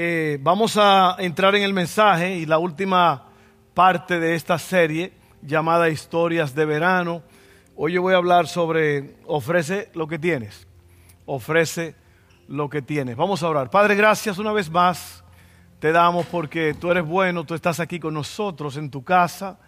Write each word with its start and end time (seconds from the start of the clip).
Eh, 0.00 0.38
vamos 0.40 0.76
a 0.76 1.16
entrar 1.18 1.56
en 1.56 1.64
el 1.64 1.72
mensaje 1.72 2.36
y 2.36 2.46
la 2.46 2.58
última 2.58 3.24
parte 3.74 4.20
de 4.20 4.36
esta 4.36 4.56
serie 4.56 5.12
llamada 5.42 5.88
Historias 5.88 6.54
de 6.54 6.64
Verano. 6.64 7.24
Hoy 7.74 7.94
yo 7.94 8.02
voy 8.02 8.14
a 8.14 8.18
hablar 8.18 8.46
sobre 8.46 9.16
ofrece 9.26 9.90
lo 9.94 10.06
que 10.06 10.20
tienes. 10.20 10.68
Ofrece 11.26 11.96
lo 12.46 12.70
que 12.70 12.80
tienes. 12.80 13.16
Vamos 13.16 13.42
a 13.42 13.48
orar. 13.48 13.70
Padre, 13.70 13.96
gracias 13.96 14.38
una 14.38 14.52
vez 14.52 14.70
más. 14.70 15.24
Te 15.80 15.90
damos 15.90 16.26
porque 16.26 16.74
tú 16.74 16.92
eres 16.92 17.04
bueno, 17.04 17.42
tú 17.42 17.54
estás 17.54 17.80
aquí 17.80 17.98
con 17.98 18.14
nosotros 18.14 18.76
en 18.76 18.90
tu 18.90 19.02
casa. 19.02 19.58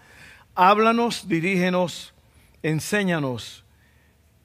Háblanos, 0.55 1.27
dirígenos, 1.27 2.15
enséñanos. 2.63 3.65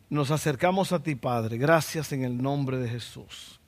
Nos 0.10 0.32
acercamos 0.32 0.92
a 0.94 1.04
ti, 1.04 1.14
Padre. 1.14 1.60
Gracias 1.60 2.12
en 2.12 2.24
el 2.24 2.42
nombre 2.42 2.80
de 2.80 2.90
Jesús. 2.90 3.60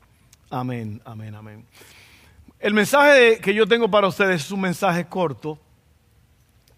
Amén, 0.50 1.00
amén, 1.06 1.36
amén. 1.36 1.66
El 2.60 2.74
mensaje 2.74 3.38
que 3.38 3.54
yo 3.54 3.68
tengo 3.68 3.90
para 3.90 4.08
ustedes 4.08 4.42
es 4.42 4.52
un 4.52 4.62
mensaje 4.62 5.06
corto, 5.06 5.60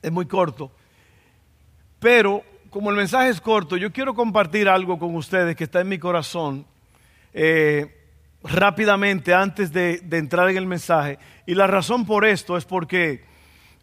es 0.01 0.11
muy 0.11 0.25
corto, 0.25 0.69
pero 1.99 2.43
como 2.69 2.89
el 2.89 2.97
mensaje 2.97 3.29
es 3.29 3.39
corto, 3.39 3.77
yo 3.77 3.93
quiero 3.93 4.13
compartir 4.13 4.67
algo 4.67 4.99
con 4.99 5.15
ustedes 5.15 5.55
que 5.55 5.63
está 5.63 5.79
en 5.79 5.87
mi 5.87 5.97
corazón 5.97 6.65
eh, 7.33 7.95
rápidamente 8.43 9.33
antes 9.33 9.71
de, 9.71 10.03
entrar 10.11 10.49
en 10.49 10.57
el 10.57 10.65
mensaje. 10.65 11.17
Y 11.45 11.55
la 11.55 11.65
razón 11.65 12.05
por 12.05 12.25
esto 12.25 12.57
es 12.57 12.65
porque 12.65 13.23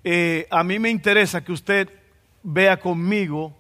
eh, 0.05 0.47
a 0.51 0.63
mí 0.63 0.79
me 0.79 0.91
interesa 0.91 1.43
que 1.43 1.53
usted 1.53 1.89
vea 2.43 2.79
conmigo 2.79 3.57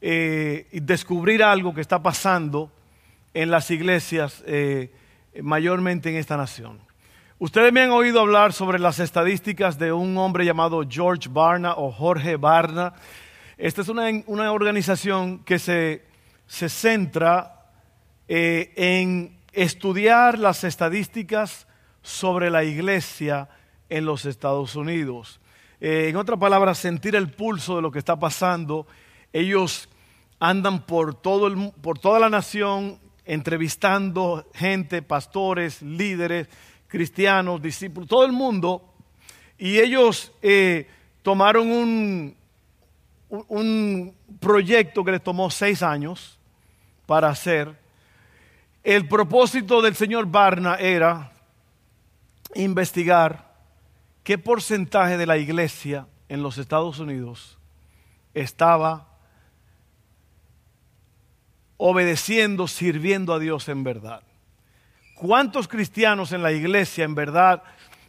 eh, 0.00 0.66
y 0.72 0.80
descubrir 0.80 1.44
algo 1.44 1.72
que 1.72 1.80
está 1.80 2.02
pasando 2.02 2.72
en 3.32 3.52
las 3.52 3.70
iglesias, 3.70 4.42
mayormente 5.40 6.10
en 6.10 6.16
esta 6.16 6.36
nación. 6.36 6.91
Ustedes 7.42 7.72
me 7.72 7.80
han 7.80 7.90
oído 7.90 8.20
hablar 8.20 8.52
sobre 8.52 8.78
las 8.78 9.00
estadísticas 9.00 9.76
de 9.76 9.92
un 9.92 10.16
hombre 10.16 10.44
llamado 10.44 10.84
George 10.88 11.28
Barna 11.28 11.74
o 11.74 11.90
Jorge 11.90 12.36
Barna. 12.36 12.94
Esta 13.58 13.82
es 13.82 13.88
una, 13.88 14.52
organización 14.52 15.40
que 15.40 15.58
se, 15.58 16.04
centra 16.46 17.66
eh, 18.28 18.72
en 18.76 19.40
estudiar 19.52 20.38
las 20.38 20.62
estadísticas 20.62 21.66
sobre 22.00 22.48
la 22.48 22.62
iglesia 22.62 23.48
en 23.88 24.04
los 24.04 24.24
Estados 24.24 24.76
Unidos. 24.76 25.40
Eh, 25.80 26.10
en 26.10 26.14
otras 26.14 26.38
palabras, 26.38 26.78
sentir 26.78 27.16
el 27.16 27.28
pulso 27.28 27.74
de 27.74 27.82
lo 27.82 27.90
que 27.90 27.98
está 27.98 28.20
pasando. 28.20 28.86
Ellos 29.32 29.88
andan 30.38 30.86
por, 30.86 31.16
todo 31.16 31.72
por 31.82 31.98
toda 31.98 32.20
la 32.20 32.30
nación 32.30 33.00
entrevistando 33.24 34.48
gente, 34.54 35.02
pastores, 35.02 35.82
líderes 35.82 36.48
cristianos, 36.92 37.62
discípulos, 37.62 38.06
todo 38.06 38.26
el 38.26 38.32
mundo, 38.32 38.84
y 39.56 39.78
ellos 39.78 40.30
eh, 40.42 40.86
tomaron 41.22 41.72
un, 41.72 42.36
un 43.30 44.14
proyecto 44.38 45.02
que 45.02 45.12
les 45.12 45.22
tomó 45.22 45.50
seis 45.50 45.82
años 45.82 46.38
para 47.06 47.30
hacer. 47.30 47.80
El 48.84 49.08
propósito 49.08 49.80
del 49.80 49.94
señor 49.94 50.26
Barna 50.26 50.74
era 50.74 51.32
investigar 52.54 53.54
qué 54.22 54.36
porcentaje 54.36 55.16
de 55.16 55.24
la 55.24 55.38
iglesia 55.38 56.06
en 56.28 56.42
los 56.42 56.58
Estados 56.58 56.98
Unidos 56.98 57.58
estaba 58.34 59.08
obedeciendo, 61.78 62.68
sirviendo 62.68 63.32
a 63.32 63.38
Dios 63.38 63.70
en 63.70 63.82
verdad. 63.82 64.22
¿Cuántos 65.22 65.68
cristianos 65.68 66.32
en 66.32 66.42
la 66.42 66.50
iglesia 66.50 67.04
en 67.04 67.14
verdad 67.14 67.62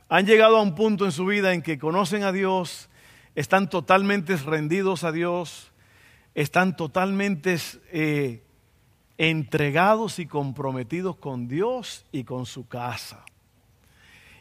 han 0.10 0.26
llegado 0.26 0.58
a 0.58 0.64
un 0.64 0.74
punto 0.74 1.06
en 1.06 1.12
su 1.12 1.28
vida 1.28 1.54
en 1.54 1.62
que 1.62 1.78
conocen 1.78 2.24
a 2.24 2.32
Dios, 2.32 2.90
están 3.36 3.70
totalmente 3.70 4.36
rendidos 4.36 5.04
a 5.04 5.12
Dios, 5.12 5.72
están 6.34 6.76
totalmente 6.76 7.58
eh, 7.92 8.42
entregados 9.20 10.18
y 10.18 10.26
comprometidos 10.26 11.16
con 11.18 11.48
Dios 11.48 12.04
y 12.12 12.24
con 12.24 12.48
su 12.48 12.68
casa? 12.68 13.24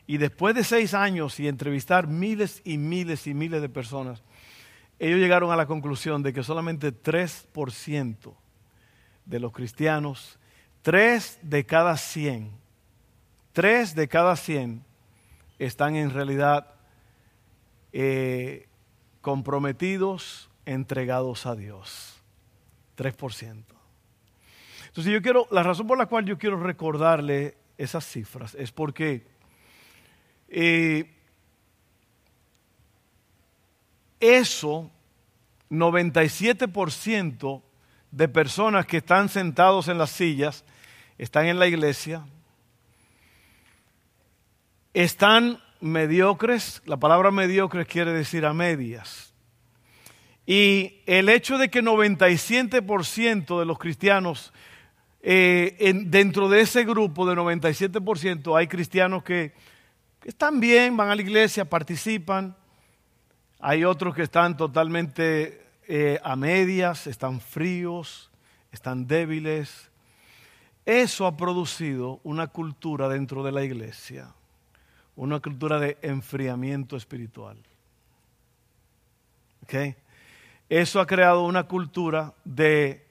Y 0.06 0.16
después 0.16 0.55
de 0.55 0.65
seis 0.65 0.94
años 0.94 1.38
y 1.41 1.49
entrevistar 1.49 2.06
miles 2.06 2.62
y 2.65 2.78
miles 2.78 3.27
y 3.27 3.34
miles 3.34 3.61
de 3.61 3.69
personas, 3.69 4.22
ellos 4.99 5.21
llegaron 5.21 5.50
a 5.50 5.56
la 5.56 5.66
conclusión 5.66 6.22
de 6.22 6.32
que 6.32 6.43
solamente 6.43 6.91
3% 6.91 8.34
de 9.27 9.41
los 9.41 9.53
cristianos, 9.53 10.38
3 10.81 11.41
de 11.43 11.66
cada 11.66 11.99
100, 11.99 12.62
Tres 13.53 13.95
de 13.95 14.09
cada 14.09 14.37
cien 14.37 14.85
están 15.59 15.97
en 15.97 16.11
realidad 16.11 16.75
eh, 17.93 18.67
comprometidos, 19.21 20.51
entregados 20.65 21.47
a 21.47 21.55
Dios. 21.55 22.23
3%. 22.97 23.65
Entonces 24.87 25.12
yo 25.12 25.23
quiero, 25.23 25.47
la 25.51 25.62
razón 25.62 25.87
por 25.87 25.99
la 25.99 26.07
cual 26.07 26.25
yo 26.25 26.39
quiero 26.39 26.59
recordarle 26.59 27.57
esas 27.79 28.05
cifras 28.07 28.55
es 28.55 28.71
porque 28.73 29.27
eh, 30.49 31.11
eso, 34.21 34.91
97% 35.71 37.62
de 38.11 38.29
personas 38.29 38.87
que 38.87 38.99
están 38.99 39.29
sentados 39.29 39.89
en 39.89 39.99
las 39.99 40.11
sillas, 40.11 40.65
están 41.17 41.47
en 41.47 41.59
la 41.59 41.67
iglesia, 41.67 42.25
están 44.95 45.59
mediocres, 45.81 46.83
la 46.85 46.97
palabra 46.97 47.31
mediocres 47.31 47.87
quiere 47.87 48.13
decir 48.13 48.45
a 48.45 48.53
medias. 48.53 49.33
Y 50.47 51.01
el 51.07 51.29
hecho 51.29 51.57
de 51.59 51.71
que 51.71 51.83
97% 51.83 53.59
de 53.59 53.65
los 53.65 53.79
cristianos, 53.79 54.53
eh, 55.23 55.93
dentro 56.07 56.49
de 56.49 56.61
ese 56.61 56.85
grupo 56.85 57.27
de 57.27 57.37
97% 57.37 58.57
hay 58.57 58.67
cristianos 58.67 59.23
que, 59.23 59.53
están 60.25 60.61
bien, 60.61 60.97
van 60.97 61.11
a 61.11 61.17
la 61.17 61.23
iglesia, 61.23 61.65
participan, 61.65 62.57
hay 63.59 63.85
otros 63.85 64.15
que 64.15 64.23
están 64.23 64.57
totalmente 64.57 65.67
eh, 65.89 66.21
a 66.23 66.37
medias, 66.37 67.09
están 67.09 67.41
fríos, 67.41 68.31
están 68.71 69.07
débiles. 69.07 69.91
Eso 70.87 71.27
ha 71.27 71.37
producido 71.37 72.21
una 72.25 72.49
cultura 72.49 73.09
dentro 73.09 73.43
de 73.43 73.53
la 73.53 73.65
iglesia 73.65 74.33
una 75.17 75.41
cultura 75.41 75.78
de 75.78 75.99
enfriamiento 76.03 76.97
espiritual. 76.97 77.59
Eso 80.69 81.00
ha 81.00 81.06
creado 81.06 81.45
una 81.45 81.65
cultura 81.65 82.34
de, 82.45 83.06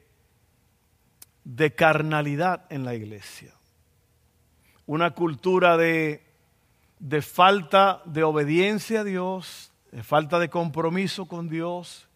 de 1.44 1.74
carnalidad 1.74 2.66
en 2.70 2.86
la 2.86 2.96
iglesia. 2.96 3.54
Una 4.86 5.12
cultura 5.12 5.78
de, 5.78 6.24
de 7.00 7.22
falta 7.22 8.02
de 8.06 8.24
obediencia 8.24 9.02
a 9.02 9.04
Dios, 9.04 9.72
de 9.92 10.04
falta 10.04 10.40
de 10.40 10.50
compromiso 10.50 11.28
con 11.28 11.50
Dios. 11.50 12.08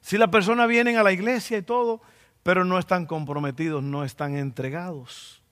Si 0.00 0.18
las 0.18 0.30
personas 0.30 0.68
vienen 0.68 0.96
a 0.96 1.02
la 1.02 1.12
iglesia 1.12 1.58
y 1.58 1.62
todo, 1.62 2.00
pero 2.42 2.64
no 2.64 2.78
están 2.78 3.06
comprometidos, 3.06 3.82
no 3.82 4.04
están 4.04 4.36
entregados. 4.36 5.42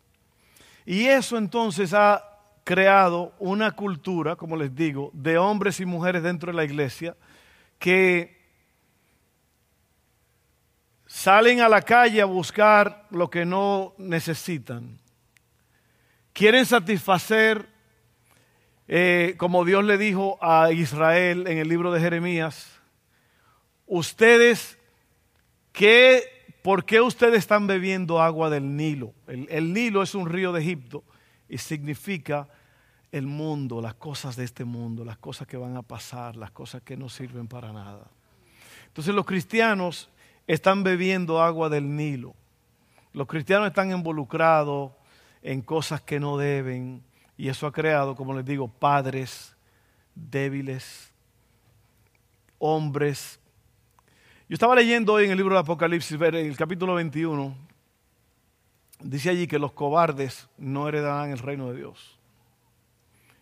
Y 0.86 1.06
eso 1.06 1.36
entonces 1.36 1.92
ha 1.92 2.37
creado 2.68 3.32
una 3.38 3.70
cultura, 3.70 4.36
como 4.36 4.54
les 4.54 4.74
digo, 4.74 5.10
de 5.14 5.38
hombres 5.38 5.80
y 5.80 5.86
mujeres 5.86 6.22
dentro 6.22 6.52
de 6.52 6.56
la 6.58 6.64
iglesia 6.64 7.16
que 7.78 8.36
salen 11.06 11.62
a 11.62 11.68
la 11.70 11.80
calle 11.80 12.20
a 12.20 12.26
buscar 12.26 13.06
lo 13.08 13.30
que 13.30 13.46
no 13.46 13.94
necesitan. 13.96 14.98
Quieren 16.34 16.66
satisfacer, 16.66 17.70
eh, 18.86 19.34
como 19.38 19.64
Dios 19.64 19.82
le 19.82 19.96
dijo 19.96 20.36
a 20.42 20.70
Israel 20.70 21.46
en 21.46 21.56
el 21.56 21.70
libro 21.70 21.90
de 21.90 22.00
Jeremías, 22.00 22.78
ustedes, 23.86 24.76
¿qué, 25.72 26.52
¿por 26.60 26.84
qué 26.84 27.00
ustedes 27.00 27.38
están 27.38 27.66
bebiendo 27.66 28.20
agua 28.20 28.50
del 28.50 28.76
Nilo? 28.76 29.14
El, 29.26 29.46
el 29.48 29.72
Nilo 29.72 30.02
es 30.02 30.14
un 30.14 30.28
río 30.28 30.52
de 30.52 30.60
Egipto 30.60 31.02
y 31.48 31.56
significa 31.56 32.46
el 33.12 33.26
mundo, 33.26 33.80
las 33.80 33.94
cosas 33.94 34.36
de 34.36 34.44
este 34.44 34.64
mundo, 34.64 35.04
las 35.04 35.18
cosas 35.18 35.46
que 35.46 35.56
van 35.56 35.76
a 35.76 35.82
pasar, 35.82 36.36
las 36.36 36.50
cosas 36.50 36.82
que 36.82 36.96
no 36.96 37.08
sirven 37.08 37.48
para 37.48 37.72
nada. 37.72 38.06
Entonces 38.86 39.14
los 39.14 39.24
cristianos 39.24 40.10
están 40.46 40.82
bebiendo 40.82 41.40
agua 41.40 41.68
del 41.68 41.94
Nilo. 41.94 42.34
Los 43.12 43.26
cristianos 43.26 43.68
están 43.68 43.90
involucrados 43.90 44.92
en 45.42 45.62
cosas 45.62 46.02
que 46.02 46.20
no 46.20 46.36
deben 46.36 47.02
y 47.36 47.48
eso 47.48 47.66
ha 47.66 47.72
creado, 47.72 48.16
como 48.16 48.34
les 48.34 48.44
digo, 48.44 48.68
padres 48.68 49.56
débiles, 50.14 51.12
hombres. 52.58 53.38
Yo 54.48 54.54
estaba 54.54 54.74
leyendo 54.74 55.12
hoy 55.14 55.26
en 55.26 55.30
el 55.30 55.36
libro 55.36 55.54
de 55.54 55.60
Apocalipsis, 55.60 56.20
en 56.20 56.34
el 56.34 56.56
capítulo 56.56 56.94
21, 56.94 57.54
dice 59.00 59.30
allí 59.30 59.46
que 59.46 59.58
los 59.58 59.72
cobardes 59.72 60.48
no 60.56 60.88
heredarán 60.88 61.30
el 61.30 61.38
reino 61.38 61.70
de 61.70 61.76
Dios. 61.76 62.17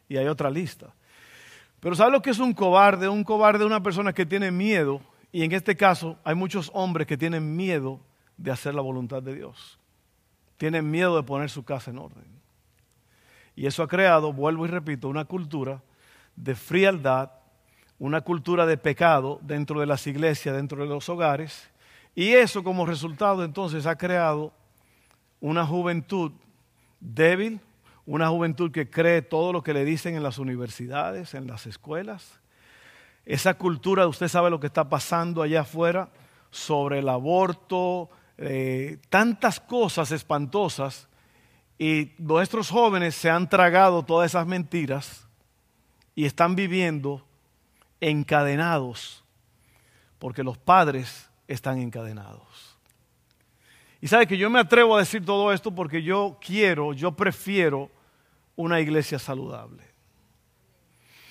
Y 0.08 0.16
hay 0.16 0.26
otra 0.26 0.50
lista. 0.50 0.94
Pero 1.80 1.94
¿sabe 1.94 2.12
lo 2.12 2.22
que 2.22 2.30
es 2.30 2.38
un 2.38 2.52
cobarde? 2.52 3.08
Un 3.08 3.24
cobarde 3.24 3.64
es 3.64 3.66
una 3.66 3.82
persona 3.82 4.12
que 4.12 4.26
tiene 4.26 4.50
miedo, 4.50 5.00
y 5.32 5.42
en 5.42 5.52
este 5.52 5.76
caso 5.76 6.18
hay 6.24 6.34
muchos 6.34 6.70
hombres 6.74 7.06
que 7.06 7.16
tienen 7.16 7.56
miedo 7.56 8.00
de 8.36 8.50
hacer 8.50 8.74
la 8.74 8.82
voluntad 8.82 9.22
de 9.22 9.34
Dios. 9.34 9.78
Tienen 10.56 10.90
miedo 10.90 11.16
de 11.16 11.22
poner 11.22 11.50
su 11.50 11.64
casa 11.64 11.90
en 11.90 11.98
orden. 11.98 12.24
Y 13.54 13.66
eso 13.66 13.82
ha 13.82 13.88
creado, 13.88 14.32
vuelvo 14.32 14.66
y 14.66 14.68
repito, 14.68 15.08
una 15.08 15.24
cultura 15.24 15.82
de 16.36 16.54
frialdad, 16.54 17.30
una 17.98 18.20
cultura 18.20 18.66
de 18.66 18.76
pecado 18.76 19.40
dentro 19.42 19.80
de 19.80 19.86
las 19.86 20.06
iglesias, 20.06 20.54
dentro 20.54 20.82
de 20.82 20.88
los 20.88 21.08
hogares. 21.08 21.70
Y 22.14 22.32
eso 22.32 22.62
como 22.62 22.86
resultado 22.86 23.44
entonces 23.44 23.86
ha 23.86 23.96
creado 23.96 24.52
una 25.40 25.66
juventud 25.66 26.32
débil, 27.00 27.60
una 28.06 28.28
juventud 28.28 28.70
que 28.70 28.88
cree 28.88 29.20
todo 29.20 29.52
lo 29.52 29.62
que 29.62 29.74
le 29.74 29.84
dicen 29.84 30.14
en 30.14 30.22
las 30.22 30.38
universidades, 30.38 31.34
en 31.34 31.46
las 31.46 31.66
escuelas. 31.66 32.40
Esa 33.24 33.54
cultura, 33.54 34.06
usted 34.06 34.28
sabe 34.28 34.48
lo 34.48 34.60
que 34.60 34.68
está 34.68 34.88
pasando 34.88 35.42
allá 35.42 35.62
afuera 35.62 36.08
sobre 36.50 37.00
el 37.00 37.08
aborto, 37.08 38.08
eh, 38.38 38.98
tantas 39.10 39.58
cosas 39.58 40.12
espantosas 40.12 41.08
y 41.78 42.12
nuestros 42.18 42.70
jóvenes 42.70 43.16
se 43.16 43.28
han 43.28 43.48
tragado 43.48 44.04
todas 44.04 44.30
esas 44.30 44.46
mentiras 44.46 45.26
y 46.14 46.24
están 46.24 46.54
viviendo 46.54 47.26
encadenados 48.00 49.24
porque 50.18 50.44
los 50.44 50.56
padres 50.56 51.28
están 51.48 51.78
encadenados. 51.78 52.76
Y 54.00 54.08
sabe 54.08 54.26
que 54.26 54.38
yo 54.38 54.48
me 54.50 54.60
atrevo 54.60 54.96
a 54.96 55.00
decir 55.00 55.24
todo 55.24 55.52
esto 55.52 55.74
porque 55.74 56.02
yo 56.02 56.38
quiero, 56.40 56.92
yo 56.92 57.12
prefiero 57.12 57.90
una 58.56 58.80
iglesia 58.80 59.18
saludable. 59.18 59.84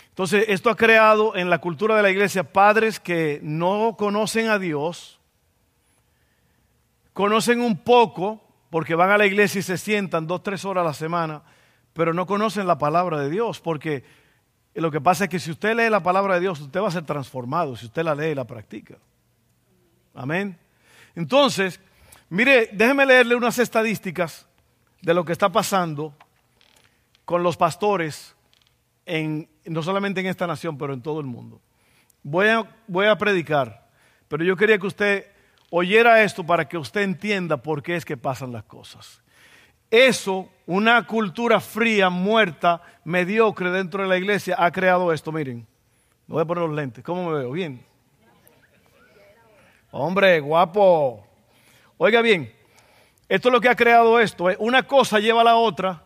Entonces, 0.09 0.45
esto 0.47 0.69
ha 0.69 0.77
creado 0.77 1.35
en 1.35 1.49
la 1.49 1.59
cultura 1.59 1.97
de 1.97 2.01
la 2.01 2.09
iglesia 2.09 2.53
padres 2.53 3.01
que 3.01 3.41
no 3.43 3.95
conocen 3.97 4.47
a 4.47 4.57
Dios, 4.57 5.19
conocen 7.11 7.59
un 7.59 7.77
poco, 7.77 8.41
porque 8.69 8.95
van 8.95 9.11
a 9.11 9.17
la 9.17 9.25
iglesia 9.25 9.59
y 9.59 9.63
se 9.63 9.77
sientan 9.77 10.25
dos, 10.25 10.41
tres 10.41 10.63
horas 10.63 10.83
a 10.83 10.87
la 10.87 10.93
semana, 10.93 11.43
pero 11.91 12.13
no 12.13 12.25
conocen 12.25 12.65
la 12.65 12.77
palabra 12.77 13.19
de 13.19 13.29
Dios, 13.29 13.59
porque 13.59 14.05
lo 14.73 14.89
que 14.89 15.01
pasa 15.01 15.25
es 15.25 15.29
que 15.29 15.39
si 15.39 15.51
usted 15.51 15.75
lee 15.75 15.89
la 15.89 16.03
palabra 16.03 16.35
de 16.35 16.41
Dios, 16.41 16.61
usted 16.61 16.81
va 16.81 16.87
a 16.87 16.91
ser 16.91 17.05
transformado, 17.05 17.75
si 17.75 17.87
usted 17.87 18.03
la 18.03 18.15
lee 18.15 18.31
y 18.31 18.35
la 18.35 18.45
practica. 18.45 18.95
Amén. 20.13 20.57
Entonces, 21.13 21.79
mire, 22.29 22.69
déjeme 22.71 23.05
leerle 23.05 23.35
unas 23.35 23.59
estadísticas 23.59 24.47
de 25.01 25.13
lo 25.13 25.25
que 25.25 25.33
está 25.33 25.49
pasando 25.49 26.13
con 27.25 27.43
los 27.43 27.57
pastores, 27.57 28.35
en, 29.05 29.49
no 29.65 29.83
solamente 29.83 30.21
en 30.21 30.27
esta 30.27 30.47
nación, 30.47 30.77
pero 30.77 30.93
en 30.93 31.01
todo 31.01 31.19
el 31.19 31.25
mundo. 31.25 31.61
Voy 32.23 32.47
a, 32.47 32.67
voy 32.87 33.07
a 33.07 33.17
predicar, 33.17 33.87
pero 34.27 34.43
yo 34.43 34.55
quería 34.55 34.77
que 34.77 34.87
usted 34.87 35.27
oyera 35.69 36.23
esto 36.23 36.45
para 36.45 36.67
que 36.67 36.77
usted 36.77 37.01
entienda 37.01 37.57
por 37.57 37.83
qué 37.83 37.95
es 37.95 38.05
que 38.05 38.17
pasan 38.17 38.51
las 38.51 38.63
cosas. 38.63 39.21
Eso, 39.91 40.49
una 40.65 41.05
cultura 41.05 41.59
fría, 41.59 42.09
muerta, 42.09 42.81
mediocre 43.03 43.69
dentro 43.69 44.03
de 44.03 44.09
la 44.09 44.17
iglesia, 44.17 44.55
ha 44.57 44.71
creado 44.71 45.13
esto. 45.13 45.31
Miren, 45.31 45.67
me 46.27 46.33
voy 46.33 46.41
a 46.41 46.45
poner 46.45 46.63
los 46.63 46.75
lentes. 46.75 47.03
¿Cómo 47.03 47.29
me 47.29 47.37
veo? 47.37 47.51
Bien. 47.51 47.85
Hombre, 49.91 50.39
guapo. 50.39 51.25
Oiga 51.97 52.21
bien, 52.21 52.51
esto 53.29 53.47
es 53.47 53.53
lo 53.53 53.61
que 53.61 53.69
ha 53.69 53.75
creado 53.75 54.19
esto. 54.19 54.49
¿eh? 54.49 54.57
Una 54.59 54.83
cosa 54.83 55.19
lleva 55.19 55.41
a 55.41 55.45
la 55.45 55.55
otra. 55.55 56.03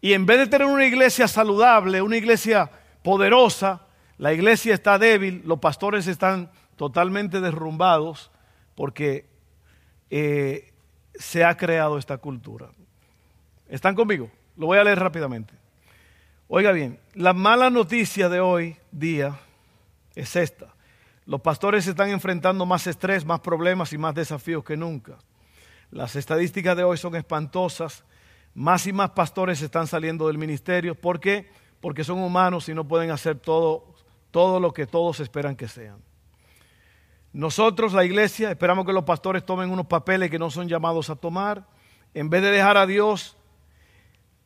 Y 0.00 0.14
en 0.14 0.26
vez 0.26 0.38
de 0.38 0.46
tener 0.46 0.66
una 0.66 0.86
iglesia 0.86 1.28
saludable, 1.28 2.00
una 2.02 2.16
iglesia 2.16 2.70
poderosa, 3.02 3.86
la 4.18 4.32
iglesia 4.32 4.74
está 4.74 4.98
débil, 4.98 5.42
los 5.44 5.58
pastores 5.58 6.06
están 6.06 6.50
totalmente 6.76 7.40
derrumbados 7.40 8.30
porque 8.74 9.26
eh, 10.10 10.72
se 11.14 11.44
ha 11.44 11.56
creado 11.56 11.98
esta 11.98 12.18
cultura. 12.18 12.70
¿Están 13.68 13.94
conmigo? 13.94 14.30
Lo 14.56 14.66
voy 14.66 14.78
a 14.78 14.84
leer 14.84 14.98
rápidamente. 14.98 15.54
Oiga 16.48 16.72
bien, 16.72 16.98
la 17.14 17.32
mala 17.32 17.70
noticia 17.70 18.28
de 18.28 18.40
hoy 18.40 18.76
día 18.90 19.38
es 20.14 20.34
esta. 20.34 20.74
Los 21.26 21.40
pastores 21.42 21.86
están 21.86 22.10
enfrentando 22.10 22.66
más 22.66 22.86
estrés, 22.86 23.24
más 23.24 23.40
problemas 23.40 23.92
y 23.92 23.98
más 23.98 24.14
desafíos 24.14 24.64
que 24.64 24.76
nunca. 24.76 25.18
Las 25.90 26.16
estadísticas 26.16 26.76
de 26.76 26.82
hoy 26.82 26.96
son 26.96 27.14
espantosas. 27.14 28.04
Más 28.60 28.86
y 28.86 28.92
más 28.92 29.12
pastores 29.12 29.62
están 29.62 29.86
saliendo 29.86 30.26
del 30.26 30.36
ministerio. 30.36 30.94
¿Por 30.94 31.18
qué? 31.18 31.50
Porque 31.80 32.04
son 32.04 32.18
humanos 32.18 32.68
y 32.68 32.74
no 32.74 32.86
pueden 32.86 33.10
hacer 33.10 33.38
todo, 33.38 33.94
todo 34.30 34.60
lo 34.60 34.74
que 34.74 34.86
todos 34.86 35.18
esperan 35.20 35.56
que 35.56 35.66
sean. 35.66 35.96
Nosotros, 37.32 37.94
la 37.94 38.04
iglesia, 38.04 38.50
esperamos 38.50 38.84
que 38.84 38.92
los 38.92 39.04
pastores 39.04 39.46
tomen 39.46 39.70
unos 39.70 39.86
papeles 39.86 40.30
que 40.30 40.38
no 40.38 40.50
son 40.50 40.68
llamados 40.68 41.08
a 41.08 41.16
tomar. 41.16 41.66
En 42.12 42.28
vez 42.28 42.42
de 42.42 42.50
dejar 42.50 42.76
a 42.76 42.84
Dios 42.84 43.38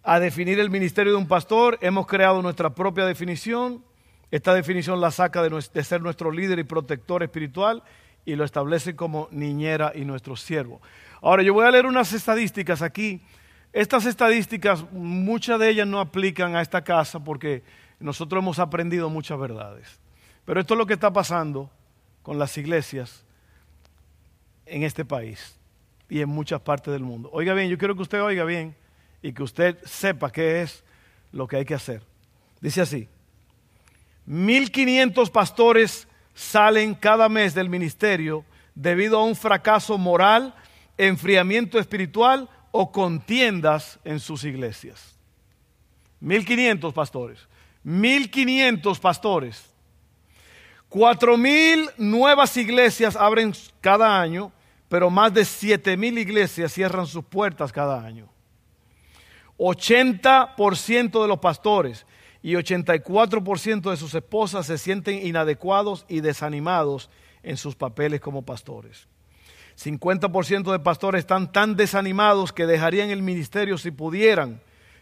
a 0.05 0.21
definir 0.21 0.61
el 0.61 0.71
ministerio 0.71 1.11
de 1.11 1.19
un 1.19 1.27
pastor, 1.27 1.77
hemos 1.81 2.07
creado 2.07 2.41
nuestra 2.41 2.73
propia 2.73 3.07
definición. 3.07 3.85
Esta 4.31 4.55
definición 4.55 5.01
la 5.01 5.11
saca 5.11 5.43
de, 5.43 5.83
ser 5.83 6.03
nuestro 6.03 6.31
líder 6.31 6.61
y 6.61 6.63
protector 6.63 7.25
espiritual 7.25 7.83
y 8.25 8.37
lo 8.37 8.45
establece 8.45 8.95
como 8.95 9.27
niñera 9.33 9.91
y 9.93 10.05
nuestro 10.05 10.37
siervo. 10.37 10.81
Ahora, 11.21 11.43
yo 11.43 11.53
voy 11.53 11.67
a 11.67 11.73
leer 11.73 11.87
unas 11.87 12.13
estadísticas 12.13 12.81
aquí. 12.81 13.21
Estas 13.75 14.07
estadísticas, 14.07 14.89
muchas 14.93 15.59
de 15.59 15.69
ellas 15.69 15.89
no 15.89 15.99
aplican 15.99 16.55
a 16.55 16.63
esta 16.63 16.85
casa 16.85 17.19
porque 17.19 17.65
nosotros 17.99 18.41
hemos 18.41 18.61
aprendido 18.61 19.11
muchas 19.11 19.37
verdades. 19.37 19.99
Pero 20.45 20.61
esto 20.61 20.75
es 20.75 20.79
lo 20.79 20.87
que 20.87 20.95
está 20.95 21.13
pasando 21.13 21.69
con 22.23 22.39
las 22.39 22.57
iglesias 22.57 23.25
en 24.65 24.85
este 24.85 25.05
país 25.05 25.59
y 26.09 26.21
en 26.21 26.29
muchas 26.29 26.61
partes 26.61 26.93
del 26.93 27.03
mundo. 27.03 27.29
Oiga 27.33 27.53
bien, 27.53 27.69
yo 27.69 27.77
quiero 27.77 27.97
que 27.97 28.03
usted 28.03 28.23
oiga 28.23 28.45
bien 28.45 28.77
y 29.21 29.33
que 29.33 29.43
usted 29.43 29.77
sepa 29.85 30.31
qué 30.31 30.63
es 30.63 30.85
lo 31.33 31.49
que 31.49 31.57
hay 31.57 31.65
que 31.65 31.75
hacer. 31.75 32.01
Dice 32.61 32.81
así, 32.81 33.09
1.500 34.29 35.33
pastores 35.33 36.07
salen 36.33 36.95
cada 36.95 37.29
mes 37.29 37.55
del 37.55 37.69
ministerio 37.69 38.45
debido 38.77 39.19
a 39.19 39.25
un 39.25 39.35
fracaso 39.35 39.99
moral, 39.99 40.55
enfriamiento 40.97 41.81
espiritual 41.81 42.49
o 42.77 42.91
contiendas 42.91 44.01
en 44.03 44.19
sus 44.19 44.43
iglesias. 44.43 45.17
1.500 46.21 46.93
pastores. 46.93 47.47
1.500 47.85 48.99
pastores 48.99 49.75
Cuatro 50.89 51.37
mil 51.37 51.89
nuevas 51.97 52.57
iglesias 52.57 53.17
abren 53.17 53.53
cada 53.81 54.21
año, 54.21 54.53
pero 54.89 55.11
más 55.11 55.35
de 55.35 55.45
siete 55.45 55.97
mil 55.97 56.17
iglesias 56.19 56.73
cierran 56.73 57.07
sus 57.09 57.25
puertas 57.25 57.73
cada 57.73 58.05
año. 58.05 58.29
80% 59.59 61.23
de 61.23 61.29
los 61.29 61.39
pastores 61.39 62.07
y 62.43 62.55
84% 62.55 63.91
de 63.91 63.97
sus 63.97 64.15
esposas 64.15 64.67
se 64.67 64.79
sienten 64.79 65.27
inadecuados 65.27 66.07
y 66.09 66.21
desanimados 66.21 67.11
en 67.43 67.57
sus 67.57 67.75
papeles 67.75 68.21
como 68.21 68.43
pastores. 68.43 69.09
50% 69.77 70.71
de 70.71 70.79
pastores 70.79 71.21
están 71.21 71.51
tan 71.51 71.77
desanimados 71.77 72.53
que 72.53 72.67
dejarían 72.67 73.11
el 73.11 73.23
ministerio 73.23 73.77
si 73.79 73.91
pudieran, 73.91 74.61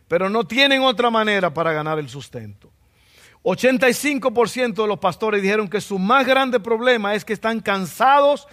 pero 0.09 0.31
no 0.31 0.45
tienen 0.45 0.83
otra 0.83 1.11
manera 1.11 1.53
para 1.53 1.73
ganar 1.73 1.99
el 1.99 2.09
sustento. 2.09 2.71
85% 3.43 4.75
de 4.75 4.87
los 4.87 4.99
pastores 4.99 5.43
dijeron 5.43 5.69
que 5.69 5.81
su 5.81 5.99
más 5.99 6.27
grande 6.27 6.61
problema 6.61 7.15
es 7.15 7.25
que 7.25 7.33
están 7.33 7.61
cansados 7.61 8.47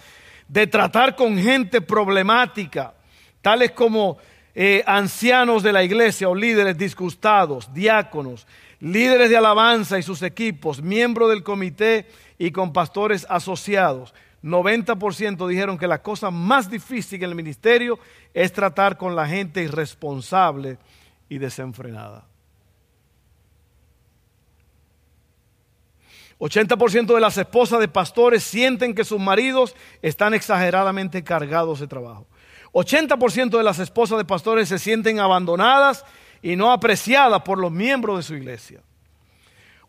de 0.48 0.66
tratar 0.66 1.14
con 1.14 1.38
gente 1.38 1.80
problemática, 1.80 2.94
tales 3.40 3.70
como 3.70 4.18
eh, 4.54 4.82
ancianos 4.86 5.62
de 5.62 5.72
la 5.72 5.84
iglesia 5.84 6.28
o 6.28 6.34
líderes 6.34 6.76
disgustados, 6.76 7.72
diáconos, 7.72 8.48
líderes 8.80 9.30
de 9.30 9.36
alabanza 9.36 9.98
y 9.98 10.02
sus 10.02 10.22
equipos, 10.22 10.82
miembros 10.82 11.30
del 11.30 11.44
comité 11.44 12.06
y 12.36 12.50
con 12.50 12.72
pastores 12.72 13.26
asociados. 13.28 14.12
90% 14.42 15.46
dijeron 15.46 15.76
que 15.76 15.86
la 15.86 16.02
cosa 16.02 16.30
más 16.30 16.70
difícil 16.70 17.22
en 17.22 17.30
el 17.30 17.34
ministerio 17.34 17.98
es 18.32 18.52
tratar 18.52 18.96
con 18.96 19.14
la 19.14 19.26
gente 19.26 19.62
irresponsable 19.62 20.78
y 21.28 21.38
desenfrenada. 21.38 22.24
80% 26.38 27.14
de 27.14 27.20
las 27.20 27.36
esposas 27.36 27.80
de 27.80 27.88
pastores 27.88 28.42
sienten 28.42 28.94
que 28.94 29.04
sus 29.04 29.20
maridos 29.20 29.76
están 30.00 30.32
exageradamente 30.32 31.22
cargados 31.22 31.80
de 31.80 31.86
trabajo. 31.86 32.26
80% 32.72 33.58
de 33.58 33.62
las 33.62 33.78
esposas 33.78 34.16
de 34.16 34.24
pastores 34.24 34.68
se 34.70 34.78
sienten 34.78 35.20
abandonadas 35.20 36.04
y 36.40 36.56
no 36.56 36.72
apreciadas 36.72 37.42
por 37.42 37.58
los 37.58 37.70
miembros 37.70 38.16
de 38.16 38.22
su 38.22 38.34
iglesia. 38.34 38.80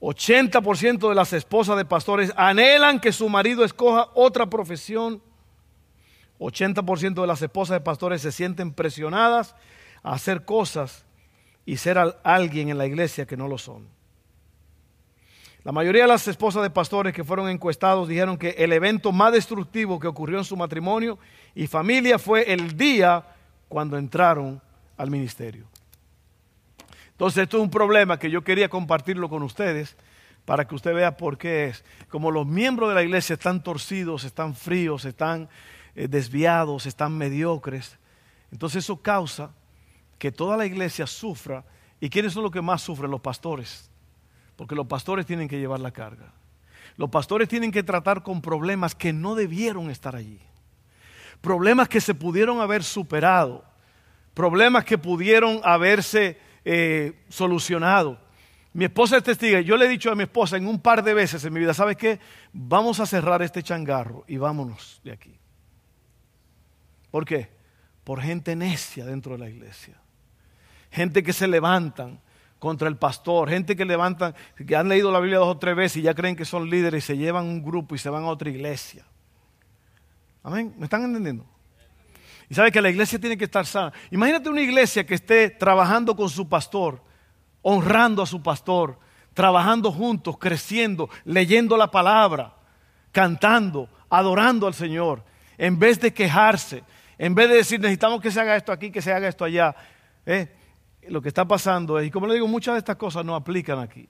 80% 0.01 1.09
de 1.09 1.15
las 1.15 1.31
esposas 1.31 1.77
de 1.77 1.85
pastores 1.85 2.33
anhelan 2.35 2.99
que 2.99 3.11
su 3.11 3.29
marido 3.29 3.63
escoja 3.63 4.09
otra 4.15 4.47
profesión. 4.47 5.21
80% 6.39 7.21
de 7.21 7.27
las 7.27 7.41
esposas 7.41 7.75
de 7.75 7.81
pastores 7.81 8.21
se 8.23 8.31
sienten 8.31 8.73
presionadas 8.73 9.55
a 10.01 10.13
hacer 10.13 10.43
cosas 10.43 11.05
y 11.67 11.77
ser 11.77 11.99
alguien 12.23 12.69
en 12.69 12.79
la 12.79 12.87
iglesia 12.87 13.27
que 13.27 13.37
no 13.37 13.47
lo 13.47 13.59
son. 13.59 13.87
La 15.63 15.71
mayoría 15.71 16.01
de 16.01 16.07
las 16.07 16.27
esposas 16.27 16.63
de 16.63 16.71
pastores 16.71 17.13
que 17.13 17.23
fueron 17.23 17.47
encuestados 17.47 18.07
dijeron 18.07 18.37
que 18.37 18.49
el 18.57 18.73
evento 18.73 19.11
más 19.11 19.31
destructivo 19.31 19.99
que 19.99 20.07
ocurrió 20.07 20.39
en 20.39 20.43
su 20.43 20.57
matrimonio 20.57 21.19
y 21.53 21.67
familia 21.67 22.17
fue 22.17 22.51
el 22.51 22.75
día 22.75 23.23
cuando 23.69 23.95
entraron 23.95 24.59
al 24.97 25.11
ministerio. 25.11 25.70
Entonces 27.21 27.43
esto 27.43 27.57
es 27.57 27.63
un 27.63 27.69
problema 27.69 28.17
que 28.17 28.31
yo 28.31 28.43
quería 28.43 28.67
compartirlo 28.67 29.29
con 29.29 29.43
ustedes 29.43 29.95
para 30.43 30.67
que 30.67 30.73
usted 30.73 30.91
vea 30.91 31.17
por 31.17 31.37
qué 31.37 31.67
es. 31.67 31.85
Como 32.09 32.31
los 32.31 32.47
miembros 32.47 32.89
de 32.89 32.95
la 32.95 33.03
iglesia 33.03 33.35
están 33.35 33.61
torcidos, 33.61 34.23
están 34.23 34.55
fríos, 34.55 35.05
están 35.05 35.47
eh, 35.93 36.07
desviados, 36.07 36.87
están 36.87 37.15
mediocres, 37.15 37.99
entonces 38.51 38.83
eso 38.83 39.03
causa 39.03 39.51
que 40.17 40.31
toda 40.31 40.57
la 40.57 40.65
iglesia 40.65 41.05
sufra. 41.05 41.63
¿Y 41.99 42.09
quiénes 42.09 42.33
son 42.33 42.41
los 42.41 42.51
que 42.51 42.63
más 42.63 42.81
sufren? 42.81 43.11
Los 43.11 43.21
pastores 43.21 43.91
porque 44.55 44.73
los 44.73 44.87
pastores 44.87 45.27
tienen 45.27 45.47
que 45.47 45.59
llevar 45.59 45.79
la 45.79 45.91
carga. 45.91 46.33
Los 46.97 47.11
pastores 47.11 47.47
tienen 47.47 47.71
que 47.71 47.83
tratar 47.83 48.23
con 48.23 48.41
problemas 48.41 48.95
que 48.95 49.13
no 49.13 49.35
debieron 49.35 49.91
estar 49.91 50.15
allí. 50.15 50.39
Problemas 51.39 51.87
que 51.87 52.01
se 52.01 52.15
pudieron 52.15 52.61
haber 52.61 52.83
superado. 52.83 53.63
Problemas 54.33 54.85
que 54.85 54.97
pudieron 54.97 55.61
haberse 55.63 56.37
eh, 56.65 57.23
solucionado. 57.29 58.19
Mi 58.73 58.85
esposa 58.85 59.17
es 59.17 59.23
testigo. 59.23 59.59
Yo 59.59 59.75
le 59.75 59.85
he 59.85 59.89
dicho 59.89 60.11
a 60.11 60.15
mi 60.15 60.23
esposa 60.23 60.57
en 60.57 60.67
un 60.67 60.79
par 60.79 61.03
de 61.03 61.13
veces 61.13 61.43
en 61.43 61.53
mi 61.53 61.59
vida, 61.59 61.73
¿sabes 61.73 61.97
qué? 61.97 62.19
Vamos 62.53 62.99
a 62.99 63.05
cerrar 63.05 63.41
este 63.41 63.61
changarro 63.63 64.23
y 64.27 64.37
vámonos 64.37 65.01
de 65.03 65.11
aquí. 65.11 65.37
¿Por 67.09 67.25
qué? 67.25 67.49
Por 68.03 68.21
gente 68.21 68.55
necia 68.55 69.05
dentro 69.05 69.33
de 69.33 69.39
la 69.39 69.49
iglesia. 69.49 69.99
Gente 70.89 71.23
que 71.23 71.33
se 71.33 71.47
levantan 71.47 72.21
contra 72.59 72.87
el 72.87 72.95
pastor, 72.95 73.49
gente 73.49 73.75
que 73.75 73.85
levantan, 73.85 74.35
que 74.65 74.75
han 74.75 74.87
leído 74.87 75.11
la 75.11 75.19
Biblia 75.19 75.39
dos 75.39 75.55
o 75.55 75.57
tres 75.57 75.75
veces 75.75 75.97
y 75.97 76.01
ya 76.03 76.13
creen 76.13 76.35
que 76.35 76.45
son 76.45 76.69
líderes 76.69 77.03
y 77.03 77.07
se 77.07 77.17
llevan 77.17 77.45
un 77.45 77.63
grupo 77.63 77.95
y 77.95 77.97
se 77.97 78.09
van 78.09 78.23
a 78.23 78.27
otra 78.27 78.49
iglesia. 78.49 79.03
Amén, 80.43 80.73
¿me 80.77 80.85
están 80.85 81.03
entendiendo? 81.03 81.45
Y 82.51 82.53
sabe 82.53 82.69
que 82.69 82.81
la 82.81 82.89
iglesia 82.89 83.17
tiene 83.17 83.37
que 83.37 83.45
estar 83.45 83.65
sana. 83.65 83.93
Imagínate 84.09 84.49
una 84.49 84.59
iglesia 84.59 85.05
que 85.05 85.13
esté 85.13 85.51
trabajando 85.51 86.17
con 86.17 86.29
su 86.29 86.49
pastor, 86.49 87.01
honrando 87.61 88.21
a 88.21 88.25
su 88.25 88.43
pastor, 88.43 88.99
trabajando 89.33 89.89
juntos, 89.89 90.37
creciendo, 90.37 91.09
leyendo 91.23 91.77
la 91.77 91.89
palabra, 91.89 92.53
cantando, 93.13 93.87
adorando 94.09 94.67
al 94.67 94.73
Señor, 94.73 95.23
en 95.57 95.79
vez 95.79 96.01
de 96.01 96.13
quejarse, 96.13 96.83
en 97.17 97.35
vez 97.35 97.47
de 97.47 97.55
decir 97.55 97.79
necesitamos 97.79 98.19
que 98.19 98.31
se 98.31 98.41
haga 98.41 98.57
esto 98.57 98.73
aquí, 98.73 98.91
que 98.91 99.01
se 99.01 99.13
haga 99.13 99.29
esto 99.29 99.45
allá. 99.45 99.73
¿eh? 100.25 100.53
lo 101.07 101.21
que 101.21 101.29
está 101.29 101.45
pasando 101.45 101.97
es, 101.99 102.07
y 102.07 102.11
como 102.11 102.27
le 102.27 102.33
digo, 102.33 102.49
muchas 102.49 102.73
de 102.73 102.79
estas 102.79 102.97
cosas 102.97 103.23
no 103.23 103.33
aplican 103.33 103.79
aquí. 103.79 104.09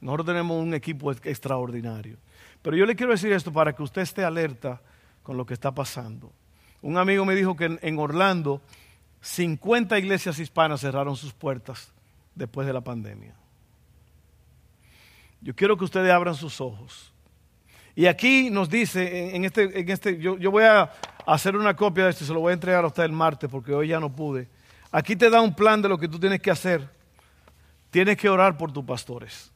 Nosotros 0.00 0.26
tenemos 0.26 0.60
un 0.60 0.74
equipo 0.74 1.12
extraordinario. 1.12 2.16
Pero 2.62 2.76
yo 2.76 2.84
le 2.84 2.96
quiero 2.96 3.12
decir 3.12 3.32
esto 3.32 3.52
para 3.52 3.76
que 3.76 3.82
usted 3.84 4.02
esté 4.02 4.24
alerta 4.24 4.82
con 5.22 5.36
lo 5.36 5.46
que 5.46 5.54
está 5.54 5.72
pasando. 5.72 6.32
Un 6.84 6.98
amigo 6.98 7.24
me 7.24 7.34
dijo 7.34 7.56
que 7.56 7.78
en, 7.80 7.98
Orlando 7.98 8.60
50 9.22 9.98
iglesias 9.98 10.38
hispanas 10.38 10.82
cerraron 10.82 11.16
sus 11.16 11.32
puertas 11.32 11.90
después 12.34 12.66
de 12.66 12.74
la 12.74 12.82
pandemia. 12.82 13.34
Yo 15.40 15.56
quiero 15.56 15.78
que 15.78 15.84
ustedes 15.84 16.12
abran 16.12 16.34
sus 16.34 16.60
ojos. 16.60 17.10
Y 17.94 18.04
aquí 18.04 18.50
nos 18.50 18.68
dice, 18.68 19.34
en, 19.34 19.46
este, 19.46 19.80
en 19.80 19.88
este 19.88 20.18
yo, 20.18 20.36
voy 20.50 20.64
a 20.64 20.92
hacer 21.24 21.56
una 21.56 21.74
copia 21.74 22.04
de 22.04 22.10
esto 22.10 22.24
y 22.24 22.26
se 22.26 22.34
lo 22.34 22.40
voy 22.40 22.50
a 22.50 22.54
entregar 22.54 22.84
a 22.84 22.88
usted 22.88 23.04
el 23.04 23.12
martes 23.12 23.48
porque 23.48 23.72
hoy 23.72 23.88
ya 23.88 23.98
no 23.98 24.14
pude. 24.14 24.46
Aquí 24.92 25.16
te 25.16 25.30
da 25.30 25.40
un 25.40 25.54
plan 25.54 25.80
de 25.80 25.88
lo 25.88 25.96
que 25.96 26.06
tú 26.06 26.20
tienes 26.20 26.42
que 26.42 26.50
hacer. 26.50 26.86
Tienes 27.90 28.18
que 28.18 28.28
orar 28.28 28.58
por 28.58 28.70
tus 28.70 28.84
pastores. 28.84 29.50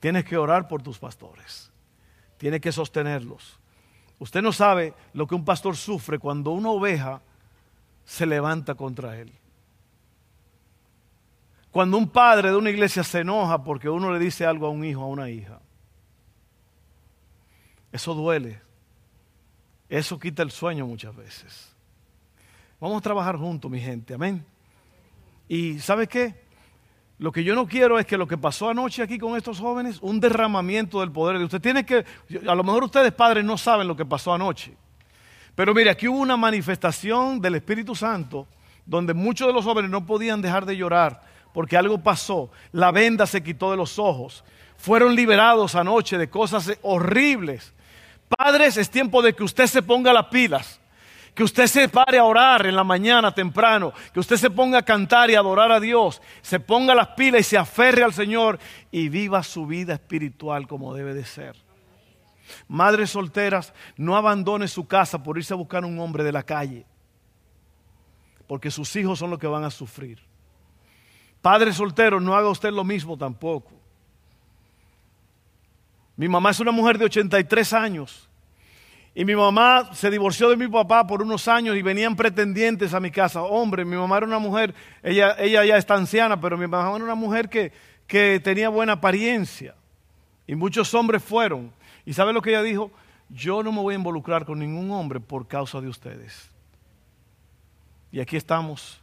Tienes 0.00 0.24
que 0.24 0.38
orar 0.38 0.66
por 0.66 0.80
tus 0.80 0.98
pastores. 0.98 1.70
Tienes 2.38 2.62
que 2.62 2.72
sostenerlos. 2.72 3.58
Usted 4.18 4.42
no 4.42 4.52
sabe 4.52 4.94
lo 5.12 5.26
que 5.26 5.34
un 5.34 5.44
pastor 5.44 5.76
sufre 5.76 6.18
cuando 6.18 6.52
una 6.52 6.70
oveja 6.70 7.20
se 8.04 8.24
levanta 8.24 8.74
contra 8.74 9.18
él. 9.18 9.32
Cuando 11.70 11.98
un 11.98 12.08
padre 12.08 12.50
de 12.50 12.56
una 12.56 12.70
iglesia 12.70 13.04
se 13.04 13.20
enoja 13.20 13.62
porque 13.62 13.90
uno 13.90 14.10
le 14.10 14.18
dice 14.18 14.46
algo 14.46 14.66
a 14.66 14.70
un 14.70 14.84
hijo, 14.84 15.02
a 15.02 15.08
una 15.08 15.28
hija. 15.28 15.60
Eso 17.92 18.14
duele. 18.14 18.60
Eso 19.88 20.18
quita 20.18 20.42
el 20.42 20.50
sueño 20.50 20.86
muchas 20.86 21.14
veces. 21.14 21.74
Vamos 22.80 22.98
a 22.98 23.02
trabajar 23.02 23.36
juntos, 23.36 23.70
mi 23.70 23.80
gente, 23.80 24.14
amén. 24.14 24.44
Y 25.48 25.78
¿sabe 25.78 26.06
qué? 26.06 26.45
Lo 27.18 27.32
que 27.32 27.42
yo 27.42 27.54
no 27.54 27.66
quiero 27.66 27.98
es 27.98 28.04
que 28.04 28.18
lo 28.18 28.26
que 28.26 28.36
pasó 28.36 28.68
anoche 28.68 29.02
aquí 29.02 29.18
con 29.18 29.36
estos 29.36 29.58
jóvenes, 29.58 29.98
un 30.02 30.20
derramamiento 30.20 31.00
del 31.00 31.10
poder 31.10 31.38
de 31.38 31.44
usted. 31.44 31.60
Tiene 31.62 31.86
que, 31.86 32.04
a 32.46 32.54
lo 32.54 32.62
mejor 32.62 32.84
ustedes 32.84 33.12
padres 33.12 33.44
no 33.44 33.56
saben 33.56 33.88
lo 33.88 33.96
que 33.96 34.04
pasó 34.04 34.34
anoche. 34.34 34.76
Pero 35.54 35.72
mire, 35.72 35.90
aquí 35.90 36.08
hubo 36.08 36.18
una 36.18 36.36
manifestación 36.36 37.40
del 37.40 37.54
Espíritu 37.54 37.94
Santo 37.94 38.46
donde 38.84 39.14
muchos 39.14 39.46
de 39.46 39.54
los 39.54 39.64
jóvenes 39.64 39.90
no 39.90 40.04
podían 40.04 40.42
dejar 40.42 40.66
de 40.66 40.76
llorar 40.76 41.22
porque 41.54 41.78
algo 41.78 41.98
pasó. 41.98 42.50
La 42.72 42.92
venda 42.92 43.26
se 43.26 43.42
quitó 43.42 43.70
de 43.70 43.78
los 43.78 43.98
ojos. 43.98 44.44
Fueron 44.76 45.14
liberados 45.14 45.74
anoche 45.74 46.18
de 46.18 46.28
cosas 46.28 46.78
horribles. 46.82 47.72
Padres, 48.28 48.76
es 48.76 48.90
tiempo 48.90 49.22
de 49.22 49.34
que 49.34 49.42
usted 49.42 49.66
se 49.66 49.80
ponga 49.80 50.12
las 50.12 50.26
pilas 50.26 50.80
que 51.36 51.44
usted 51.44 51.66
se 51.66 51.90
pare 51.90 52.16
a 52.16 52.24
orar 52.24 52.64
en 52.64 52.74
la 52.74 52.82
mañana 52.82 53.30
temprano, 53.30 53.92
que 54.14 54.20
usted 54.20 54.38
se 54.38 54.48
ponga 54.48 54.78
a 54.78 54.82
cantar 54.82 55.28
y 55.28 55.34
adorar 55.34 55.70
a 55.70 55.78
Dios, 55.78 56.22
se 56.40 56.58
ponga 56.58 56.94
las 56.94 57.08
pilas 57.08 57.42
y 57.42 57.44
se 57.44 57.58
aferre 57.58 58.02
al 58.02 58.14
Señor 58.14 58.58
y 58.90 59.10
viva 59.10 59.42
su 59.42 59.66
vida 59.66 59.92
espiritual 59.92 60.66
como 60.66 60.94
debe 60.94 61.12
de 61.12 61.26
ser. 61.26 61.54
Madres 62.68 63.10
solteras, 63.10 63.74
no 63.98 64.16
abandone 64.16 64.66
su 64.66 64.88
casa 64.88 65.22
por 65.22 65.36
irse 65.36 65.52
a 65.52 65.58
buscar 65.58 65.84
un 65.84 65.98
hombre 65.98 66.24
de 66.24 66.32
la 66.32 66.42
calle, 66.42 66.86
porque 68.46 68.70
sus 68.70 68.96
hijos 68.96 69.18
son 69.18 69.28
los 69.28 69.38
que 69.38 69.46
van 69.46 69.64
a 69.64 69.70
sufrir. 69.70 70.18
Padre 71.42 71.74
soltero, 71.74 72.18
no 72.18 72.34
haga 72.34 72.48
usted 72.48 72.70
lo 72.70 72.82
mismo 72.82 73.14
tampoco. 73.18 73.72
Mi 76.16 76.28
mamá 76.28 76.48
es 76.48 76.60
una 76.60 76.72
mujer 76.72 76.96
de 76.96 77.04
83 77.04 77.74
años 77.74 78.26
y 79.18 79.24
mi 79.24 79.34
mamá 79.34 79.94
se 79.94 80.10
divorció 80.10 80.50
de 80.50 80.58
mi 80.58 80.68
papá 80.68 81.06
por 81.06 81.22
unos 81.22 81.48
años 81.48 81.74
y 81.74 81.80
venían 81.80 82.14
pretendientes 82.14 82.92
a 82.92 83.00
mi 83.00 83.10
casa. 83.10 83.40
Hombre, 83.40 83.82
mi 83.82 83.96
mamá 83.96 84.18
era 84.18 84.26
una 84.26 84.38
mujer, 84.38 84.74
ella, 85.02 85.34
ella 85.38 85.64
ya 85.64 85.78
está 85.78 85.94
anciana, 85.94 86.38
pero 86.38 86.58
mi 86.58 86.66
mamá 86.66 86.94
era 86.94 87.02
una 87.02 87.14
mujer 87.14 87.48
que, 87.48 87.72
que 88.06 88.38
tenía 88.44 88.68
buena 88.68 88.92
apariencia. 88.92 89.74
Y 90.46 90.54
muchos 90.54 90.92
hombres 90.92 91.24
fueron. 91.24 91.72
¿Y 92.04 92.12
sabe 92.12 92.34
lo 92.34 92.42
que 92.42 92.50
ella 92.50 92.62
dijo? 92.62 92.90
Yo 93.30 93.62
no 93.62 93.72
me 93.72 93.80
voy 93.80 93.94
a 93.94 93.96
involucrar 93.96 94.44
con 94.44 94.58
ningún 94.58 94.90
hombre 94.90 95.18
por 95.18 95.48
causa 95.48 95.80
de 95.80 95.88
ustedes. 95.88 96.50
Y 98.12 98.20
aquí 98.20 98.36
estamos. 98.36 99.00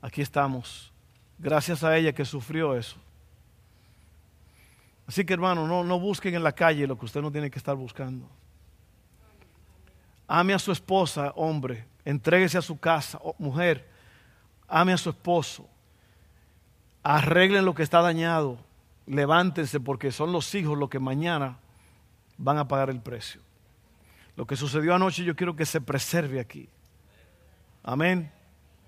Aquí 0.00 0.22
estamos. 0.22 0.92
Gracias 1.40 1.82
a 1.82 1.96
ella 1.96 2.12
que 2.12 2.24
sufrió 2.24 2.76
eso. 2.76 2.98
Así 5.06 5.24
que 5.24 5.34
hermano, 5.34 5.66
no, 5.66 5.84
no 5.84 6.00
busquen 6.00 6.34
en 6.34 6.42
la 6.42 6.52
calle 6.52 6.86
lo 6.86 6.98
que 6.98 7.04
usted 7.04 7.20
no 7.20 7.30
tiene 7.30 7.50
que 7.50 7.58
estar 7.58 7.76
buscando. 7.76 8.28
Ame 10.26 10.54
a 10.54 10.58
su 10.58 10.72
esposa, 10.72 11.32
hombre. 11.36 11.86
Entréguese 12.04 12.56
a 12.56 12.62
su 12.62 12.78
casa, 12.78 13.20
mujer. 13.38 13.86
Ame 14.66 14.94
a 14.94 14.96
su 14.96 15.10
esposo. 15.10 15.68
Arreglen 17.02 17.64
lo 17.64 17.74
que 17.74 17.82
está 17.82 18.00
dañado. 18.00 18.58
Levántense 19.06 19.80
porque 19.80 20.10
son 20.10 20.32
los 20.32 20.54
hijos 20.54 20.78
los 20.78 20.88
que 20.88 20.98
mañana 20.98 21.58
van 22.38 22.56
a 22.56 22.66
pagar 22.66 22.88
el 22.88 23.00
precio. 23.00 23.42
Lo 24.36 24.46
que 24.46 24.56
sucedió 24.56 24.94
anoche 24.94 25.22
yo 25.22 25.36
quiero 25.36 25.54
que 25.54 25.66
se 25.66 25.82
preserve 25.82 26.40
aquí. 26.40 26.68
Amén. 27.82 28.32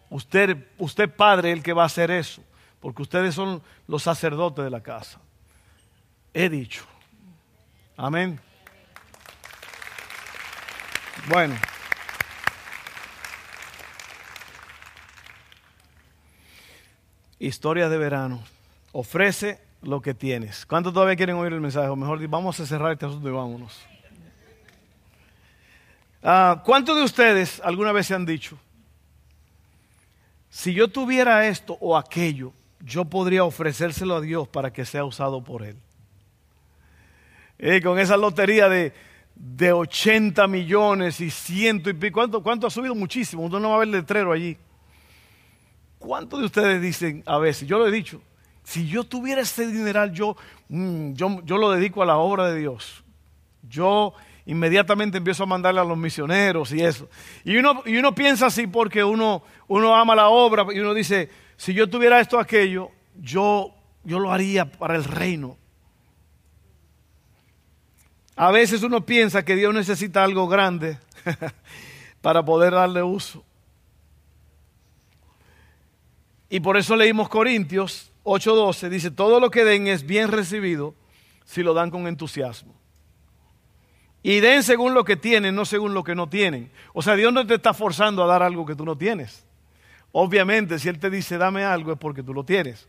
Usted, 0.09 0.67
usted 0.79 1.15
padre, 1.15 1.53
el 1.53 1.63
que 1.63 1.75
va 1.75 1.83
a 1.83 1.87
hacer 1.87 2.11
eso, 2.11 2.43
porque 2.81 3.03
ustedes 3.03 3.35
son 3.35 3.61
los 3.87 4.03
sacerdotes 4.03 4.65
de 4.65 4.71
la 4.71 4.83
casa 4.83 5.21
he 6.37 6.51
dicho. 6.51 6.85
Amén. 7.97 8.39
Bueno. 11.31 11.55
Historia 17.39 17.89
de 17.89 17.97
verano. 17.97 18.45
Ofrece 18.93 19.61
lo 19.81 20.03
que 20.03 20.13
tienes. 20.13 20.67
¿Cuántos 20.67 20.93
todavía 20.93 21.17
quieren 21.17 21.37
oír 21.37 21.55
el 21.55 21.61
mensaje? 21.63 21.89
O 21.89 21.97
mejor, 21.97 22.25
vamos 22.29 22.61
a 22.61 22.67
cerrar 22.67 22.93
este 22.93 23.07
asunto 23.07 23.29
y 23.31 23.33
vámonos. 23.33 23.81
Ah, 26.23 26.63
¿Cuántos 26.67 26.97
de 26.97 27.03
ustedes 27.03 27.63
alguna 27.65 27.93
vez 27.93 28.09
se 28.09 28.15
han 28.15 28.27
dicho, 28.27 28.59
si 30.51 30.75
yo 30.75 30.89
tuviera 30.89 31.47
esto 31.47 31.79
o 31.81 31.97
aquello, 31.97 32.53
yo 32.81 33.07
podría 33.07 33.45
ofrecérselo 33.45 34.17
a 34.17 34.21
Dios 34.21 34.49
para 34.49 34.71
que 34.71 34.85
sea 34.85 35.05
usado 35.05 35.43
por 35.43 35.63
Él? 35.63 35.77
Eh, 37.59 37.81
con 37.81 37.99
esa 37.99 38.17
lotería 38.17 38.69
de, 38.69 38.93
de 39.35 39.73
80 39.73 40.47
millones 40.47 41.21
y 41.21 41.31
ciento 41.31 41.91
y 41.91 41.95
pico, 41.95 42.21
¿cuánto, 42.21 42.43
¿cuánto 42.43 42.67
ha 42.67 42.71
subido? 42.71 42.95
Muchísimo, 42.95 43.43
uno 43.43 43.61
no 43.61 43.71
va 43.71 43.77
a 43.77 43.79
ver 43.81 43.89
letrero 43.89 44.33
allí. 44.33 44.57
¿Cuántos 45.99 46.41
de 46.41 46.47
ustedes 46.47 46.83
dicen 46.83 47.23
a 47.27 47.39
veces, 47.39 47.67
yo 47.67 47.79
lo 47.79 47.87
he 47.87 47.91
dicho, 47.91 48.21
si 48.63 48.89
yo 48.89 49.05
tuviera 49.05 49.43
ese 49.43 49.67
dineral, 49.67 50.13
yo, 50.13 50.37
mm, 50.69 51.13
yo, 51.13 51.41
yo 51.45 51.57
lo 51.57 51.71
dedico 51.71 52.03
a 52.03 52.07
la 52.07 52.17
obra 52.17 52.51
de 52.51 52.59
Dios. 52.59 53.05
Yo 53.69 54.13
inmediatamente 54.45 55.19
empiezo 55.19 55.45
a 55.45 55.47
mandarle 55.47 55.81
a 55.81 55.85
los 55.85 55.97
misioneros 55.97 56.73
y 56.73 56.83
eso. 56.83 57.09
Y 57.45 57.57
uno, 57.57 57.83
y 57.87 57.97
uno 57.97 58.15
piensa 58.15 58.47
así 58.47 58.67
porque 58.67 59.05
uno, 59.05 59.43
uno 59.69 59.95
ama 59.95 60.15
la 60.15 60.29
obra 60.29 60.67
y 60.73 60.81
uno 60.81 60.95
dice, 60.95 61.31
si 61.57 61.75
yo 61.75 61.89
tuviera 61.89 62.21
esto 62.21 62.39
aquello, 62.39 62.91
yo, 63.21 63.73
yo 64.05 64.19
lo 64.19 64.33
haría 64.33 64.71
para 64.71 64.97
el 64.97 65.05
reino. 65.05 65.57
A 68.37 68.51
veces 68.51 68.83
uno 68.83 69.05
piensa 69.05 69.45
que 69.45 69.57
Dios 69.57 69.73
necesita 69.75 70.23
algo 70.23 70.47
grande 70.47 70.99
para 72.21 72.45
poder 72.45 72.75
darle 72.75 73.03
uso. 73.03 73.43
Y 76.49 76.61
por 76.61 76.77
eso 76.77 76.95
leímos 76.95 77.29
Corintios 77.29 78.13
8:12, 78.25 78.89
dice, 78.89 79.11
todo 79.11 79.41
lo 79.41 79.51
que 79.51 79.65
den 79.65 79.87
es 79.87 80.05
bien 80.05 80.31
recibido 80.31 80.95
si 81.45 81.63
lo 81.63 81.75
dan 81.75 81.91
con 81.91 82.07
entusiasmo. 82.07 82.75
Y 84.23 84.41
den 84.41 84.63
según 84.63 84.93
lo 84.93 85.05
que 85.05 85.17
tienen, 85.17 85.55
no 85.55 85.65
según 85.65 85.95
lo 85.95 86.03
que 86.03 86.17
no 86.17 86.29
tienen. 86.29 86.71
O 86.93 87.01
sea, 87.01 87.15
Dios 87.15 87.33
no 87.33 87.47
te 87.47 87.55
está 87.55 87.73
forzando 87.73 88.25
a 88.25 88.27
dar 88.27 88.43
algo 88.43 88.67
que 88.67 88.75
tú 88.75 88.85
no 88.85 88.97
tienes. 88.97 89.47
Obviamente, 90.11 90.79
si 90.79 90.89
Él 90.89 90.99
te 90.99 91.11
dice 91.11 91.39
dame 91.39 91.65
algo 91.65 91.93
es 91.93 91.99
porque 91.99 92.23
tú 92.23 92.35
lo 92.35 92.45
tienes. 92.45 92.89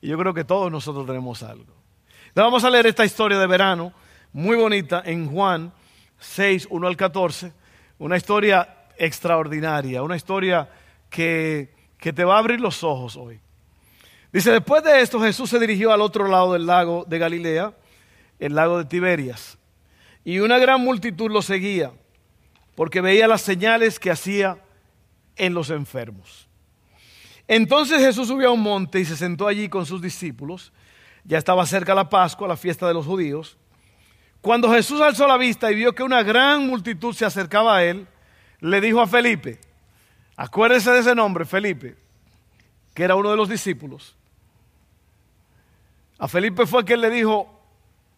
Y 0.00 0.08
yo 0.08 0.18
creo 0.18 0.34
que 0.34 0.42
todos 0.42 0.70
nosotros 0.70 1.06
tenemos 1.06 1.42
algo. 1.44 1.72
Le 2.34 2.42
vamos 2.42 2.64
a 2.64 2.70
leer 2.70 2.86
esta 2.86 3.04
historia 3.04 3.38
de 3.38 3.46
verano, 3.46 3.92
muy 4.32 4.56
bonita, 4.56 5.02
en 5.04 5.30
Juan 5.30 5.72
6, 6.18 6.68
1 6.70 6.86
al 6.86 6.96
14. 6.96 7.52
Una 7.98 8.16
historia 8.16 8.86
extraordinaria, 8.96 10.02
una 10.02 10.16
historia 10.16 10.68
que, 11.10 11.74
que 11.98 12.12
te 12.12 12.24
va 12.24 12.36
a 12.36 12.38
abrir 12.38 12.60
los 12.60 12.82
ojos 12.82 13.16
hoy. 13.16 13.40
Dice, 14.32 14.50
después 14.50 14.82
de 14.82 15.00
esto 15.02 15.20
Jesús 15.20 15.50
se 15.50 15.58
dirigió 15.58 15.92
al 15.92 16.00
otro 16.00 16.26
lado 16.26 16.54
del 16.54 16.66
lago 16.66 17.04
de 17.06 17.18
Galilea, 17.18 17.74
el 18.38 18.54
lago 18.54 18.78
de 18.78 18.86
Tiberias. 18.86 19.58
Y 20.24 20.38
una 20.38 20.58
gran 20.58 20.80
multitud 20.80 21.30
lo 21.30 21.42
seguía, 21.42 21.92
porque 22.74 23.00
veía 23.00 23.28
las 23.28 23.42
señales 23.42 23.98
que 24.00 24.10
hacía 24.10 24.58
en 25.36 25.52
los 25.52 25.70
enfermos. 25.70 26.48
Entonces 27.48 28.00
Jesús 28.00 28.28
subió 28.28 28.48
a 28.48 28.52
un 28.52 28.62
monte 28.62 29.00
y 29.00 29.04
se 29.04 29.16
sentó 29.16 29.46
allí 29.46 29.68
con 29.68 29.84
sus 29.84 30.00
discípulos. 30.00 30.72
Ya 31.24 31.38
estaba 31.38 31.66
cerca 31.66 31.94
la 31.94 32.08
Pascua, 32.08 32.48
la 32.48 32.56
fiesta 32.56 32.88
de 32.88 32.94
los 32.94 33.04
judíos. 33.04 33.58
Cuando 34.42 34.72
Jesús 34.72 35.00
alzó 35.00 35.28
la 35.28 35.38
vista 35.38 35.70
y 35.70 35.76
vio 35.76 35.94
que 35.94 36.02
una 36.02 36.24
gran 36.24 36.66
multitud 36.66 37.14
se 37.14 37.24
acercaba 37.24 37.76
a 37.76 37.84
él, 37.84 38.08
le 38.58 38.80
dijo 38.80 39.00
a 39.00 39.06
Felipe, 39.06 39.60
acuérdese 40.36 40.90
de 40.90 40.98
ese 40.98 41.14
nombre, 41.14 41.44
Felipe, 41.44 41.96
que 42.92 43.04
era 43.04 43.14
uno 43.14 43.30
de 43.30 43.36
los 43.36 43.48
discípulos. 43.48 44.16
A 46.18 46.26
Felipe 46.26 46.66
fue 46.66 46.84
que 46.84 46.94
él 46.94 47.00
le 47.00 47.10
dijo, 47.10 47.60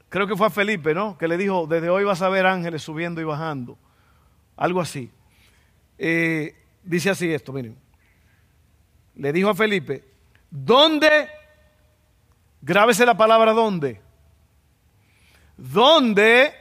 creo 0.09 0.27
que 0.27 0.35
fue 0.35 0.47
a 0.47 0.51
Felipe, 0.51 0.95
¿no? 0.95 1.19
Que 1.19 1.29
le 1.29 1.37
dijo, 1.37 1.67
desde 1.67 1.91
hoy 1.91 2.05
vas 2.05 2.23
a 2.23 2.31
ver 2.31 2.47
ángeles 2.47 2.83
subiendo 2.83 3.21
y 3.21 3.25
bajando. 3.25 3.77
Algo 4.57 4.81
así. 4.81 5.11
Eh, 5.99 6.55
dice 6.83 7.11
así 7.11 7.31
esto, 7.31 7.53
miren. 7.53 7.77
Le 9.17 9.31
dijo 9.31 9.51
a 9.51 9.55
Felipe, 9.55 10.05
¿dónde? 10.51 11.29
Grábese 12.63 13.05
la 13.05 13.17
palabra 13.17 13.53
dónde. 13.53 14.01
¿Dónde 15.57 16.53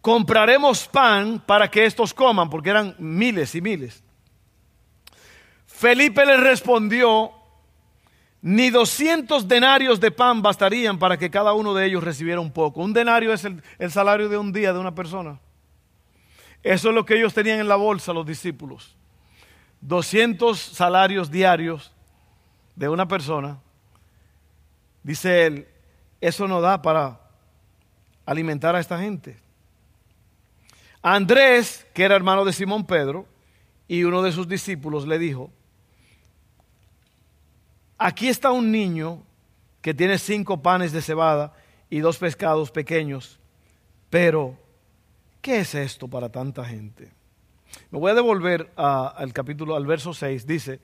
compraremos 0.00 0.86
pan 0.88 1.42
para 1.44 1.70
que 1.70 1.84
estos 1.84 2.14
coman? 2.14 2.48
Porque 2.48 2.70
eran 2.70 2.94
miles 2.98 3.54
y 3.54 3.60
miles. 3.60 4.02
Felipe 5.66 6.26
le 6.26 6.36
respondió, 6.38 7.32
ni 8.42 8.70
200 8.70 9.46
denarios 9.46 10.00
de 10.00 10.10
pan 10.10 10.42
bastarían 10.42 10.98
para 10.98 11.16
que 11.16 11.30
cada 11.30 11.52
uno 11.52 11.74
de 11.74 11.86
ellos 11.86 12.02
recibiera 12.02 12.40
un 12.40 12.50
poco. 12.52 12.80
Un 12.80 12.92
denario 12.92 13.32
es 13.32 13.44
el, 13.44 13.62
salario 13.90 14.28
de 14.28 14.38
un 14.38 14.52
día 14.52 14.72
de 14.72 14.78
una 14.78 14.94
persona. 14.94 15.38
Eso 16.62 16.88
es 16.88 16.94
lo 16.94 17.04
que 17.04 17.16
ellos 17.16 17.34
tenían 17.34 17.60
en 17.60 17.68
la 17.68 17.76
bolsa, 17.76 18.12
los 18.12 18.26
discípulos. 18.26 18.96
200 19.80 20.58
salarios 20.58 21.30
diarios 21.30 21.92
de 22.74 22.88
una 22.88 23.06
persona. 23.06 23.60
Dice 25.02 25.46
él, 25.46 25.68
eso 26.20 26.48
no 26.48 26.60
da 26.60 26.82
para 26.82 27.27
alimentar 28.28 28.76
a 28.76 28.80
esta 28.80 28.98
gente. 28.98 29.38
Andrés, 31.00 31.86
que 31.94 32.04
era 32.04 32.14
hermano 32.14 32.44
de 32.44 32.52
Simón 32.52 32.84
Pedro, 32.84 33.26
y 33.88 34.04
uno 34.04 34.20
de 34.20 34.32
sus 34.32 34.46
discípulos 34.46 35.06
le 35.06 35.18
dijo, 35.18 35.50
Aquí 37.96 38.28
está 38.28 38.50
un 38.52 38.70
niño 38.70 39.22
que 39.80 39.94
tiene 39.94 40.18
cinco 40.18 40.60
panes 40.60 40.92
de 40.92 41.00
cebada 41.00 41.54
y 41.88 42.00
dos 42.00 42.18
pescados 42.18 42.70
pequeños, 42.70 43.40
pero 44.10 44.58
¿qué 45.40 45.60
es 45.60 45.74
esto 45.74 46.06
para 46.06 46.28
tanta 46.28 46.66
gente? 46.66 47.10
Me 47.90 47.98
voy 47.98 48.10
a 48.10 48.14
devolver 48.14 48.70
al 48.76 49.32
capítulo, 49.32 49.74
al 49.74 49.86
verso 49.86 50.12
6, 50.12 50.46
dice, 50.46 50.80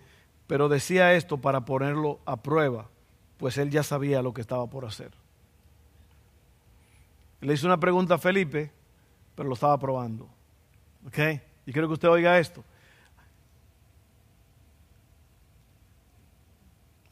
pero 0.47 0.71
decía 0.71 1.13
esto 1.13 1.37
para 1.37 1.67
ponerlo 1.67 2.21
a 2.25 2.43
prueba, 2.43 2.89
pues 3.37 3.59
él 3.59 3.69
ya 3.69 3.83
sabía 3.83 4.23
lo 4.23 4.33
que 4.33 4.41
estaba 4.41 4.67
por 4.67 4.87
hacer. 4.87 5.13
Le 7.45 7.53
hizo 7.53 7.67
una 7.67 7.79
pregunta 7.79 8.15
a 8.15 8.19
Felipe, 8.19 8.71
pero 9.35 9.47
lo 9.47 9.55
estaba 9.55 9.79
probando. 9.79 10.27
¿Ok? 11.07 11.19
Y 11.67 11.73
quiero 11.73 11.89
que 11.89 11.93
usted 11.93 12.09
oiga 12.09 12.39
esto. 12.39 12.65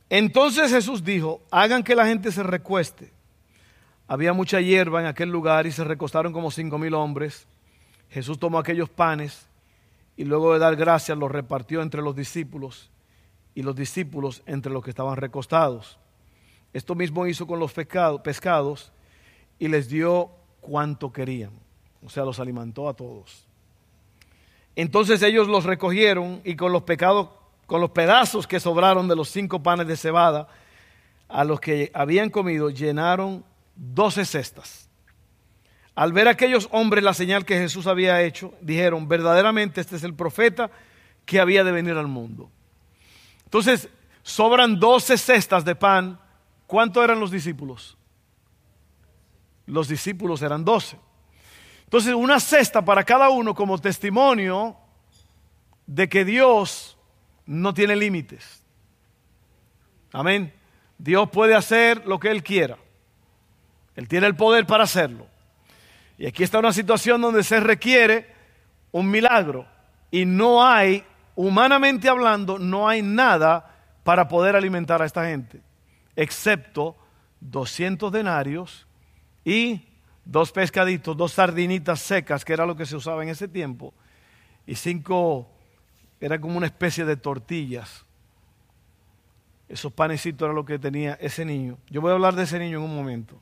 Entonces 0.09 0.71
Jesús 0.71 1.05
dijo, 1.05 1.43
hagan 1.51 1.83
que 1.83 1.95
la 1.95 2.07
gente 2.07 2.33
se 2.33 2.43
recueste. 2.43 3.13
Había 4.09 4.33
mucha 4.33 4.59
hierba 4.63 5.01
en 5.01 5.07
aquel 5.07 5.29
lugar 5.29 5.67
y 5.67 5.73
se 5.73 5.85
recostaron 5.85 6.33
como 6.33 6.51
cinco 6.51 6.79
mil 6.79 6.95
hombres. 6.95 7.47
Jesús 8.09 8.39
tomó 8.39 8.59
aquellos 8.59 8.89
panes 8.89 9.47
y 10.17 10.25
luego 10.25 10.55
de 10.55 10.61
dar 10.61 10.77
gracias 10.77 11.19
los 11.19 11.31
repartió 11.31 11.83
entre 11.83 12.01
los 12.01 12.17
discípulos 12.17 12.91
y 13.55 13.63
los 13.63 13.77
discípulos 13.77 14.43
entre 14.47 14.73
los 14.73 14.83
que 14.83 14.91
estaban 14.91 15.19
recostados. 15.19 15.99
Esto 16.73 16.95
mismo 16.95 17.27
hizo 17.27 17.47
con 17.47 17.59
los 17.59 17.75
pescados 17.75 18.93
y 19.63 19.69
les 19.69 19.89
dio 19.89 20.29
cuanto 20.61 21.13
querían. 21.13 21.53
O 22.05 22.11
sea, 22.11 22.25
los 22.25 22.41
alimentó 22.41 22.89
a 22.89 22.95
todos. 22.95 23.47
Entonces 24.75 25.23
ellos 25.23 25.47
los 25.47 25.63
recogieron 25.63 26.41
y 26.43 26.57
con 26.57 26.73
los 26.73 26.83
pecados 26.83 27.29
con 27.67 27.81
los 27.81 27.93
pedazos 27.93 28.49
que 28.49 28.59
sobraron 28.59 29.07
de 29.07 29.15
los 29.15 29.29
cinco 29.29 29.63
panes 29.63 29.87
de 29.87 29.97
cebada, 29.97 30.49
a 31.29 31.45
los 31.45 31.61
que 31.61 31.93
habían 31.95 32.29
comido, 32.29 32.71
llenaron 32.71 33.45
doce 33.77 34.25
cestas. 34.25 34.89
Al 35.95 36.13
ver 36.13 36.27
aquellos 36.27 36.69
hombres 36.73 37.05
la 37.05 37.15
señal 37.15 37.45
que 37.45 37.57
Jesús 37.57 37.87
había 37.87 38.21
hecho, 38.21 38.55
dijeron, 38.61 39.07
verdaderamente 39.07 39.81
este 39.81 39.95
es 39.95 40.03
el 40.03 40.15
profeta 40.15 40.73
que 41.25 41.39
había 41.39 41.63
de 41.63 41.71
venir 41.71 41.97
al 41.97 42.09
mundo. 42.09 42.51
Entonces, 43.45 43.89
sobran 44.25 44.81
doce 44.81 45.17
cestas 45.17 45.65
de 45.65 45.77
pan. 45.77 46.19
¿Cuántos 46.67 47.05
eran 47.05 47.21
los 47.21 47.31
discípulos? 47.31 47.97
Los 49.67 49.89
discípulos 49.89 50.43
eran 50.43 50.65
doce. 50.65 50.99
Entonces, 51.85 52.15
una 52.15 52.41
cesta 52.41 52.85
para 52.85 53.05
cada 53.05 53.29
uno 53.29 53.55
como 53.55 53.79
testimonio 53.79 54.77
de 55.87 56.09
que 56.09 56.25
Dios 56.25 56.97
no 57.45 57.75
tiene 57.75 57.97
límites. 57.97 58.63
Amén. 60.13 60.53
Dios 60.99 61.29
puede 61.31 61.55
hacer 61.55 62.07
lo 62.07 62.19
que 62.19 62.31
Él 62.31 62.43
quiera. 62.43 62.79
Él 63.95 64.09
tiene 64.09 64.27
el 64.27 64.37
poder 64.37 64.67
para 64.67 64.85
hacerlo. 64.85 65.27
Y 66.19 66.27
aquí 66.27 66.43
está 66.43 66.59
una 66.59 66.73
situación 66.73 67.21
donde 67.21 67.43
se 67.43 67.61
requiere 67.61 68.33
un 68.91 69.11
milagro. 69.11 69.67
Y 70.11 70.25
no 70.25 70.65
hay, 70.65 71.05
humanamente 71.35 72.09
hablando, 72.09 72.59
no 72.59 72.89
hay 72.89 73.03
nada 73.03 73.75
para 74.05 74.29
poder 74.29 74.57
alimentar 74.57 75.03
a 75.03 75.07
esta 75.07 75.27
gente. 75.27 75.61
Excepto 76.17 76.97
200 77.41 78.13
denarios 78.13 78.87
y 79.45 79.89
dos 80.25 80.53
pescaditos, 80.53 81.17
dos 81.17 81.33
sardinitas 81.33 82.01
secas, 82.01 82.45
que 82.45 82.53
era 82.53 82.67
lo 82.67 82.77
que 82.77 82.87
se 82.87 82.97
usaba 82.97 83.23
en 83.23 83.29
ese 83.29 83.49
tiempo, 83.49 83.93
y 84.67 84.75
cinco 84.75 85.49
era 86.21 86.41
como 86.41 86.57
una 86.57 86.67
especie 86.67 87.05
de 87.05 87.17
tortillas. 87.17 88.05
Esos 89.69 89.93
panecitos 89.93 90.47
era 90.47 90.55
lo 90.55 90.65
que 90.65 90.79
tenía 90.79 91.15
ese 91.15 91.45
niño. 91.45 91.79
Yo 91.89 92.01
voy 92.01 92.11
a 92.11 92.15
hablar 92.15 92.35
de 92.35 92.45
ese 92.45 92.59
niño 92.59 92.79
en 92.79 92.85
un 92.85 92.95
momento. 92.95 93.41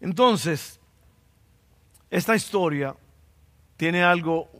Entonces, 0.00 0.80
esta 2.10 2.34
historia 2.34 2.96
tiene 3.76 4.02
algo 4.02 4.50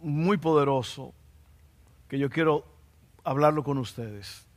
muy 0.00 0.38
poderoso 0.38 1.14
que 2.08 2.18
yo 2.18 2.30
quiero 2.30 2.64
hablarlo 3.22 3.62
con 3.62 3.78
ustedes. 3.78 4.49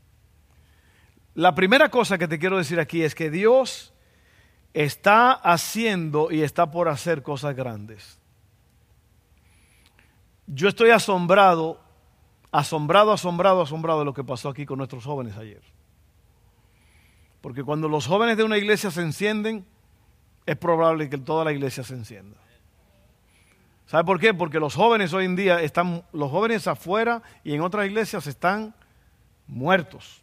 La 1.35 1.55
primera 1.55 1.89
cosa 1.89 2.17
que 2.17 2.27
te 2.27 2.37
quiero 2.37 2.57
decir 2.57 2.79
aquí 2.79 3.01
es 3.01 3.15
que 3.15 3.31
Dios 3.31 3.93
está 4.73 5.31
haciendo 5.31 6.31
y 6.31 6.41
está 6.41 6.69
por 6.69 6.89
hacer 6.89 7.23
cosas 7.23 7.55
grandes. 7.55 8.19
Yo 10.45 10.67
estoy 10.67 10.91
asombrado, 10.91 11.81
asombrado, 12.51 13.11
asombrado, 13.11 13.61
asombrado 13.61 13.99
de 13.99 14.05
lo 14.05 14.13
que 14.13 14.23
pasó 14.23 14.49
aquí 14.49 14.65
con 14.65 14.77
nuestros 14.77 15.05
jóvenes 15.05 15.37
ayer. 15.37 15.61
Porque 17.41 17.63
cuando 17.63 17.87
los 17.87 18.07
jóvenes 18.07 18.37
de 18.37 18.43
una 18.43 18.57
iglesia 18.57 18.91
se 18.91 19.01
encienden, 19.01 19.65
es 20.45 20.55
probable 20.57 21.09
que 21.09 21.17
toda 21.17 21.45
la 21.45 21.51
iglesia 21.51 21.83
se 21.83 21.93
encienda. 21.93 22.37
¿Sabe 23.85 24.03
por 24.05 24.19
qué? 24.19 24.33
Porque 24.33 24.59
los 24.59 24.75
jóvenes 24.75 25.13
hoy 25.13 25.25
en 25.25 25.35
día 25.35 25.61
están, 25.61 26.03
los 26.13 26.31
jóvenes 26.31 26.67
afuera 26.67 27.21
y 27.43 27.53
en 27.53 27.61
otras 27.61 27.85
iglesias 27.85 28.27
están 28.27 28.73
muertos. 29.47 30.22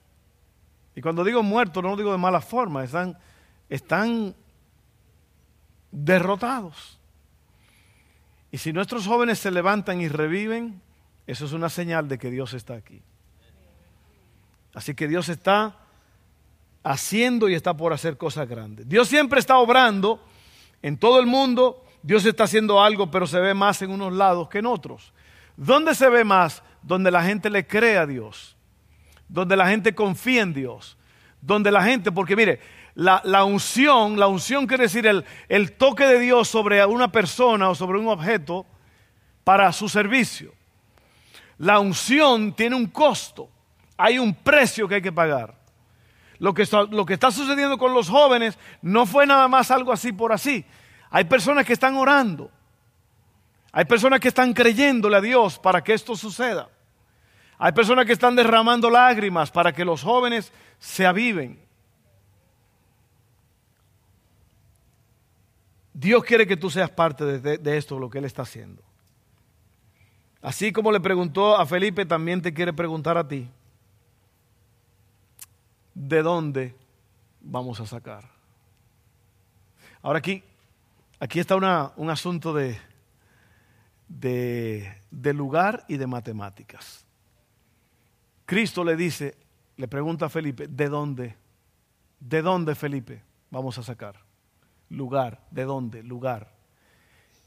Y 1.00 1.02
cuando 1.02 1.24
digo 1.24 1.42
muertos 1.42 1.82
no 1.82 1.88
lo 1.88 1.96
digo 1.96 2.12
de 2.12 2.18
mala 2.18 2.42
forma, 2.42 2.84
están, 2.84 3.16
están 3.70 4.34
derrotados. 5.90 6.98
Y 8.52 8.58
si 8.58 8.70
nuestros 8.74 9.06
jóvenes 9.06 9.38
se 9.38 9.50
levantan 9.50 10.02
y 10.02 10.08
reviven, 10.08 10.82
eso 11.26 11.46
es 11.46 11.54
una 11.54 11.70
señal 11.70 12.06
de 12.06 12.18
que 12.18 12.30
Dios 12.30 12.52
está 12.52 12.74
aquí. 12.74 13.00
Así 14.74 14.94
que 14.94 15.08
Dios 15.08 15.30
está 15.30 15.78
haciendo 16.82 17.48
y 17.48 17.54
está 17.54 17.72
por 17.72 17.94
hacer 17.94 18.18
cosas 18.18 18.46
grandes. 18.46 18.86
Dios 18.86 19.08
siempre 19.08 19.40
está 19.40 19.56
obrando 19.56 20.22
en 20.82 20.98
todo 20.98 21.18
el 21.18 21.24
mundo. 21.24 21.82
Dios 22.02 22.26
está 22.26 22.44
haciendo 22.44 22.82
algo, 22.82 23.10
pero 23.10 23.26
se 23.26 23.40
ve 23.40 23.54
más 23.54 23.80
en 23.80 23.90
unos 23.90 24.12
lados 24.12 24.50
que 24.50 24.58
en 24.58 24.66
otros. 24.66 25.14
¿Dónde 25.56 25.94
se 25.94 26.10
ve 26.10 26.24
más? 26.24 26.62
Donde 26.82 27.10
la 27.10 27.24
gente 27.24 27.48
le 27.48 27.66
cree 27.66 27.96
a 27.96 28.04
Dios, 28.04 28.54
donde 29.30 29.56
la 29.56 29.68
gente 29.68 29.94
confía 29.94 30.42
en 30.42 30.52
Dios, 30.52 30.98
donde 31.40 31.70
la 31.70 31.82
gente, 31.82 32.12
porque 32.12 32.36
mire, 32.36 32.60
la, 32.94 33.44
unción, 33.44 34.18
la 34.18 34.26
unción 34.26 34.66
quiere 34.66 34.84
decir 34.84 35.06
el, 35.06 35.24
el 35.48 35.72
toque 35.72 36.04
de 36.06 36.18
Dios 36.18 36.48
sobre 36.48 36.84
una 36.84 37.10
persona 37.10 37.70
o 37.70 37.74
sobre 37.74 37.98
un 37.98 38.08
objeto 38.08 38.66
para 39.44 39.72
su 39.72 39.88
servicio. 39.88 40.52
La 41.58 41.78
unción 41.78 42.52
tiene 42.52 42.76
un 42.76 42.86
costo, 42.86 43.48
hay 43.96 44.18
un 44.18 44.34
precio 44.34 44.88
que 44.88 44.96
hay 44.96 45.02
que 45.02 45.12
pagar. 45.12 45.58
Lo 46.38 46.54
que, 46.54 46.66
lo 46.90 47.04
que 47.04 47.14
está 47.14 47.30
sucediendo 47.30 47.76
con 47.78 47.92
los 47.92 48.08
jóvenes 48.08 48.58
no 48.80 49.04
fue 49.06 49.26
nada 49.26 49.46
más 49.46 49.70
algo 49.70 49.92
así 49.92 50.10
por 50.10 50.32
así. 50.32 50.64
Hay 51.10 51.24
personas 51.24 51.66
que 51.66 51.74
están 51.74 51.96
orando. 51.96 52.50
Hay 53.72 53.84
personas 53.84 54.20
que 54.20 54.28
están 54.28 54.52
creyéndole 54.52 55.16
a 55.16 55.20
Dios 55.20 55.58
para 55.58 55.84
que 55.84 55.92
esto 55.92 56.16
suceda. 56.16 56.68
Hay 57.62 57.72
personas 57.72 58.06
que 58.06 58.14
están 58.14 58.34
derramando 58.34 58.88
lágrimas 58.88 59.50
para 59.50 59.70
que 59.70 59.84
los 59.84 60.02
jóvenes 60.02 60.50
se 60.78 61.04
aviven. 61.06 61.62
Dios 65.92 66.24
quiere 66.24 66.46
que 66.46 66.56
tú 66.56 66.70
seas 66.70 66.88
parte 66.88 67.38
de, 67.38 67.76
esto, 67.76 67.98
lo 67.98 68.08
que 68.08 68.16
Él 68.16 68.24
está 68.24 68.42
haciendo. 68.42 68.82
Así 70.40 70.72
como 70.72 70.90
le 70.90 71.00
preguntó 71.00 71.54
a 71.54 71.66
Felipe, 71.66 72.06
también 72.06 72.40
te 72.40 72.54
quiere 72.54 72.72
preguntar 72.72 73.18
a 73.18 73.28
ti 73.28 73.46
de 75.92 76.22
dónde 76.22 76.74
vamos 77.42 77.78
a 77.78 77.84
sacar. 77.84 78.24
Ahora 80.00 80.20
aquí, 80.20 80.42
aquí 81.18 81.38
está 81.38 81.56
un 81.56 82.08
asunto 82.08 82.54
de, 82.54 82.78
de 84.08 85.34
lugar 85.34 85.84
y 85.88 85.98
de 85.98 86.06
matemáticas. 86.06 87.04
Cristo 88.50 88.82
le 88.82 88.96
dice, 88.96 89.36
le 89.76 89.86
pregunta 89.86 90.26
a 90.26 90.28
Felipe, 90.28 90.66
¿de 90.66 90.88
dónde? 90.88 91.36
¿De 92.18 92.42
dónde, 92.42 92.74
Felipe, 92.74 93.22
vamos 93.48 93.78
a 93.78 93.84
sacar? 93.84 94.24
Lugar, 94.88 95.46
¿de 95.52 95.62
dónde? 95.62 96.02
Lugar. 96.02 96.52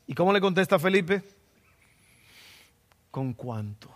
¿Y 0.07 0.13
cómo 0.13 0.31
le 0.31 0.39
contesta 0.39 0.79
Felipe? 0.79 1.21
¿Con 3.11 3.33
cuánto? 3.33 3.91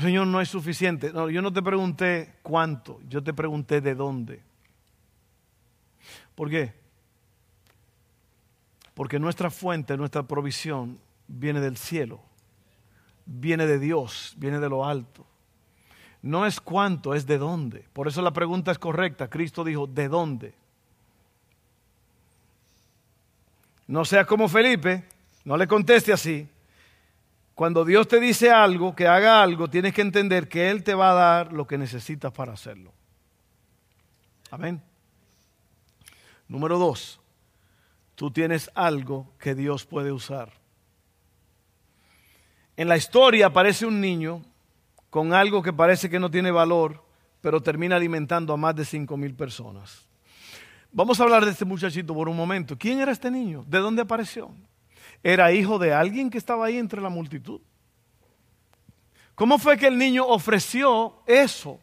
Señor, 0.00 0.26
no 0.26 0.40
es 0.40 0.48
suficiente. 0.48 1.12
No, 1.12 1.30
yo 1.30 1.40
no 1.40 1.52
te 1.52 1.62
pregunté 1.62 2.40
cuánto, 2.42 3.00
yo 3.08 3.22
te 3.22 3.32
pregunté 3.32 3.80
de 3.80 3.94
dónde. 3.94 4.42
¿Por 6.34 6.50
qué? 6.50 6.74
Porque 8.94 9.20
nuestra 9.20 9.48
fuente, 9.52 9.96
nuestra 9.96 10.24
provisión 10.24 10.98
viene 11.28 11.60
del 11.60 11.76
cielo, 11.76 12.20
viene 13.24 13.64
de 13.68 13.78
Dios, 13.78 14.34
viene 14.38 14.58
de 14.58 14.68
lo 14.68 14.84
alto. 14.84 15.24
No 16.26 16.44
es 16.44 16.60
cuánto, 16.60 17.14
es 17.14 17.24
de 17.24 17.38
dónde. 17.38 17.84
Por 17.92 18.08
eso 18.08 18.20
la 18.20 18.32
pregunta 18.32 18.72
es 18.72 18.80
correcta. 18.80 19.30
Cristo 19.30 19.62
dijo, 19.62 19.86
¿de 19.86 20.08
dónde? 20.08 20.54
No 23.86 24.04
sea 24.04 24.24
como 24.24 24.48
Felipe, 24.48 25.04
no 25.44 25.56
le 25.56 25.68
conteste 25.68 26.12
así. 26.12 26.48
Cuando 27.54 27.84
Dios 27.84 28.08
te 28.08 28.18
dice 28.18 28.50
algo, 28.50 28.96
que 28.96 29.06
haga 29.06 29.40
algo, 29.40 29.70
tienes 29.70 29.94
que 29.94 30.00
entender 30.00 30.48
que 30.48 30.68
Él 30.68 30.82
te 30.82 30.96
va 30.96 31.12
a 31.12 31.14
dar 31.14 31.52
lo 31.52 31.64
que 31.64 31.78
necesitas 31.78 32.32
para 32.32 32.54
hacerlo. 32.54 32.92
Amén. 34.50 34.82
Número 36.48 36.76
dos, 36.76 37.20
tú 38.16 38.32
tienes 38.32 38.68
algo 38.74 39.32
que 39.38 39.54
Dios 39.54 39.86
puede 39.86 40.10
usar. 40.10 40.52
En 42.76 42.88
la 42.88 42.96
historia 42.96 43.46
aparece 43.46 43.86
un 43.86 44.00
niño 44.00 44.42
con 45.16 45.32
algo 45.32 45.62
que 45.62 45.72
parece 45.72 46.10
que 46.10 46.20
no 46.20 46.30
tiene 46.30 46.50
valor, 46.50 47.02
pero 47.40 47.62
termina 47.62 47.96
alimentando 47.96 48.52
a 48.52 48.58
más 48.58 48.76
de 48.76 48.84
cinco 48.84 49.16
mil 49.16 49.32
personas. 49.32 50.06
Vamos 50.92 51.18
a 51.18 51.22
hablar 51.22 51.42
de 51.42 51.52
este 51.52 51.64
muchachito 51.64 52.12
por 52.12 52.28
un 52.28 52.36
momento. 52.36 52.76
¿Quién 52.76 53.00
era 53.00 53.12
este 53.12 53.30
niño? 53.30 53.64
¿De 53.66 53.78
dónde 53.78 54.02
apareció? 54.02 54.50
era 55.22 55.50
hijo 55.52 55.78
de 55.78 55.94
alguien 55.94 56.28
que 56.28 56.36
estaba 56.36 56.66
ahí 56.66 56.76
entre 56.76 57.00
la 57.00 57.08
multitud. 57.08 57.62
¿Cómo 59.34 59.58
fue 59.58 59.78
que 59.78 59.86
el 59.86 59.96
niño 59.96 60.26
ofreció 60.26 61.14
eso? 61.24 61.80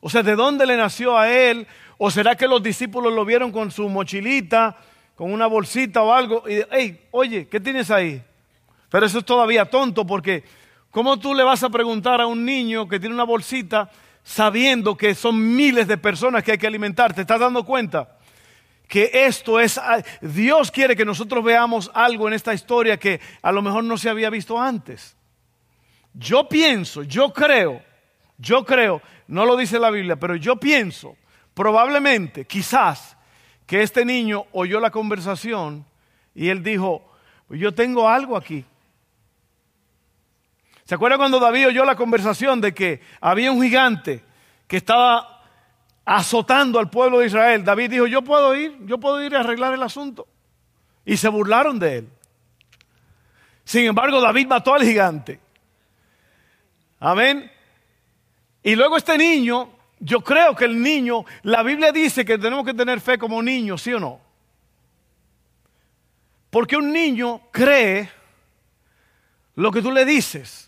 O 0.00 0.10
sea, 0.10 0.24
¿de 0.24 0.34
dónde 0.34 0.66
le 0.66 0.76
nació 0.76 1.16
a 1.16 1.30
él? 1.30 1.64
¿O 1.96 2.10
será 2.10 2.34
que 2.34 2.48
los 2.48 2.60
discípulos 2.60 3.12
lo 3.12 3.24
vieron 3.24 3.52
con 3.52 3.70
su 3.70 3.88
mochilita, 3.88 4.76
con 5.14 5.32
una 5.32 5.46
bolsita 5.46 6.02
o 6.02 6.12
algo? 6.12 6.42
Y, 6.48 6.60
hey, 6.72 7.06
oye, 7.12 7.46
¿qué 7.46 7.60
tienes 7.60 7.88
ahí? 7.92 8.20
Pero 8.90 9.06
eso 9.06 9.20
es 9.20 9.24
todavía 9.24 9.64
tonto 9.64 10.04
porque 10.04 10.42
¿cómo 10.90 11.18
tú 11.18 11.34
le 11.34 11.42
vas 11.42 11.62
a 11.62 11.70
preguntar 11.70 12.20
a 12.20 12.26
un 12.26 12.44
niño 12.44 12.88
que 12.88 13.00
tiene 13.00 13.14
una 13.14 13.24
bolsita 13.24 13.90
sabiendo 14.22 14.96
que 14.96 15.14
son 15.14 15.56
miles 15.56 15.88
de 15.88 15.98
personas 15.98 16.42
que 16.42 16.52
hay 16.52 16.58
que 16.58 16.66
alimentar? 16.66 17.14
¿Te 17.14 17.22
estás 17.22 17.40
dando 17.40 17.64
cuenta? 17.64 18.18
que 18.88 19.10
esto 19.12 19.60
es, 19.60 19.78
Dios 20.22 20.70
quiere 20.70 20.96
que 20.96 21.04
nosotros 21.04 21.44
veamos 21.44 21.90
algo 21.92 22.26
en 22.26 22.32
esta 22.32 22.54
historia 22.54 22.96
que 22.96 23.20
a 23.42 23.52
lo 23.52 23.60
mejor 23.60 23.84
no 23.84 23.98
se 23.98 24.08
había 24.08 24.30
visto 24.30 24.58
antes. 24.58 25.14
Yo 26.14 26.48
pienso, 26.48 27.02
yo 27.02 27.32
creo, 27.32 27.82
yo 28.38 28.64
creo, 28.64 29.02
no 29.28 29.44
lo 29.44 29.58
dice 29.58 29.78
la 29.78 29.90
Biblia, 29.90 30.16
pero 30.16 30.36
yo 30.36 30.56
pienso, 30.56 31.16
probablemente, 31.52 32.46
quizás, 32.46 33.16
que 33.66 33.82
este 33.82 34.06
niño 34.06 34.46
oyó 34.52 34.80
la 34.80 34.90
conversación 34.90 35.84
y 36.34 36.48
él 36.48 36.62
dijo, 36.62 37.12
yo 37.50 37.74
tengo 37.74 38.08
algo 38.08 38.38
aquí. 38.38 38.64
¿Se 40.88 40.94
acuerda 40.94 41.18
cuando 41.18 41.38
David 41.38 41.68
oyó 41.68 41.84
la 41.84 41.96
conversación 41.96 42.62
de 42.62 42.72
que 42.72 43.02
había 43.20 43.52
un 43.52 43.62
gigante 43.62 44.24
que 44.66 44.78
estaba 44.78 45.42
azotando 46.02 46.78
al 46.78 46.88
pueblo 46.88 47.18
de 47.18 47.26
Israel, 47.26 47.62
David 47.62 47.90
dijo, 47.90 48.06
yo 48.06 48.22
puedo 48.22 48.56
ir, 48.56 48.74
yo 48.86 48.96
puedo 48.96 49.22
ir 49.22 49.36
a 49.36 49.40
arreglar 49.40 49.74
el 49.74 49.82
asunto. 49.82 50.26
Y 51.04 51.18
se 51.18 51.28
burlaron 51.28 51.78
de 51.78 51.98
él. 51.98 52.08
Sin 53.64 53.84
embargo, 53.84 54.18
David 54.18 54.46
mató 54.46 54.72
al 54.72 54.82
gigante. 54.82 55.38
Amén. 57.00 57.52
Y 58.62 58.74
luego 58.74 58.96
este 58.96 59.18
niño, 59.18 59.68
yo 60.00 60.22
creo 60.22 60.56
que 60.56 60.64
el 60.64 60.82
niño, 60.82 61.26
la 61.42 61.62
Biblia 61.62 61.92
dice 61.92 62.24
que 62.24 62.38
tenemos 62.38 62.64
que 62.64 62.72
tener 62.72 62.98
fe 63.02 63.18
como 63.18 63.42
niños, 63.42 63.82
¿sí 63.82 63.92
o 63.92 64.00
no? 64.00 64.22
Porque 66.48 66.78
un 66.78 66.90
niño 66.90 67.42
cree 67.50 68.08
lo 69.54 69.70
que 69.70 69.82
tú 69.82 69.92
le 69.92 70.06
dices. 70.06 70.67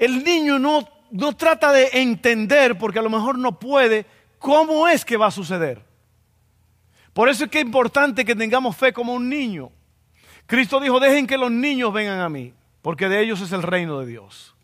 El 0.00 0.24
niño 0.24 0.58
no, 0.58 0.88
no 1.12 1.36
trata 1.36 1.70
de 1.70 1.90
entender 1.92 2.76
porque 2.76 2.98
a 2.98 3.02
lo 3.02 3.10
mejor 3.10 3.38
no 3.38 3.56
puede 3.56 4.04
¿Cómo 4.40 4.88
es 4.88 5.04
que 5.04 5.18
va 5.18 5.26
a 5.26 5.30
suceder? 5.30 5.84
Por 7.12 7.28
eso 7.28 7.44
es 7.44 7.50
que 7.50 7.58
es 7.58 7.64
importante 7.64 8.24
que 8.24 8.34
tengamos 8.34 8.74
fe 8.74 8.90
como 8.90 9.12
un 9.12 9.28
niño. 9.28 9.70
Cristo 10.46 10.80
dijo, 10.80 10.98
dejen 10.98 11.26
que 11.26 11.36
los 11.36 11.50
niños 11.50 11.92
vengan 11.92 12.20
a 12.20 12.28
mí, 12.30 12.54
porque 12.80 13.08
de 13.08 13.20
ellos 13.20 13.42
es 13.42 13.52
el 13.52 13.62
reino 13.62 14.00
de 14.00 14.06
Dios. 14.06 14.54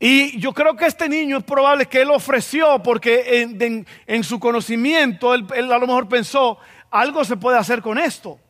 Y 0.00 0.40
yo 0.40 0.54
creo 0.54 0.74
que 0.76 0.86
este 0.86 1.10
niño 1.10 1.36
es 1.36 1.44
probable 1.44 1.86
que 1.86 2.00
él 2.00 2.10
ofreció 2.10 2.82
porque 2.82 3.86
en, 4.06 4.24
su 4.24 4.40
conocimiento 4.40 5.34
él, 5.34 5.46
a 5.54 5.78
lo 5.78 5.86
mejor 5.86 6.08
pensó, 6.08 6.58
algo 6.90 7.24
se 7.26 7.36
puede 7.36 7.58
hacer 7.58 7.82
con 7.82 7.98
esto. 7.98 8.40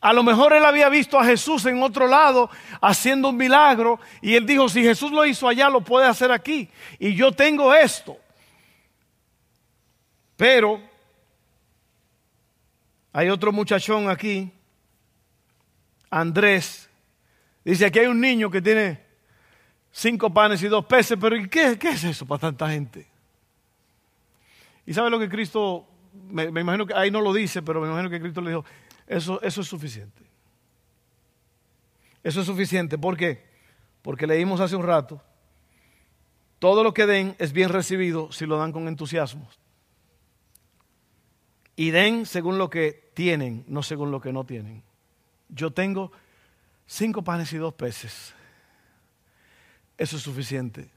A 0.00 0.12
lo 0.12 0.22
mejor 0.22 0.52
él 0.52 0.64
había 0.64 0.88
visto 0.88 1.18
a 1.18 1.24
Jesús 1.24 1.64
en 1.66 1.82
otro 1.82 2.06
lado 2.06 2.50
haciendo 2.80 3.30
un 3.30 3.36
milagro 3.36 3.98
y 4.20 4.34
él 4.34 4.46
dijo, 4.46 4.68
si 4.68 4.82
Jesús 4.82 5.10
lo 5.10 5.24
hizo 5.24 5.48
allá, 5.48 5.68
lo 5.68 5.80
puede 5.80 6.06
hacer 6.06 6.30
aquí. 6.30 6.68
Y 6.98 7.14
yo 7.14 7.32
tengo 7.32 7.74
esto. 7.74 8.16
Pero 10.36 10.80
hay 13.12 13.30
otro 13.30 13.50
muchachón 13.52 14.10
aquí, 14.10 14.52
Andrés. 16.10 16.90
Dice, 17.64 17.86
aquí 17.86 17.98
hay 17.98 18.06
un 18.06 18.20
niño 18.20 18.50
que 18.50 18.60
tiene 18.60 19.00
cinco 19.90 20.32
panes 20.32 20.62
y 20.62 20.68
dos 20.68 20.84
peces, 20.84 21.16
pero 21.18 21.36
¿qué, 21.50 21.78
qué 21.78 21.88
es 21.88 22.04
eso 22.04 22.26
para 22.26 22.40
tanta 22.40 22.68
gente? 22.70 23.08
Y 24.84 24.94
sabe 24.94 25.10
lo 25.10 25.18
que 25.18 25.28
Cristo, 25.28 25.86
me, 26.30 26.44
imagino 26.44 26.86
que 26.86 26.94
ahí 26.94 27.10
no 27.10 27.20
lo 27.20 27.32
dice, 27.32 27.62
pero 27.62 27.80
me 27.80 27.88
imagino 27.88 28.08
que 28.08 28.20
Cristo 28.20 28.40
le 28.40 28.50
dijo, 28.50 28.64
eso, 29.06 29.40
eso 29.42 29.60
es 29.60 29.66
suficiente. 29.66 30.22
Eso 32.22 32.40
es 32.40 32.46
suficiente. 32.46 32.98
¿Por 32.98 33.16
qué? 33.16 33.44
Porque 34.02 34.26
leímos 34.26 34.60
hace 34.60 34.76
un 34.76 34.82
rato, 34.82 35.22
todo 36.58 36.82
lo 36.82 36.94
que 36.94 37.06
den 37.06 37.36
es 37.38 37.52
bien 37.52 37.68
recibido 37.68 38.32
si 38.32 38.46
lo 38.46 38.56
dan 38.56 38.72
con 38.72 38.88
entusiasmo. 38.88 39.48
Y 41.76 41.90
den 41.90 42.24
según 42.24 42.58
lo 42.58 42.70
que 42.70 43.10
tienen, 43.14 43.64
no 43.68 43.82
según 43.82 44.10
lo 44.10 44.20
que 44.20 44.32
no 44.32 44.44
tienen. 44.44 44.82
Yo 45.48 45.70
tengo 45.72 46.10
cinco 46.86 47.22
panes 47.22 47.52
y 47.52 47.58
dos 47.58 47.74
peces. 47.74 48.34
Eso 49.98 50.16
es 50.16 50.22
suficiente. 50.22 50.88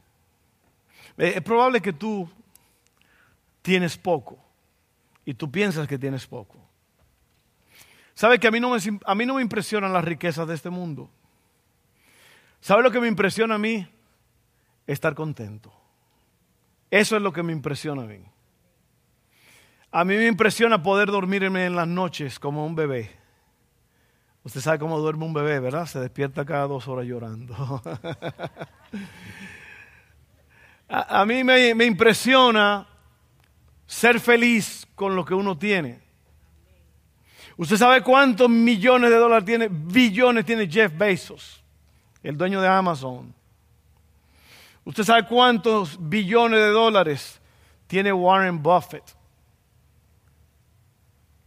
Eh, 1.17 1.33
es 1.35 1.41
probable 1.41 1.81
que 1.81 1.93
tú 1.93 2.29
tienes 3.61 3.97
poco 3.97 4.39
y 5.25 5.33
tú 5.33 5.51
piensas 5.51 5.87
que 5.87 5.99
tienes 5.99 6.25
poco. 6.25 6.68
¿Sabe 8.19 8.37
que 8.37 8.49
a 8.49 8.51
mí, 8.51 8.59
no 8.59 8.71
me, 8.71 8.79
a 9.05 9.15
mí 9.15 9.25
no 9.25 9.35
me 9.35 9.41
impresionan 9.41 9.93
las 9.93 10.03
riquezas 10.03 10.45
de 10.45 10.53
este 10.53 10.69
mundo? 10.69 11.09
¿Sabe 12.59 12.83
lo 12.83 12.91
que 12.91 12.99
me 12.99 13.07
impresiona 13.07 13.55
a 13.55 13.57
mí? 13.57 13.87
Estar 14.85 15.15
contento. 15.15 15.71
Eso 16.91 17.15
es 17.15 17.21
lo 17.21 17.31
que 17.31 17.43
me 17.43 17.53
impresiona 17.53 18.03
a 18.03 18.05
mí. 18.07 18.19
A 19.89 20.03
mí 20.03 20.17
me 20.17 20.27
impresiona 20.27 20.83
poder 20.83 21.07
dormirme 21.07 21.65
en 21.65 21.77
las 21.77 21.87
noches 21.87 22.39
como 22.39 22.65
un 22.65 22.75
bebé. 22.75 23.09
Usted 24.43 24.59
sabe 24.59 24.79
cómo 24.79 24.99
duerme 24.99 25.23
un 25.23 25.33
bebé, 25.33 25.61
¿verdad? 25.61 25.85
Se 25.85 26.01
despierta 26.01 26.43
cada 26.43 26.67
dos 26.67 26.89
horas 26.89 27.05
llorando. 27.05 27.55
a, 30.89 31.25
mí 31.25 31.45
me, 31.45 31.73
me 31.73 31.85
impresiona 31.85 32.85
ser 33.87 34.19
feliz 34.19 34.85
con 34.93 35.15
lo 35.15 35.23
que 35.23 35.35
uno 35.35 35.57
tiene. 35.57 36.08
¿Usted 37.59 37.75
sabe 37.75 38.01
cuántos 38.01 38.49
millones 38.49 39.09
de 39.09 39.17
dólares 39.17 39.43
tiene, 39.43 39.67
billones 39.67 40.45
tiene 40.45 40.65
Jeff 40.65 40.97
Bezos, 40.97 41.61
el 42.23 42.37
dueño 42.37 42.61
de 42.61 42.69
Amazon? 42.69 43.35
¿Usted 44.85 45.03
sabe 45.03 45.27
cuántos 45.27 45.97
billones 45.99 46.57
de 46.57 46.69
dólares 46.69 47.41
tiene 47.85 48.13
Warren 48.13 48.63
Buffett? 48.63 49.03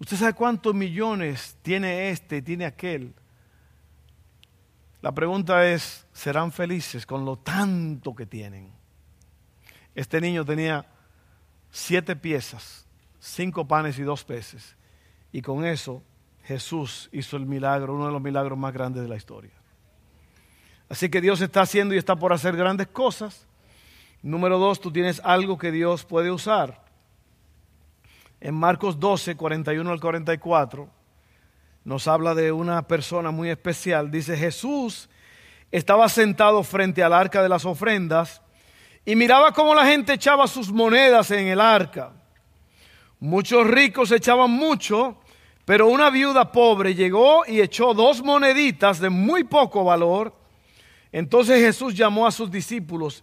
¿Usted 0.00 0.18
sabe 0.18 0.34
cuántos 0.34 0.74
millones 0.74 1.56
tiene 1.62 2.10
este, 2.10 2.42
tiene 2.42 2.66
aquel? 2.66 3.14
La 5.00 5.12
pregunta 5.12 5.66
es, 5.66 6.06
¿serán 6.12 6.52
felices 6.52 7.06
con 7.06 7.24
lo 7.24 7.38
tanto 7.38 8.14
que 8.14 8.26
tienen? 8.26 8.70
Este 9.94 10.20
niño 10.20 10.44
tenía 10.44 10.84
siete 11.70 12.14
piezas, 12.14 12.86
cinco 13.18 13.66
panes 13.66 13.98
y 13.98 14.02
dos 14.02 14.22
peces. 14.24 14.76
Y 15.32 15.42
con 15.42 15.64
eso 15.64 16.02
Jesús 16.44 17.08
hizo 17.12 17.36
el 17.36 17.46
milagro, 17.46 17.94
uno 17.94 18.06
de 18.06 18.12
los 18.12 18.22
milagros 18.22 18.58
más 18.58 18.72
grandes 18.72 19.02
de 19.02 19.08
la 19.08 19.16
historia. 19.16 19.52
Así 20.88 21.08
que 21.08 21.20
Dios 21.20 21.40
está 21.40 21.62
haciendo 21.62 21.94
y 21.94 21.98
está 21.98 22.16
por 22.16 22.32
hacer 22.32 22.56
grandes 22.56 22.88
cosas. 22.88 23.46
Número 24.22 24.58
dos, 24.58 24.80
tú 24.80 24.92
tienes 24.92 25.20
algo 25.24 25.56
que 25.56 25.72
Dios 25.72 26.04
puede 26.04 26.30
usar 26.30 26.82
en 28.42 28.56
Marcos 28.56 28.98
12, 28.98 29.36
41 29.36 29.88
al 29.88 30.00
44, 30.00 30.88
nos 31.84 32.08
habla 32.08 32.34
de 32.34 32.50
una 32.50 32.82
persona 32.88 33.30
muy 33.30 33.50
especial. 33.50 34.10
Dice, 34.10 34.36
Jesús 34.36 35.08
estaba 35.70 36.08
sentado 36.08 36.64
frente 36.64 37.04
al 37.04 37.12
arca 37.12 37.40
de 37.40 37.48
las 37.48 37.64
ofrendas 37.64 38.42
y 39.04 39.14
miraba 39.14 39.52
cómo 39.52 39.76
la 39.76 39.86
gente 39.86 40.14
echaba 40.14 40.48
sus 40.48 40.72
monedas 40.72 41.30
en 41.30 41.46
el 41.46 41.60
arca. 41.60 42.10
Muchos 43.20 43.64
ricos 43.64 44.10
echaban 44.10 44.50
mucho, 44.50 45.20
pero 45.64 45.88
una 45.88 46.10
viuda 46.10 46.50
pobre 46.50 46.94
llegó 46.94 47.44
y 47.46 47.60
echó 47.60 47.94
dos 47.94 48.22
moneditas 48.22 48.98
de 48.98 49.10
muy 49.10 49.44
poco 49.44 49.84
valor. 49.84 50.34
Entonces 51.12 51.60
Jesús 51.60 51.94
llamó 51.94 52.26
a 52.26 52.32
sus 52.32 52.50
discípulos 52.50 53.22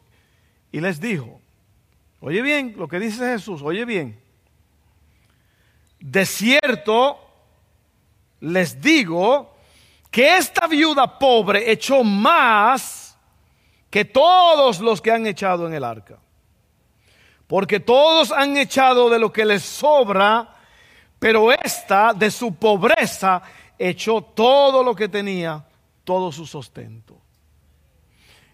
y 0.72 0.80
les 0.80 1.00
dijo, 1.02 1.42
oye 2.22 2.42
bien 2.42 2.76
lo 2.78 2.88
que 2.88 3.00
dice 3.00 3.26
Jesús, 3.26 3.62
oye 3.64 3.84
bien, 3.84 4.20
de 6.00 6.26
cierto, 6.26 7.20
les 8.40 8.80
digo 8.80 9.56
que 10.10 10.38
esta 10.38 10.68
viuda 10.68 11.20
pobre 11.20 11.72
echó 11.72 12.04
más 12.04 13.18
que 13.90 14.06
todos 14.06 14.80
los 14.80 15.02
que 15.02 15.12
han 15.12 15.28
echado 15.28 15.68
en 15.68 15.74
el 15.74 15.84
arca. 15.84 16.20
Porque 17.48 17.80
todos 17.80 18.32
han 18.32 18.56
echado 18.58 19.10
de 19.10 19.20
lo 19.20 19.34
que 19.34 19.44
les 19.44 19.64
sobra, 19.64 20.56
pero 21.20 21.52
esta 21.52 22.14
de 22.14 22.32
su 22.32 22.56
pobreza 22.56 23.42
echó 23.78 24.22
todo 24.22 24.84
lo 24.84 24.96
que 24.96 25.08
tenía, 25.08 25.66
todo 26.04 26.32
su 26.32 26.46
sustento. 26.46 27.18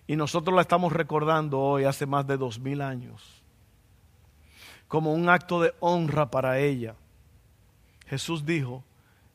Y 0.07 0.15
nosotros 0.15 0.55
la 0.55 0.61
estamos 0.61 0.91
recordando 0.91 1.59
hoy, 1.59 1.85
hace 1.85 2.05
más 2.05 2.27
de 2.27 2.37
dos 2.37 2.59
mil 2.59 2.81
años, 2.81 3.41
como 4.87 5.13
un 5.13 5.29
acto 5.29 5.61
de 5.61 5.73
honra 5.79 6.29
para 6.29 6.59
ella 6.59 6.95
Jesús 8.07 8.45
dijo, 8.45 8.83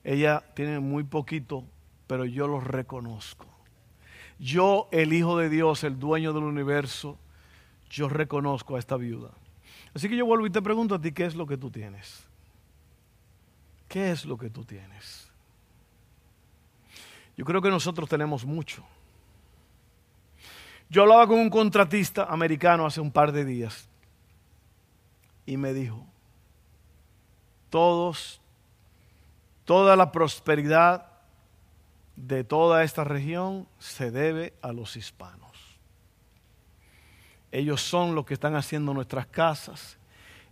ella 0.05 0.45
tiene 0.55 0.81
muy 0.81 1.05
poquito, 1.05 1.65
pero 2.07 2.25
yo 2.25 2.47
lo 2.47 2.61
reconozco. 2.61 3.47
Yo, 4.39 4.89
el 4.91 5.13
Hijo 5.13 5.37
de 5.37 5.49
Dios, 5.49 5.85
el 5.85 5.99
dueño 5.99 6.33
del 6.33 6.45
universo, 6.45 7.19
yo 7.91 8.09
reconozco 8.09 8.77
a 8.77 8.79
esta 8.79 8.97
viuda. 8.97 9.31
Así 9.93 10.09
que 10.09 10.17
yo 10.17 10.25
vuelvo 10.25 10.47
y 10.47 10.51
te 10.51 10.63
pregunto 10.63 10.95
a 10.95 11.01
ti, 11.01 11.13
¿qué 11.13 11.27
es 11.27 11.35
lo 11.35 11.47
que 11.47 11.57
tú 11.57 11.71
tienes? 11.71 12.27
¿Qué 13.91 14.11
es 14.11 14.25
lo 14.25 14.39
que 14.39 14.49
tú 14.49 14.65
tienes? 14.65 15.31
Yo 17.37 17.45
creo 17.45 17.61
que 17.61 17.69
nosotros 17.69 18.09
tenemos 18.09 18.47
mucho. 18.47 18.83
Yo 20.89 21.03
hablaba 21.03 21.27
con 21.27 21.39
un 21.39 21.51
contratista 21.51 22.25
americano 22.25 22.87
hace 22.87 23.03
un 23.03 23.13
par 23.13 23.33
de 23.33 23.45
días 23.45 23.87
y 25.45 25.59
me 25.59 25.75
dijo, 25.75 26.07
todos 27.69 28.41
Toda 29.71 29.95
la 29.95 30.11
prosperidad 30.11 31.07
de 32.17 32.43
toda 32.43 32.83
esta 32.83 33.05
región 33.05 33.69
se 33.79 34.11
debe 34.11 34.53
a 34.63 34.73
los 34.73 34.97
hispanos. 34.97 35.79
Ellos 37.53 37.81
son 37.81 38.17
los 38.17 38.27
que 38.27 38.35
están 38.35 38.57
haciendo 38.57 38.93
nuestras 38.93 39.29
casas, 39.29 39.97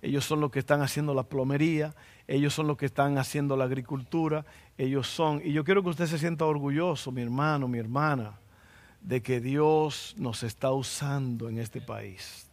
ellos 0.02 0.24
son 0.24 0.40
los 0.40 0.52
que 0.52 0.60
están 0.60 0.82
haciendo 0.82 1.14
la 1.14 1.24
plomería, 1.24 1.96
ellos 2.28 2.52
son 2.52 2.66
los 2.66 2.76
que 2.76 2.86
están 2.86 3.16
haciendo 3.16 3.56
la 3.56 3.64
agricultura, 3.64 4.44
ellos 4.76 5.08
son, 5.08 5.40
y 5.42 5.52
yo 5.52 5.64
quiero 5.64 5.82
que 5.82 5.88
usted 5.88 6.06
se 6.06 6.18
sienta 6.18 6.44
orgulloso, 6.44 7.10
mi 7.10 7.22
hermano, 7.22 7.66
mi 7.66 7.78
hermana, 7.78 8.38
de 9.00 9.22
que 9.22 9.40
Dios 9.40 10.14
nos 10.18 10.42
está 10.42 10.70
usando 10.70 11.48
en 11.48 11.58
este 11.58 11.80
país. 11.80 12.46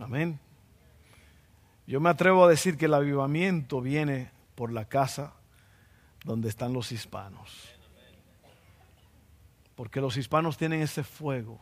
Amén. 0.00 0.40
Yo 1.86 2.00
me 2.00 2.10
atrevo 2.10 2.44
a 2.44 2.48
decir 2.48 2.76
que 2.76 2.86
el 2.86 2.94
avivamiento 2.94 3.80
viene 3.80 4.32
por 4.56 4.72
la 4.72 4.84
casa 4.84 5.34
donde 6.24 6.48
están 6.48 6.72
los 6.72 6.90
hispanos. 6.90 7.68
Porque 9.76 10.00
los 10.00 10.16
hispanos 10.16 10.56
tienen 10.56 10.82
ese 10.82 11.04
fuego. 11.04 11.60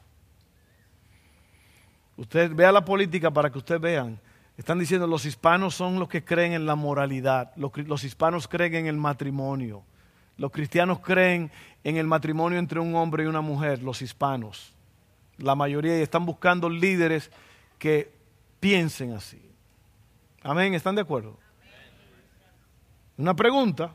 Usted 2.16 2.54
vea 2.54 2.72
la 2.72 2.84
política 2.84 3.30
para 3.30 3.50
que 3.50 3.58
ustedes 3.58 3.80
vean. 3.80 4.18
Están 4.58 4.80
diciendo 4.80 5.06
los 5.06 5.24
hispanos 5.24 5.76
son 5.76 6.00
los 6.00 6.08
que 6.08 6.24
creen 6.24 6.52
en 6.52 6.66
la 6.66 6.74
moralidad. 6.74 7.52
Los, 7.54 7.74
los 7.76 8.02
hispanos 8.02 8.48
creen 8.48 8.74
en 8.74 8.86
el 8.88 8.96
matrimonio. 8.96 9.84
Los 10.36 10.50
cristianos 10.50 10.98
creen 10.98 11.50
en 11.84 11.96
el 11.96 12.08
matrimonio 12.08 12.58
entre 12.58 12.80
un 12.80 12.94
hombre 12.96 13.22
y 13.22 13.26
una 13.26 13.40
mujer, 13.40 13.80
los 13.82 14.02
hispanos. 14.02 14.74
La 15.36 15.54
mayoría 15.54 15.94
están 15.98 16.26
buscando 16.26 16.68
líderes 16.68 17.30
que 17.78 18.12
piensen 18.58 19.12
así. 19.12 19.40
Amén, 20.42 20.74
¿están 20.74 20.96
de 20.96 21.02
acuerdo? 21.02 21.38
Una 23.16 23.34
pregunta. 23.34 23.94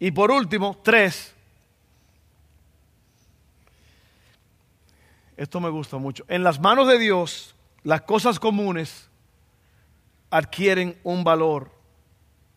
Y 0.00 0.10
por 0.10 0.32
último, 0.32 0.80
tres. 0.82 1.32
Esto 5.40 5.58
me 5.58 5.70
gusta 5.70 5.96
mucho. 5.96 6.22
En 6.28 6.44
las 6.44 6.60
manos 6.60 6.86
de 6.86 6.98
Dios, 6.98 7.54
las 7.82 8.02
cosas 8.02 8.38
comunes 8.38 9.08
adquieren 10.28 11.00
un 11.02 11.24
valor 11.24 11.72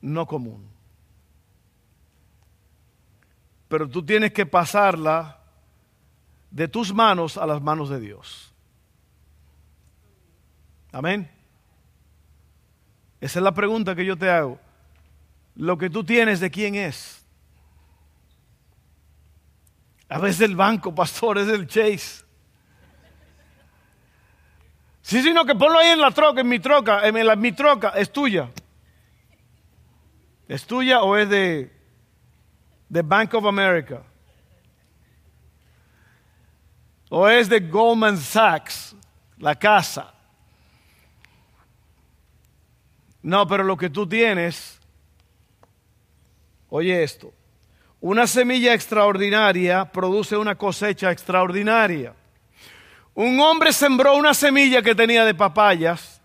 no 0.02 0.28
común. 0.28 0.68
Pero 3.70 3.88
tú 3.88 4.06
tienes 4.06 4.34
que 4.34 4.46
pasarla 4.46 5.40
de 6.52 6.68
tus 6.68 6.94
manos 6.94 7.38
a 7.38 7.46
las 7.46 7.62
manos 7.62 7.88
de 7.88 8.02
Dios. 8.02 8.54
Amén. 10.92 11.32
Esa 13.22 13.40
es 13.40 13.44
la 13.44 13.54
pregunta 13.54 13.96
que 13.96 14.04
yo 14.04 14.18
te 14.18 14.30
hago. 14.30 14.60
Lo 15.56 15.78
que 15.78 15.90
tú 15.90 16.04
tienes, 16.04 16.42
¿de 16.42 16.52
quién 16.52 16.76
es? 16.76 17.26
A 20.10 20.20
veces 20.20 20.42
el 20.42 20.58
banco, 20.58 20.94
pastor, 20.94 21.38
es 21.38 21.48
el 21.48 21.66
Chase. 21.66 22.23
Sí, 25.04 25.22
sino 25.22 25.46
que 25.46 25.54
ponlo 25.54 25.78
ahí 25.80 25.90
en 25.90 26.00
la 26.00 26.12
troca, 26.12 26.42
en 26.42 26.48
mi 26.48 26.60
troca, 26.60 27.06
en 27.06 27.28
la, 27.28 27.36
mi 27.36 27.52
troca, 27.52 27.90
es 27.90 28.12
tuya. 28.12 28.50
¿Es 30.48 30.66
tuya 30.66 31.02
o 31.02 31.18
es 31.18 31.28
de, 31.28 31.72
de 32.88 33.02
Bank 33.02 33.34
of 33.34 33.46
America? 33.46 34.02
¿O 37.10 37.28
es 37.28 37.50
de 37.50 37.60
Goldman 37.60 38.18
Sachs, 38.18 38.96
la 39.38 39.56
casa? 39.56 40.14
No, 43.22 43.46
pero 43.46 43.66
lo 43.66 43.76
que 43.76 43.90
tú 43.90 44.08
tienes, 44.08 44.80
oye 46.70 47.04
esto, 47.04 47.34
una 48.00 48.26
semilla 48.26 48.74
extraordinaria 48.74 49.84
produce 49.84 50.38
una 50.38 50.56
cosecha 50.56 51.12
extraordinaria. 51.12 52.16
Un 53.16 53.40
hombre 53.40 53.72
sembró 53.72 54.16
una 54.16 54.34
semilla 54.34 54.82
que 54.82 54.96
tenía 54.96 55.24
de 55.24 55.36
papayas, 55.36 56.22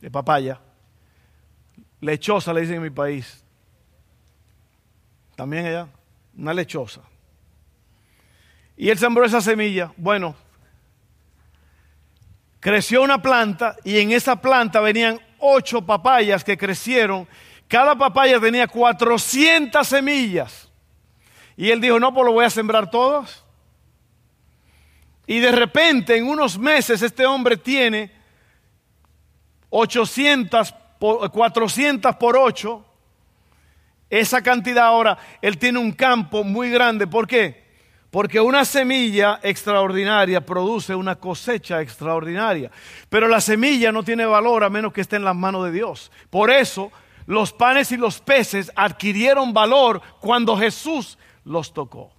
de 0.00 0.10
papaya, 0.10 0.58
lechosa 2.00 2.52
le 2.52 2.62
dicen 2.62 2.76
en 2.76 2.82
mi 2.82 2.90
país. 2.90 3.44
También 5.36 5.66
allá, 5.66 5.88
una 6.36 6.54
lechosa. 6.54 7.02
Y 8.76 8.88
él 8.88 8.98
sembró 8.98 9.24
esa 9.24 9.40
semilla. 9.40 9.92
Bueno, 9.96 10.34
creció 12.58 13.02
una 13.02 13.20
planta 13.20 13.76
y 13.84 13.98
en 13.98 14.12
esa 14.12 14.40
planta 14.40 14.80
venían 14.80 15.20
ocho 15.38 15.84
papayas 15.84 16.42
que 16.42 16.56
crecieron. 16.56 17.28
Cada 17.68 17.96
papaya 17.96 18.40
tenía 18.40 18.66
400 18.66 19.86
semillas. 19.86 20.70
Y 21.56 21.70
él 21.70 21.80
dijo, 21.80 22.00
no, 22.00 22.12
pues 22.12 22.26
lo 22.26 22.32
voy 22.32 22.44
a 22.44 22.50
sembrar 22.50 22.90
todas. 22.90 23.41
Y 25.26 25.38
de 25.38 25.52
repente, 25.52 26.16
en 26.16 26.28
unos 26.28 26.58
meses, 26.58 27.02
este 27.02 27.24
hombre 27.26 27.56
tiene 27.56 28.10
800, 29.70 30.74
400 30.98 32.16
por 32.16 32.36
8. 32.36 32.84
Esa 34.10 34.42
cantidad 34.42 34.84
ahora, 34.84 35.16
él 35.40 35.58
tiene 35.58 35.78
un 35.78 35.92
campo 35.92 36.44
muy 36.44 36.70
grande. 36.70 37.06
¿Por 37.06 37.26
qué? 37.26 37.62
Porque 38.10 38.40
una 38.40 38.66
semilla 38.66 39.40
extraordinaria 39.42 40.44
produce 40.44 40.94
una 40.94 41.14
cosecha 41.16 41.80
extraordinaria. 41.80 42.70
Pero 43.08 43.26
la 43.26 43.40
semilla 43.40 43.90
no 43.90 44.02
tiene 44.02 44.26
valor 44.26 44.64
a 44.64 44.70
menos 44.70 44.92
que 44.92 45.00
esté 45.00 45.16
en 45.16 45.24
las 45.24 45.34
manos 45.34 45.64
de 45.64 45.72
Dios. 45.72 46.12
Por 46.28 46.50
eso 46.50 46.92
los 47.24 47.54
panes 47.54 47.90
y 47.90 47.96
los 47.96 48.20
peces 48.20 48.70
adquirieron 48.76 49.54
valor 49.54 50.02
cuando 50.20 50.58
Jesús 50.58 51.16
los 51.44 51.72
tocó. 51.72 52.12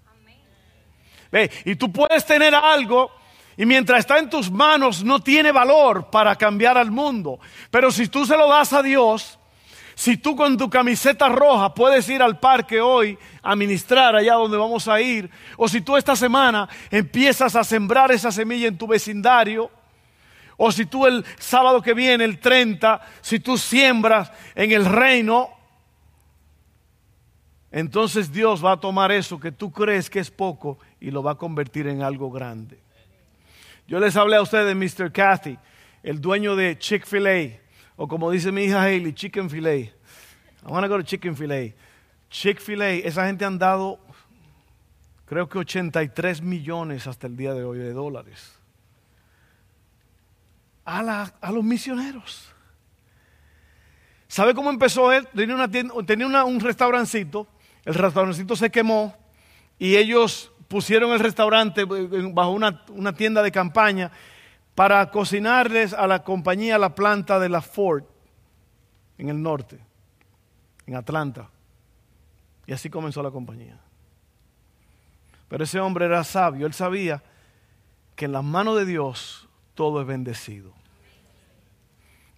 Y 1.65 1.76
tú 1.76 1.91
puedes 1.91 2.26
tener 2.26 2.54
algo 2.54 3.12
y 3.56 3.65
mientras 3.65 4.00
está 4.00 4.17
en 4.19 4.30
tus 4.30 4.50
manos 4.50 5.04
no 5.04 5.19
tiene 5.19 5.52
valor 5.52 6.10
para 6.10 6.36
cambiar 6.36 6.78
al 6.78 6.91
mundo. 6.91 7.39
Pero 7.69 7.91
si 7.91 8.08
tú 8.08 8.26
se 8.26 8.38
lo 8.38 8.48
das 8.50 8.74
a 8.74 8.82
Dios, 8.82 9.39
si 9.96 10.17
tú 10.17 10.36
con 10.36 10.58
tu 10.58 10.69
camiseta 10.69 11.30
roja 11.30 11.74
puedes 11.74 12.10
ir 12.10 12.22
al 12.22 12.39
parque 12.39 12.82
hoy 12.82 13.17
a 13.43 13.56
ministrar 13.56 14.15
allá 14.15 14.34
donde 14.34 14.58
vamos 14.58 14.88
a 14.88 15.00
ir, 15.02 15.30
o 15.58 15.67
si 15.67 15.82
tú 15.82 15.98
esta 15.98 16.15
semana 16.15 16.67
empiezas 16.89 17.56
a 17.56 17.63
sembrar 17.63 18.12
esa 18.12 18.32
semilla 18.32 18.67
en 18.67 18.78
tu 18.78 18.88
vecindario, 18.88 19.69
o 20.58 20.72
si 20.72 20.86
tú 20.86 21.06
el 21.06 21.26
sábado 21.38 21.82
que 21.82 21.93
viene, 21.93 22.24
el 22.24 22.39
30, 22.39 23.02
si 23.22 23.39
tú 23.39 23.58
siembras 23.58 24.32
en 24.56 24.72
el 24.72 24.86
reino, 24.86 25.50
entonces 27.72 28.32
Dios 28.32 28.63
va 28.63 28.74
a 28.74 28.80
tomar 28.80 29.12
eso 29.12 29.39
que 29.39 29.52
tú 29.52 29.72
crees 29.72 30.10
que 30.10 30.19
es 30.19 30.30
poco 30.30 30.78
y 31.04 31.12
lo 31.12 31.22
va 31.22 31.32
a 31.32 31.36
convertir 31.36 31.88
en 31.88 32.02
algo 32.02 32.32
grande. 32.32 32.80
Yo 33.86 34.00
les 34.00 34.16
hablé 34.16 34.38
a 34.38 34.42
ustedes 34.42 34.66
de 34.66 34.74
Mr. 34.74 35.12
Cathy, 35.12 35.60
el 36.02 36.22
dueño 36.22 36.56
de 36.56 36.80
Chick-fil-A, 36.80 37.60
o 37.98 38.08
como 38.08 38.32
dice 38.32 38.54
mi 38.54 38.63
hija 38.63 38.82
Haley, 38.82 39.12
Chicken 39.12 39.50
Filet. 39.50 39.94
I 40.66 40.72
want 40.72 40.86
to 40.86 40.89
go 40.89 40.98
to 40.98 41.04
Chicken 41.04 41.36
Filet. 41.36 41.76
Chick-fil-A, 42.30 42.94
esa 43.06 43.28
gente 43.28 43.44
han 43.44 43.60
dado, 43.60 44.00
creo 45.26 45.50
que 45.50 45.58
83 45.58 46.42
millones 46.42 47.06
hasta 47.06 47.28
el 47.28 47.36
día 47.36 47.54
de 47.54 47.66
hoy 47.66 47.80
de 47.80 47.92
dólares 47.92 48.58
a, 50.86 51.52
los 51.52 51.63
misioneros. 51.66 52.48
¿Sabe 54.30 54.54
cómo 54.54 54.70
empezó 54.70 55.12
él? 55.12 55.28
Tenía 56.06 56.46
un 56.46 56.60
restaurancito, 56.62 57.46
el 57.84 57.94
restaurancito 57.94 58.56
se 58.56 58.72
quemó 58.72 59.16
y 59.78 59.98
ellos 59.98 60.53
pusieron 60.74 61.12
el 61.12 61.20
restaurante 61.20 61.82
eh, 61.82 62.32
bajo 62.34 62.50
una, 62.50 62.84
una, 62.90 63.14
tienda 63.14 63.44
de 63.44 63.52
campaña 63.52 64.10
para 64.74 65.12
cocinarles 65.12 65.94
a 65.94 66.08
la 66.08 66.24
compañía 66.24 66.80
la 66.80 66.96
planta 66.96 67.38
de 67.38 67.48
la 67.48 67.62
Ford 67.62 68.06
en 69.20 69.30
el 69.30 69.40
norte, 69.40 69.80
en 70.88 70.96
Atlanta. 70.96 71.48
Y 72.66 72.74
así 72.74 72.90
comenzó 72.90 73.22
la 73.22 73.30
compañía. 73.30 73.78
Pero 75.48 75.64
ese 75.64 75.80
hombre 75.80 76.06
era 76.06 76.24
sabio, 76.24 76.66
él 76.66 76.74
sabía 76.74 77.22
que 78.16 78.26
en 78.26 78.32
las 78.32 78.44
manos 78.44 78.76
de 78.76 78.86
Dios 78.86 79.48
todo 79.76 80.02
es 80.02 80.08
bendecido. 80.08 80.74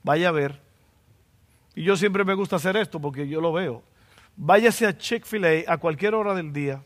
Vaya 0.03 0.27
a 0.27 0.33
ver. 0.33 0.59
Y 1.73 1.83
yo 1.83 1.95
siempre 1.95 2.25
me 2.25 2.33
gusta 2.33 2.57
hacer 2.57 2.75
esto 2.75 2.99
porque 2.99 3.29
yo 3.29 3.39
lo 3.39 3.53
veo. 3.53 3.81
Váyase 4.35 4.85
a 4.87 4.97
Chick-fil-A 4.97 5.71
a 5.71 5.77
cualquier 5.77 6.15
hora 6.15 6.33
del 6.33 6.51
día 6.51 6.81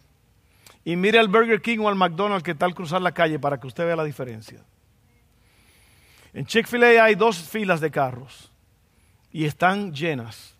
y 0.90 0.96
mire 0.96 1.20
al 1.20 1.28
Burger 1.28 1.62
King 1.62 1.78
o 1.82 1.88
al 1.88 1.94
McDonald's 1.94 2.42
que 2.42 2.56
tal 2.56 2.74
cruzar 2.74 3.00
la 3.00 3.12
calle 3.12 3.38
para 3.38 3.60
que 3.60 3.68
usted 3.68 3.86
vea 3.86 3.96
la 3.96 4.04
diferencia. 4.04 4.66
En 6.34 6.48
Chick-fil-A 6.48 7.04
hay 7.04 7.14
dos 7.14 7.38
filas 7.48 7.80
de 7.80 7.92
carros 7.92 8.52
y 9.32 9.46
están 9.46 9.94
llenas. 9.94 10.58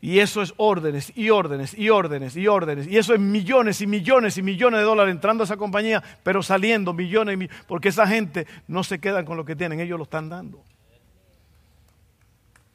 Y 0.00 0.18
eso 0.18 0.42
es 0.42 0.52
órdenes 0.56 1.12
y 1.16 1.30
órdenes 1.30 1.78
y 1.78 1.90
órdenes 1.90 2.34
y 2.34 2.48
órdenes. 2.48 2.88
Y 2.88 2.98
eso 2.98 3.14
es 3.14 3.20
millones 3.20 3.80
y 3.80 3.86
millones 3.86 4.36
y 4.36 4.42
millones 4.42 4.80
de 4.80 4.84
dólares 4.84 5.12
entrando 5.12 5.44
a 5.44 5.46
esa 5.46 5.56
compañía, 5.56 6.02
pero 6.24 6.42
saliendo 6.42 6.92
millones 6.92 7.34
y 7.34 7.36
millones. 7.36 7.64
Porque 7.68 7.90
esa 7.90 8.08
gente 8.08 8.48
no 8.66 8.82
se 8.82 8.98
queda 8.98 9.24
con 9.24 9.36
lo 9.36 9.44
que 9.44 9.54
tienen, 9.54 9.78
ellos 9.78 9.96
lo 9.96 10.04
están 10.04 10.28
dando. 10.28 10.60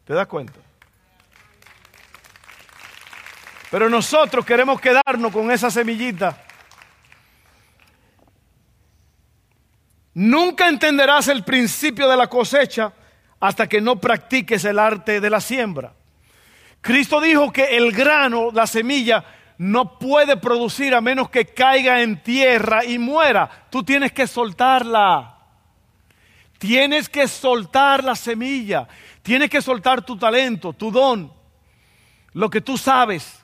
¿Te 0.06 0.14
das 0.14 0.28
cuenta? 0.28 0.58
Pero 3.70 3.90
nosotros 3.90 4.46
queremos 4.46 4.80
quedarnos 4.80 5.34
con 5.34 5.52
esa 5.52 5.70
semillita. 5.70 6.45
Nunca 10.16 10.68
entenderás 10.68 11.28
el 11.28 11.44
principio 11.44 12.10
de 12.10 12.18
la 12.18 12.28
cosecha 12.28 12.92
hasta 13.40 13.68
que 13.68 13.82
no 13.82 13.98
practiques 13.98 14.66
el 14.66 14.80
arte 14.80 15.22
de 15.22 15.30
la 15.30 15.40
siembra. 15.40 15.94
Cristo 16.82 17.22
dijo 17.22 17.52
que 17.52 17.78
el 17.78 17.92
grano, 17.92 18.50
la 18.52 18.66
semilla, 18.66 19.24
no 19.58 20.00
puede 20.00 20.38
producir 20.38 20.96
a 20.96 21.02
menos 21.02 21.30
que 21.30 21.46
caiga 21.46 22.02
en 22.02 22.22
tierra 22.24 22.84
y 22.84 22.98
muera. 22.98 23.68
Tú 23.70 23.84
tienes 23.84 24.12
que 24.12 24.28
soltarla. 24.28 25.38
Tienes 26.58 27.10
que 27.10 27.28
soltar 27.28 28.04
la 28.04 28.16
semilla. 28.16 28.88
Tienes 29.26 29.50
que 29.50 29.62
soltar 29.62 30.06
tu 30.06 30.18
talento, 30.18 30.72
tu 30.74 30.92
don, 30.92 31.34
lo 32.34 32.48
que 32.48 32.62
tú 32.62 32.78
sabes, 32.78 33.44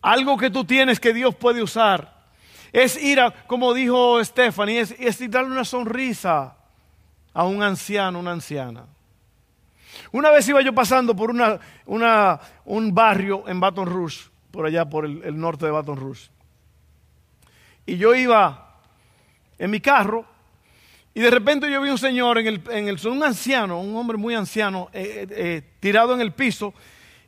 algo 0.00 0.36
que 0.36 0.50
tú 0.50 0.64
tienes 0.64 0.98
que 0.98 1.14
Dios 1.14 1.32
puede 1.36 1.62
usar. 1.62 2.21
Es 2.72 3.00
ir 3.02 3.20
a, 3.20 3.30
como 3.46 3.74
dijo 3.74 4.22
Stephanie, 4.24 4.80
es, 4.80 4.94
es 4.98 5.30
darle 5.30 5.50
una 5.50 5.64
sonrisa 5.64 6.56
a 7.34 7.44
un 7.44 7.62
anciano, 7.62 8.18
una 8.18 8.32
anciana. 8.32 8.86
Una 10.10 10.30
vez 10.30 10.48
iba 10.48 10.62
yo 10.62 10.74
pasando 10.74 11.14
por 11.14 11.30
una, 11.30 12.40
un 12.64 12.94
barrio 12.94 13.46
en 13.46 13.60
Baton 13.60 13.86
Rouge, 13.86 14.30
por 14.50 14.66
allá 14.66 14.88
por 14.88 15.04
el, 15.04 15.22
el, 15.22 15.38
norte 15.38 15.66
de 15.66 15.72
Baton 15.72 15.96
Rouge. 15.96 16.30
Y 17.84 17.96
yo 17.96 18.14
iba 18.14 18.80
en 19.58 19.70
mi 19.70 19.80
carro 19.80 20.24
y 21.14 21.20
de 21.20 21.30
repente 21.30 21.70
yo 21.70 21.82
vi 21.82 21.90
un 21.90 21.98
señor, 21.98 22.38
en 22.38 22.46
el, 22.46 22.62
en 22.70 22.88
el, 22.88 23.06
un 23.06 23.22
anciano, 23.22 23.80
un 23.80 23.94
hombre 23.96 24.16
muy 24.16 24.34
anciano, 24.34 24.88
eh, 24.92 25.26
eh, 25.28 25.34
eh, 25.36 25.62
tirado 25.78 26.14
en 26.14 26.22
el 26.22 26.32
piso. 26.32 26.72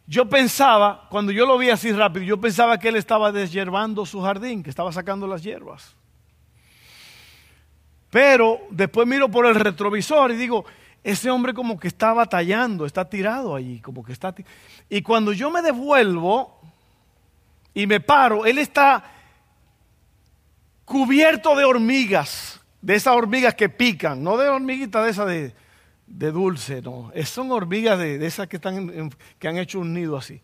Yo 0.07 0.29
pensaba, 0.29 1.07
cuando 1.09 1.33
yo 1.33 1.47
lo 1.47 1.57
vi 1.57 1.71
así 1.71 1.91
rápido, 1.93 2.25
yo 2.25 2.41
pensaba 2.41 2.79
que 2.79 2.89
él 2.89 2.97
estaba 2.97 3.33
deshiervando 3.33 4.05
su 4.05 4.21
jardín, 4.21 4.63
que 4.63 4.71
estaba 4.71 4.93
sacando 4.93 5.27
las 5.27 5.43
hierbas. 5.43 5.97
Pero 8.11 8.61
después 8.71 9.09
miro 9.09 9.31
por 9.31 9.47
el 9.47 9.55
retrovisor 9.55 10.31
y 10.31 10.37
digo, 10.37 10.65
ese 11.03 11.31
hombre 11.31 11.55
como 11.55 11.79
que 11.79 11.89
está 11.89 12.13
batallando, 12.13 12.87
está 12.87 13.09
tirado 13.09 13.55
allí, 13.55 13.81
como 13.81 14.05
que 14.05 14.13
está... 14.13 14.35
Y 14.89 15.03
cuando 15.03 15.33
yo 15.33 15.51
me 15.51 15.63
devuelvo 15.63 16.61
y 17.73 17.87
me 17.87 18.01
paro, 18.01 18.45
él 18.45 18.59
está 18.59 19.05
cubierto 20.85 21.57
de 21.57 21.65
hormigas, 21.65 22.61
de 22.83 22.95
esas 22.95 23.15
hormigas 23.15 23.55
que 23.55 23.71
pican, 23.71 24.23
no 24.23 24.37
de 24.37 24.49
hormiguitas 24.49 25.05
de 25.05 25.11
esas 25.11 25.27
de, 25.27 25.55
de 26.07 26.31
dulce, 26.31 26.83
no, 26.83 27.11
son 27.25 27.51
hormigas 27.51 27.99
de, 27.99 28.25
esas 28.27 28.47
que, 28.47 28.57
están 28.57 29.11
que 29.39 29.49
han 29.49 29.57
hecho 29.57 29.81
un 29.81 29.95
nido 29.95 30.17
así. 30.17 30.41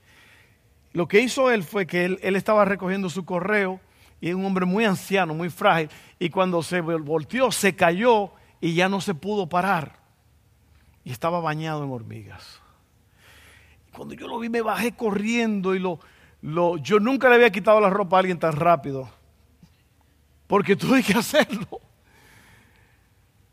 Lo 0.93 1.07
que 1.07 1.21
hizo 1.21 1.51
él 1.51 1.63
fue 1.63 1.87
que 1.87 2.05
él, 2.05 2.19
él 2.23 2.35
estaba 2.35 2.65
recogiendo 2.65 3.09
su 3.11 3.25
correo 3.25 3.81
y 4.21 4.29
es 4.29 4.35
un 4.35 4.45
hombre 4.45 4.67
muy 4.67 4.85
anciano, 4.85 5.35
muy 5.35 5.51
frágil, 5.51 5.89
y 6.19 6.31
cuando 6.31 6.63
se 6.63 6.81
volteó, 6.81 7.53
se 7.53 7.75
cayó 7.75 8.33
y 8.61 8.75
ya 8.75 8.89
no 8.89 9.01
se 9.01 9.15
pudo 9.15 9.49
parar 9.49 10.01
y 11.05 11.13
estaba 11.13 11.41
bañado 11.41 11.85
en 11.85 11.91
hormigas. 11.91 12.61
Cuando 13.93 14.15
yo 14.15 14.29
lo 14.29 14.39
vi 14.39 14.49
me 14.49 14.63
bajé 14.63 14.93
corriendo 14.93 15.75
y 15.75 15.79
lo, 15.79 16.01
lo, 16.43 16.77
yo 16.77 17.01
nunca 17.01 17.29
le 17.29 17.37
había 17.37 17.51
quitado 17.51 17.81
la 17.81 17.91
ropa 17.91 18.17
a 18.17 18.21
alguien 18.21 18.39
tan 18.39 18.53
rápido, 18.53 19.09
porque 20.47 20.77
tuve 20.77 21.03
que 21.03 21.13
hacerlo. 21.19 21.81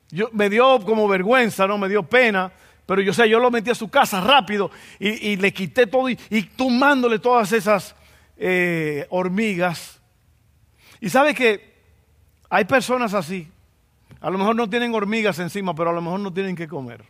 Yo, 0.10 0.30
me 0.32 0.50
dio 0.50 0.80
como 0.86 1.08
vergüenza, 1.08 1.68
no 1.68 1.78
me 1.78 1.90
dio 1.90 2.04
pena, 2.04 2.52
pero 2.86 3.02
yo 3.02 3.14
sé, 3.14 3.28
yo 3.28 3.40
lo 3.40 3.52
metí 3.52 3.70
a 3.70 3.76
su 3.76 3.90
casa 3.90 4.22
rápido 4.22 4.72
y, 5.00 5.36
le 5.36 5.54
quité 5.54 5.88
todo 5.88 6.10
y, 6.10 6.18
y 6.30 6.44
tumándole 6.44 7.20
todas 7.20 7.52
esas 7.52 7.96
eh, 8.38 9.06
hormigas. 9.10 10.00
Y 11.02 11.10
sabe 11.10 11.34
que 11.34 11.74
hay 12.50 12.66
personas 12.66 13.14
así. 13.14 13.52
A 14.22 14.30
lo 14.30 14.38
mejor 14.38 14.56
no 14.56 14.70
tienen 14.70 14.96
hormigas 14.96 15.40
encima, 15.40 15.76
pero 15.76 15.90
a 15.90 15.94
lo 15.94 16.02
mejor 16.02 16.20
no 16.20 16.34
tienen 16.34 16.56
que 16.56 16.68
comer. 16.68 17.04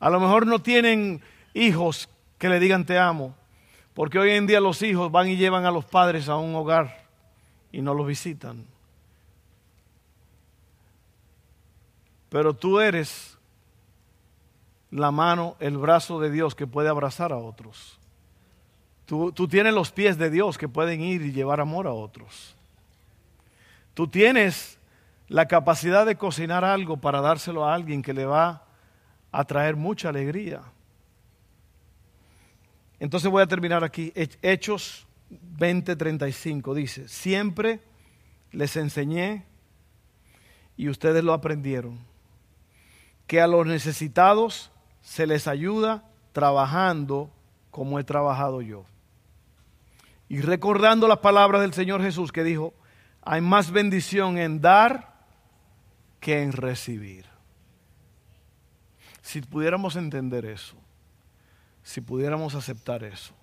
A 0.00 0.10
lo 0.10 0.20
mejor 0.20 0.46
no 0.46 0.60
tienen 0.60 1.20
hijos 1.54 2.08
que 2.38 2.48
le 2.48 2.60
digan 2.60 2.86
te 2.86 2.98
amo, 2.98 3.34
porque 3.94 4.18
hoy 4.18 4.30
en 4.30 4.46
día 4.46 4.60
los 4.60 4.80
hijos 4.82 5.10
van 5.10 5.28
y 5.28 5.36
llevan 5.36 5.66
a 5.66 5.70
los 5.70 5.84
padres 5.84 6.28
a 6.28 6.36
un 6.36 6.54
hogar 6.54 7.04
y 7.72 7.82
no 7.82 7.94
los 7.94 8.06
visitan. 8.06 8.64
Pero 12.28 12.54
tú 12.54 12.80
eres 12.80 13.38
la 14.90 15.10
mano, 15.10 15.56
el 15.60 15.76
brazo 15.76 16.20
de 16.20 16.30
Dios 16.30 16.54
que 16.54 16.66
puede 16.66 16.88
abrazar 16.88 17.32
a 17.32 17.36
otros. 17.36 17.98
Tú, 19.06 19.32
tú, 19.32 19.48
tienes 19.48 19.72
los 19.72 19.90
pies 19.90 20.18
de 20.18 20.30
Dios 20.30 20.58
que 20.58 20.68
pueden 20.68 21.00
ir 21.00 21.22
y 21.22 21.32
llevar 21.32 21.60
amor 21.60 21.86
a 21.86 21.92
otros. 21.92 22.54
Tú 23.94 24.06
tienes 24.06 24.78
la 25.28 25.46
capacidad 25.46 26.06
de 26.06 26.16
cocinar 26.16 26.64
algo 26.64 26.98
para 26.98 27.20
dárselo 27.20 27.64
a 27.64 27.74
alguien 27.74 28.02
que 28.02 28.14
le 28.14 28.26
va 28.26 28.64
a 29.32 29.44
traer 29.44 29.76
mucha 29.76 30.08
alegría. 30.08 30.62
Entonces 33.00 33.30
voy 33.30 33.42
a 33.42 33.46
terminar 33.46 33.84
aquí. 33.84 34.12
Hechos 34.42 35.06
20:35 35.30 36.74
dice, 36.74 37.08
siempre 37.08 37.80
les 38.52 38.76
enseñé 38.76 39.44
y 40.76 40.88
ustedes 40.88 41.22
lo 41.22 41.32
aprendieron, 41.32 41.98
que 43.28 43.42
a 43.42 43.46
los 43.46 43.66
necesitados 43.66 44.72
se 45.02 45.26
les 45.26 45.46
ayuda 45.46 46.02
trabajando 46.32 47.30
como 47.70 48.00
he 48.00 48.04
trabajado 48.04 48.62
yo. 48.62 48.86
Y 50.30 50.40
recordando 50.40 51.06
las 51.06 51.18
palabras 51.18 51.60
del 51.60 51.74
Señor 51.74 52.02
Jesús 52.02 52.32
que 52.32 52.42
dijo, 52.42 52.72
hay 53.22 53.42
más 53.42 53.70
bendición 53.70 54.38
en 54.38 54.62
dar 54.62 55.14
que 56.20 56.42
en 56.42 56.52
recibir. 56.52 57.26
Si 59.20 59.42
pudiéramos 59.42 59.96
entender 59.96 60.46
eso, 60.46 60.76
si 61.82 62.00
pudiéramos 62.00 62.54
aceptar 62.54 63.04
eso, 63.04 63.34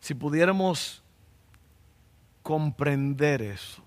si 0.00 0.14
pudiéramos 0.14 1.04
comprender 2.42 3.42
eso, 3.42 3.82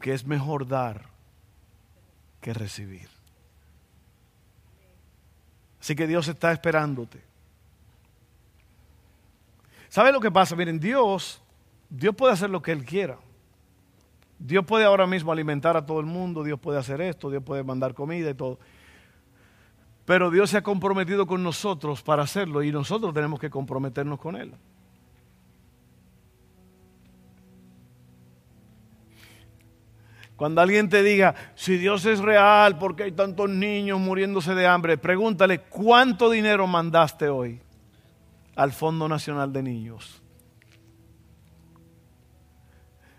que 0.00 0.12
es 0.12 0.26
mejor 0.26 0.66
dar 0.66 1.15
que 2.46 2.54
recibir. 2.54 3.08
Así 5.80 5.96
que 5.96 6.06
Dios 6.06 6.28
está 6.28 6.52
esperándote. 6.52 7.20
¿Sabe 9.88 10.12
lo 10.12 10.20
que 10.20 10.30
pasa? 10.30 10.54
Miren, 10.54 10.78
Dios, 10.78 11.42
Dios 11.90 12.14
puede 12.14 12.34
hacer 12.34 12.48
lo 12.48 12.62
que 12.62 12.70
Él 12.70 12.84
quiera. 12.84 13.18
Dios 14.38 14.64
puede 14.64 14.84
ahora 14.84 15.08
mismo 15.08 15.32
alimentar 15.32 15.76
a 15.76 15.84
todo 15.84 15.98
el 15.98 16.06
mundo, 16.06 16.44
Dios 16.44 16.60
puede 16.60 16.78
hacer 16.78 17.00
esto, 17.00 17.30
Dios 17.30 17.42
puede 17.42 17.64
mandar 17.64 17.94
comida 17.94 18.30
y 18.30 18.34
todo. 18.34 18.60
Pero 20.04 20.30
Dios 20.30 20.50
se 20.50 20.58
ha 20.58 20.62
comprometido 20.62 21.26
con 21.26 21.42
nosotros 21.42 22.04
para 22.04 22.22
hacerlo 22.22 22.62
y 22.62 22.70
nosotros 22.70 23.12
tenemos 23.12 23.40
que 23.40 23.50
comprometernos 23.50 24.20
con 24.20 24.36
Él. 24.36 24.52
Cuando 30.36 30.60
alguien 30.60 30.90
te 30.90 31.02
diga, 31.02 31.34
si 31.54 31.78
Dios 31.78 32.04
es 32.04 32.18
real, 32.18 32.76
¿por 32.78 32.94
qué 32.94 33.04
hay 33.04 33.12
tantos 33.12 33.48
niños 33.48 33.98
muriéndose 33.98 34.54
de 34.54 34.66
hambre? 34.66 34.98
Pregúntale, 34.98 35.62
¿cuánto 35.62 36.28
dinero 36.28 36.66
mandaste 36.66 37.28
hoy 37.28 37.60
al 38.54 38.72
Fondo 38.72 39.08
Nacional 39.08 39.50
de 39.50 39.62
Niños? 39.62 40.22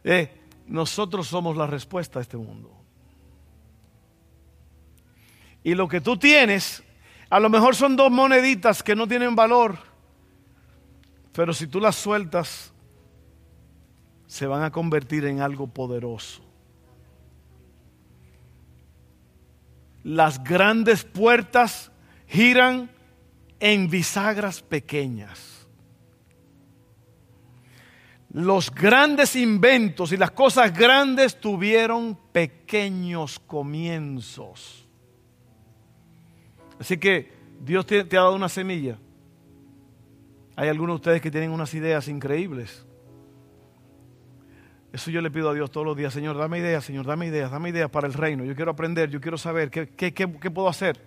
Eh, 0.04 0.32
nosotros 0.68 1.28
somos 1.28 1.58
la 1.58 1.66
respuesta 1.66 2.20
a 2.20 2.22
este 2.22 2.38
mundo. 2.38 2.72
Y 5.64 5.74
lo 5.74 5.88
que 5.88 6.00
tú 6.00 6.18
tienes, 6.18 6.84
a 7.32 7.40
lo 7.40 7.50
mejor 7.50 7.76
son 7.76 7.96
dos 7.96 8.12
moneditas 8.12 8.84
que 8.84 8.96
no 8.96 9.08
tienen 9.08 9.36
valor, 9.36 9.80
pero 11.34 11.52
si 11.52 11.66
tú 11.66 11.80
las 11.80 11.96
sueltas, 11.96 12.72
se 14.28 14.46
van 14.46 14.62
a 14.62 14.72
convertir 14.72 15.26
en 15.26 15.42
algo 15.42 15.68
poderoso. 15.68 16.47
Las 20.08 20.44
grandes 20.44 21.04
puertas 21.04 21.92
giran 22.28 22.90
en 23.60 23.90
bisagras 23.90 24.62
pequeñas 24.62 25.58
los 28.38 28.72
grandes 28.72 29.36
inventos 29.36 30.12
y 30.12 30.18
las 30.18 30.30
cosas 30.30 30.72
grandes 30.72 31.40
tuvieron 31.40 32.16
pequeños 32.32 33.40
comienzos. 33.40 34.88
Así 36.80 36.98
que 36.98 37.32
Dios 37.60 37.86
te, 37.86 38.02
ha 38.02 38.04
dado 38.04 38.36
una 38.36 38.50
semilla. 38.50 39.00
Hay 40.56 40.70
algunos 40.70 40.94
de 40.94 40.98
ustedes 40.98 41.22
que 41.22 41.32
tienen 41.32 41.52
unas 41.52 41.74
ideas 41.74 42.08
increíbles. 42.08 42.86
Eso 44.94 45.12
yo 45.12 45.22
le 45.22 45.30
pido 45.30 45.50
a 45.50 45.54
Dios 45.54 45.70
todos 45.70 45.86
los 45.86 45.98
días, 45.98 46.14
Señor, 46.14 46.38
dame 46.38 46.60
ideas, 46.60 46.84
Señor, 46.84 47.06
dame 47.06 47.28
ideas, 47.28 47.52
dame 47.52 47.70
ideas 47.70 47.90
para 47.90 48.08
el 48.08 48.14
reino. 48.14 48.46
Yo 48.46 48.56
quiero 48.56 48.72
aprender, 48.72 49.10
yo 49.10 49.20
quiero 49.20 49.38
saber 49.38 49.70
qué, 49.70 49.88
qué, 50.14 50.28
puedo 50.28 50.70
hacer. 50.70 51.00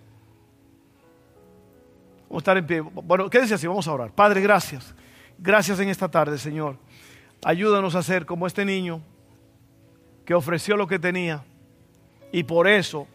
Vamos 2.29 2.35
a 2.35 2.43
estar 2.43 2.57
en 2.57 2.67
pie. 2.67 2.81
Bueno, 2.81 3.29
quédese 3.29 3.55
así, 3.55 3.67
vamos 3.67 3.87
a 3.87 3.93
orar. 3.93 4.11
Padre, 4.11 4.41
gracias. 4.41 4.93
Gracias 5.37 5.79
en 5.79 5.89
esta 5.89 6.09
tarde, 6.09 6.37
Señor. 6.37 6.77
Ayúdanos 7.43 7.95
a 7.95 8.03
ser 8.03 8.25
como 8.25 8.45
este 8.45 8.63
niño 8.63 9.01
que 10.25 10.35
ofreció 10.35 10.77
lo 10.77 10.87
que 10.87 10.99
tenía 10.99 11.43
y 12.31 12.43
por 12.43 12.67
eso 12.67 13.07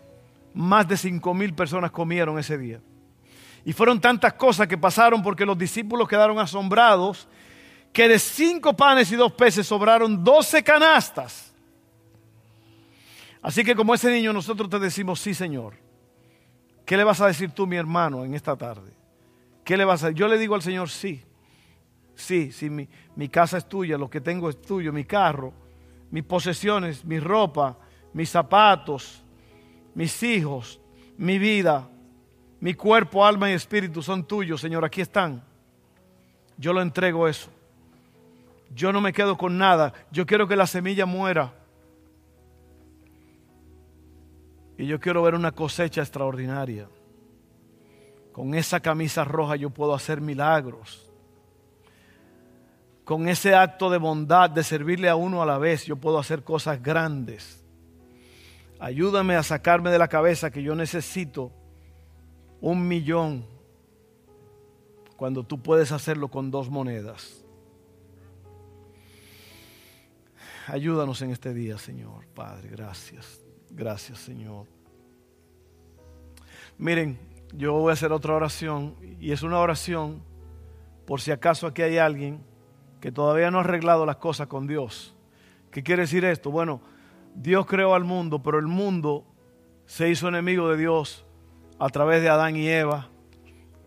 más 0.53 0.89
de 0.89 0.97
cinco 0.97 1.33
mil 1.33 1.55
personas 1.55 1.93
comieron 1.93 2.39
ese 2.39 2.59
día. 2.59 2.81
Y 3.65 3.73
fueron 3.73 4.01
tantas 4.01 4.35
cosas 4.35 4.67
que 4.67 4.77
pasaron 4.77 5.23
porque 5.23 5.47
los 5.47 5.57
discípulos 5.57 6.09
quedaron 6.09 6.39
asombrados 6.39 7.29
que 7.97 8.09
de 8.09 8.19
cinco 8.19 8.77
panes 8.77 9.11
y 9.11 9.17
dos 9.17 9.33
peces 9.33 9.67
sobraron 9.67 10.23
doce 10.23 10.63
canastas. 10.63 11.51
Así 13.41 13.65
que 13.65 13.75
como 13.75 13.95
ese 13.95 14.11
niño 14.13 14.35
nosotros 14.35 14.69
te 14.69 14.79
decimos, 14.79 15.19
sí 15.19 15.33
Señor. 15.33 15.79
¿Qué 16.85 16.95
le 16.99 17.05
vas 17.05 17.23
a 17.23 17.27
decir 17.27 17.53
tú, 17.53 17.67
mi 17.67 17.77
hermano, 17.77 18.23
en 18.23 18.35
esta 18.35 18.55
tarde? 18.55 18.93
¿Qué 19.65 19.79
le 19.79 19.87
vas 19.87 20.05
a 20.05 20.11
Yo 20.11 20.29
le 20.29 20.37
digo 20.37 20.55
al 20.55 20.61
Señor, 20.61 20.91
sí. 20.91 21.25
Sí, 22.15 22.53
sí, 22.53 22.69
mi, 22.69 22.87
mi 23.15 23.31
casa 23.31 23.57
es 23.57 23.67
tuya, 23.67 23.97
lo 23.97 24.11
que 24.11 24.21
tengo 24.21 24.51
es 24.51 24.61
tuyo, 24.61 24.93
mi 24.93 25.07
carro, 25.07 25.55
mis 26.11 26.25
posesiones, 26.25 27.03
mi 27.03 27.19
ropa, 27.19 27.79
mis 28.13 28.29
zapatos, 28.29 29.25
mis 29.95 30.23
hijos, 30.23 30.83
mi 31.17 31.39
vida, 31.39 31.89
mi 32.61 32.75
cuerpo, 32.75 33.25
alma 33.25 33.51
y 33.51 33.55
espíritu 33.55 34.03
son 34.03 34.27
tuyos, 34.27 34.61
Señor, 34.61 34.85
aquí 34.85 35.01
están. 35.01 35.43
Yo 36.59 36.75
lo 36.75 36.83
entrego 36.83 37.27
eso. 37.27 37.56
Yo 38.75 38.93
no 38.93 39.01
me 39.01 39.13
quedo 39.13 39.37
con 39.37 39.59
nada. 39.59 39.93
Yo 40.11 40.27
quiero 40.27 40.47
que 40.47 40.57
la 40.57 40.67
semilla 40.67 41.07
muera. 41.07 41.53
Y 44.79 44.87
yo 44.87 45.01
quiero 45.01 45.23
ver 45.23 45.35
una 45.35 45.53
cosecha 45.53 46.03
extraordinaria. 46.03 46.89
Con 48.33 48.55
esa 48.55 48.81
camisa 48.81 49.25
roja 49.25 49.57
yo 49.57 49.71
puedo 49.71 49.95
hacer 49.95 50.21
milagros. 50.21 51.03
con 53.07 53.29
ese 53.29 53.55
acto 53.55 53.89
de 53.89 53.99
bondad, 53.99 54.51
de 54.51 54.65
servirle 54.65 55.09
a 55.09 55.15
uno 55.15 55.41
a 55.41 55.47
la 55.47 55.59
vez, 55.59 55.87
yo 55.87 55.95
puedo 55.95 56.19
hacer 56.19 56.43
cosas 56.43 56.83
grandes. 56.83 57.65
Ayúdame 58.81 59.37
a 59.37 59.45
sacarme 59.45 59.93
de 59.93 59.99
la 59.99 60.09
cabeza 60.09 60.51
que 60.51 60.61
yo 60.61 60.75
necesito 60.75 61.53
un 62.61 62.89
millón 62.89 63.47
cuando 65.17 65.45
tú 65.45 65.63
puedes 65.63 65.93
hacerlo 65.93 66.27
con 66.27 66.51
dos 66.51 66.69
monedas. 66.69 67.46
Ayúdanos 70.67 71.23
en 71.23 71.31
este 71.31 71.55
día, 71.55 71.79
Señor. 71.79 72.27
Padre, 72.35 72.69
gracias. 72.69 73.41
Gracias, 73.71 74.19
Señor. 74.19 74.67
Miren, 76.77 77.19
yo 77.55 77.75
voy 77.75 77.91
a 77.91 77.93
hacer 77.93 78.11
otra 78.11 78.35
oración 78.35 78.97
y 79.21 79.31
es 79.31 79.43
una 79.43 79.61
oración 79.61 80.23
por 81.07 81.21
si 81.21 81.31
acaso 81.31 81.69
aquí 81.69 81.83
hay 81.83 81.99
alguien 81.99 82.45
que 83.01 83.13
todavía 83.13 83.51
no 83.51 83.59
ha 83.59 83.61
arreglado 83.61 84.05
las 84.05 84.17
cosas 84.17 84.49
con 84.49 84.67
Dios. 84.67 85.15
¿Qué 85.71 85.85
quiere 85.85 86.03
decir 86.03 86.25
esto? 86.25 86.51
Bueno, 86.51 86.81
Dios 87.37 87.67
creó 87.67 87.95
al 87.95 88.03
mundo, 88.05 88.43
pero 88.43 88.59
el 88.59 88.67
mundo 88.67 89.25
se 89.85 90.09
hizo 90.11 90.27
enemigo 90.27 90.69
de 90.69 90.79
Dios 90.79 91.25
a 91.79 91.89
través 91.91 92.23
de 92.23 92.29
Adán 92.29 92.57
y 92.57 92.67
Eva 92.67 93.09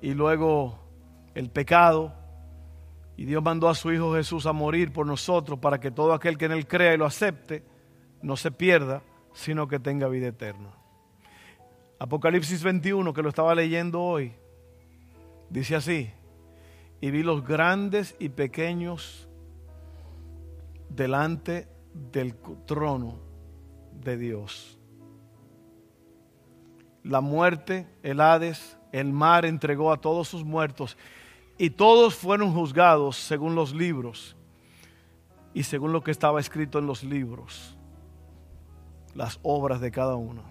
y 0.02 0.14
luego 0.14 0.80
el 1.36 1.50
pecado. 1.50 2.14
Y 3.20 3.26
Dios 3.26 3.44
mandó 3.44 3.68
a 3.68 3.76
su 3.76 3.92
Hijo 3.92 4.14
Jesús 4.14 4.46
a 4.46 4.54
morir 4.54 4.94
por 4.94 5.06
nosotros 5.06 5.60
para 5.60 5.78
que 5.78 5.92
todo 5.92 6.14
aquel 6.14 6.38
que 6.38 6.46
en 6.46 6.54
Él 6.54 6.66
crea 6.66 6.94
y 6.94 6.98
lo 6.98 7.06
acepte 7.06 7.66
no 8.22 8.38
se 8.38 8.50
pierda, 8.50 9.04
sino 9.34 9.68
que 9.68 9.78
tenga 9.78 10.08
vida 10.08 10.28
eterna. 10.28 10.70
Apocalipsis 12.00 12.64
21, 12.64 13.12
que 13.12 13.22
lo 13.22 13.28
estaba 13.28 13.54
leyendo 13.54 14.02
hoy, 14.02 14.32
dice 15.50 15.76
así, 15.76 16.10
y 17.02 17.12
vi 17.12 17.22
los 17.22 17.46
grandes 17.46 18.16
y 18.20 18.30
pequeños 18.30 19.28
delante 20.88 21.68
del 21.94 22.38
trono 22.66 23.20
de 24.02 24.16
Dios. 24.16 24.80
La 27.04 27.20
muerte, 27.20 27.86
el 28.02 28.22
Hades, 28.22 28.78
el 28.94 29.12
mar 29.12 29.46
entregó 29.46 29.92
a 29.92 30.00
todos 30.00 30.30
sus 30.30 30.46
muertos 30.46 30.96
y 31.60 31.72
todos 31.72 32.16
fueron 32.16 32.54
juzgados 32.54 33.18
según 33.18 33.54
los 33.54 33.76
libros 33.76 34.38
y 35.54 35.64
según 35.64 35.92
lo 35.92 36.02
que 36.02 36.12
estaba 36.12 36.40
escrito 36.40 36.80
en 36.80 36.88
los 36.88 37.04
libros, 37.04 37.78
las 39.14 39.40
obras 39.44 39.82
de 39.82 39.92
cada 39.92 40.16
uno. 40.16 40.42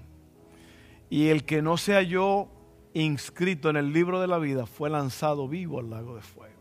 Y 1.09 1.29
el 1.29 1.47
que 1.47 1.63
no 1.63 1.79
se 1.79 1.95
halló 1.95 2.49
inscrito 2.93 3.71
en 3.71 3.79
el 3.79 3.91
libro 3.91 4.21
de 4.21 4.27
la 4.27 4.39
vida 4.39 4.67
fue 4.67 4.91
lanzado 4.91 5.49
vivo 5.49 5.81
al 5.81 5.89
lago 5.89 6.15
de 6.15 6.21
fuego. 6.21 6.55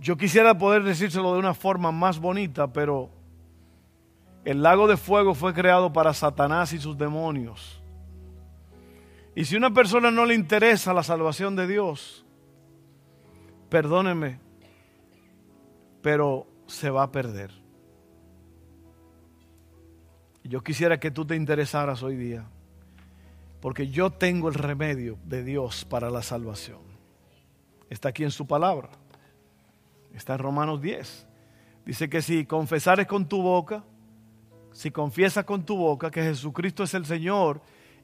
Yo 0.00 0.16
quisiera 0.16 0.56
poder 0.56 0.82
decírselo 0.82 1.34
de 1.34 1.40
una 1.40 1.52
forma 1.52 1.92
más 1.92 2.18
bonita, 2.18 2.72
pero 2.72 3.10
el 4.46 4.62
lago 4.62 4.88
de 4.88 4.96
fuego 4.96 5.34
fue 5.34 5.52
creado 5.52 5.92
para 5.92 6.14
Satanás 6.14 6.72
y 6.72 6.78
sus 6.78 6.96
demonios. 6.96 7.75
Y 9.36 9.44
si 9.44 9.54
una 9.54 9.72
persona 9.72 10.10
no 10.10 10.24
le 10.24 10.34
interesa 10.34 10.94
la 10.94 11.02
salvación 11.02 11.56
de 11.56 11.66
Dios, 11.66 12.24
perdóneme, 13.68 14.40
pero 16.00 16.46
se 16.66 16.88
va 16.88 17.02
a 17.02 17.12
perder. 17.12 17.50
Yo 20.42 20.62
quisiera 20.62 20.98
que 20.98 21.10
tú 21.10 21.26
te 21.26 21.36
interesaras 21.36 22.02
hoy 22.02 22.16
día, 22.16 22.48
porque 23.60 23.88
yo 23.88 24.10
tengo 24.10 24.48
el 24.48 24.54
remedio 24.54 25.18
de 25.22 25.44
Dios 25.44 25.84
para 25.84 26.08
la 26.08 26.22
salvación. 26.22 26.80
Está 27.90 28.08
aquí 28.08 28.24
en 28.24 28.30
su 28.30 28.46
palabra. 28.46 28.88
Está 30.14 30.32
en 30.32 30.38
Romanos 30.38 30.80
10. 30.80 31.26
Dice 31.84 32.08
que 32.08 32.22
si 32.22 32.46
confesares 32.46 33.06
con 33.06 33.28
tu 33.28 33.42
boca, 33.42 33.84
si 34.72 34.90
confiesas 34.90 35.44
con 35.44 35.62
tu 35.62 35.76
boca 35.76 36.10
que 36.10 36.22
Jesucristo 36.22 36.84
es 36.84 36.94
el 36.94 37.04
Señor 37.04 37.60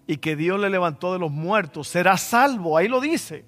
y 0.06 0.16
que 0.16 0.36
Dios 0.36 0.58
le 0.58 0.70
levantó 0.70 1.12
de 1.12 1.18
los 1.18 1.30
muertos, 1.30 1.88
serás 1.88 2.20
salvo. 2.20 2.76
Ahí 2.76 2.88
lo 2.88 3.00
dice. 3.00 3.44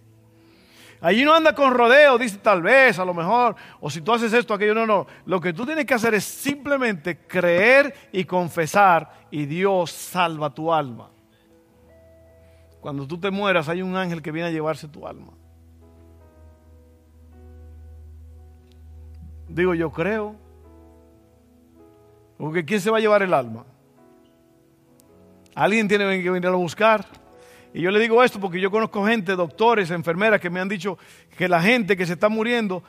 Allí 1.01 1.23
no 1.23 1.35
anda 1.35 1.55
con 1.55 1.75
rodeo, 1.75 2.17
dice 2.17 2.39
tal 2.39 2.63
vez, 2.63 2.99
a 2.99 3.05
lo 3.05 3.13
mejor, 3.13 3.57
o 3.79 3.91
si 3.91 4.01
tú 4.01 4.15
haces 4.15 4.33
esto, 4.33 4.55
aquello, 4.55 4.75
no, 4.75 4.87
no. 4.87 5.07
Lo 5.27 5.39
que 5.39 5.53
tú 5.53 5.67
tienes 5.67 5.85
que 5.85 5.93
hacer 5.93 6.15
es 6.15 6.25
simplemente 6.25 7.19
creer 7.27 7.95
y 8.11 8.25
confesar 8.25 9.27
y 9.31 9.45
Dios 9.45 9.91
salva 9.91 10.49
tu 10.49 10.73
alma. 10.73 11.11
Cuando 12.81 13.07
tú 13.07 13.19
te 13.19 13.31
mueras 13.31 13.69
hay 13.69 13.83
un 13.83 13.97
ángel 13.97 14.23
que 14.23 14.33
viene 14.33 14.49
a 14.49 14.53
llevarse 14.53 14.89
tu 14.89 15.07
alma. 15.07 15.33
Digo, 19.49 19.75
yo 19.75 19.93
creo. 19.93 20.37
Porque 22.39 22.65
¿quién 22.65 22.81
se 22.81 22.91
va 22.91 22.97
a 22.99 23.01
llevar 23.01 23.23
el 23.23 23.35
alma? 23.35 23.67
Alguien 25.55 25.87
tiene 25.89 26.23
que 26.23 26.31
venir 26.31 26.49
a 26.49 26.53
buscar. 26.53 27.07
Y 27.73 27.83
yo 27.83 27.91
le 27.91 27.99
digo 27.99 28.23
esto 28.23 28.41
porque 28.41 28.61
yo 28.61 28.71
conozco 28.71 29.05
gente, 29.07 29.35
doctores, 29.35 29.91
enfermeras, 29.91 30.41
que 30.41 30.51
me 30.51 30.61
han 30.61 30.69
dicho 30.69 30.99
que 31.37 31.49
la 31.49 31.61
gente 31.61 31.97
que 31.97 32.07
se 32.07 32.13
está 32.13 32.29
muriendo, 32.29 32.83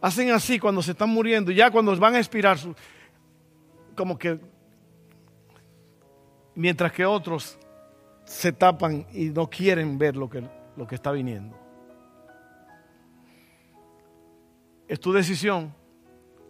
hacen 0.00 0.30
así 0.30 0.58
cuando 0.58 0.82
se 0.82 0.92
están 0.92 1.10
muriendo, 1.10 1.50
ya 1.50 1.70
cuando 1.70 1.94
van 1.96 2.14
a 2.14 2.18
expirar, 2.18 2.58
como 3.94 4.18
que, 4.18 4.38
mientras 6.54 6.90
que 6.92 7.04
otros 7.04 7.58
se 8.24 8.52
tapan 8.52 9.06
y 9.12 9.26
no 9.26 9.48
quieren 9.48 9.98
ver 9.98 10.16
lo 10.16 10.28
que, 10.28 10.42
lo 10.76 10.86
que 10.86 10.94
está 10.94 11.12
viniendo. 11.12 11.58
Es 14.88 15.00
tu 15.00 15.12
decisión. 15.12 15.74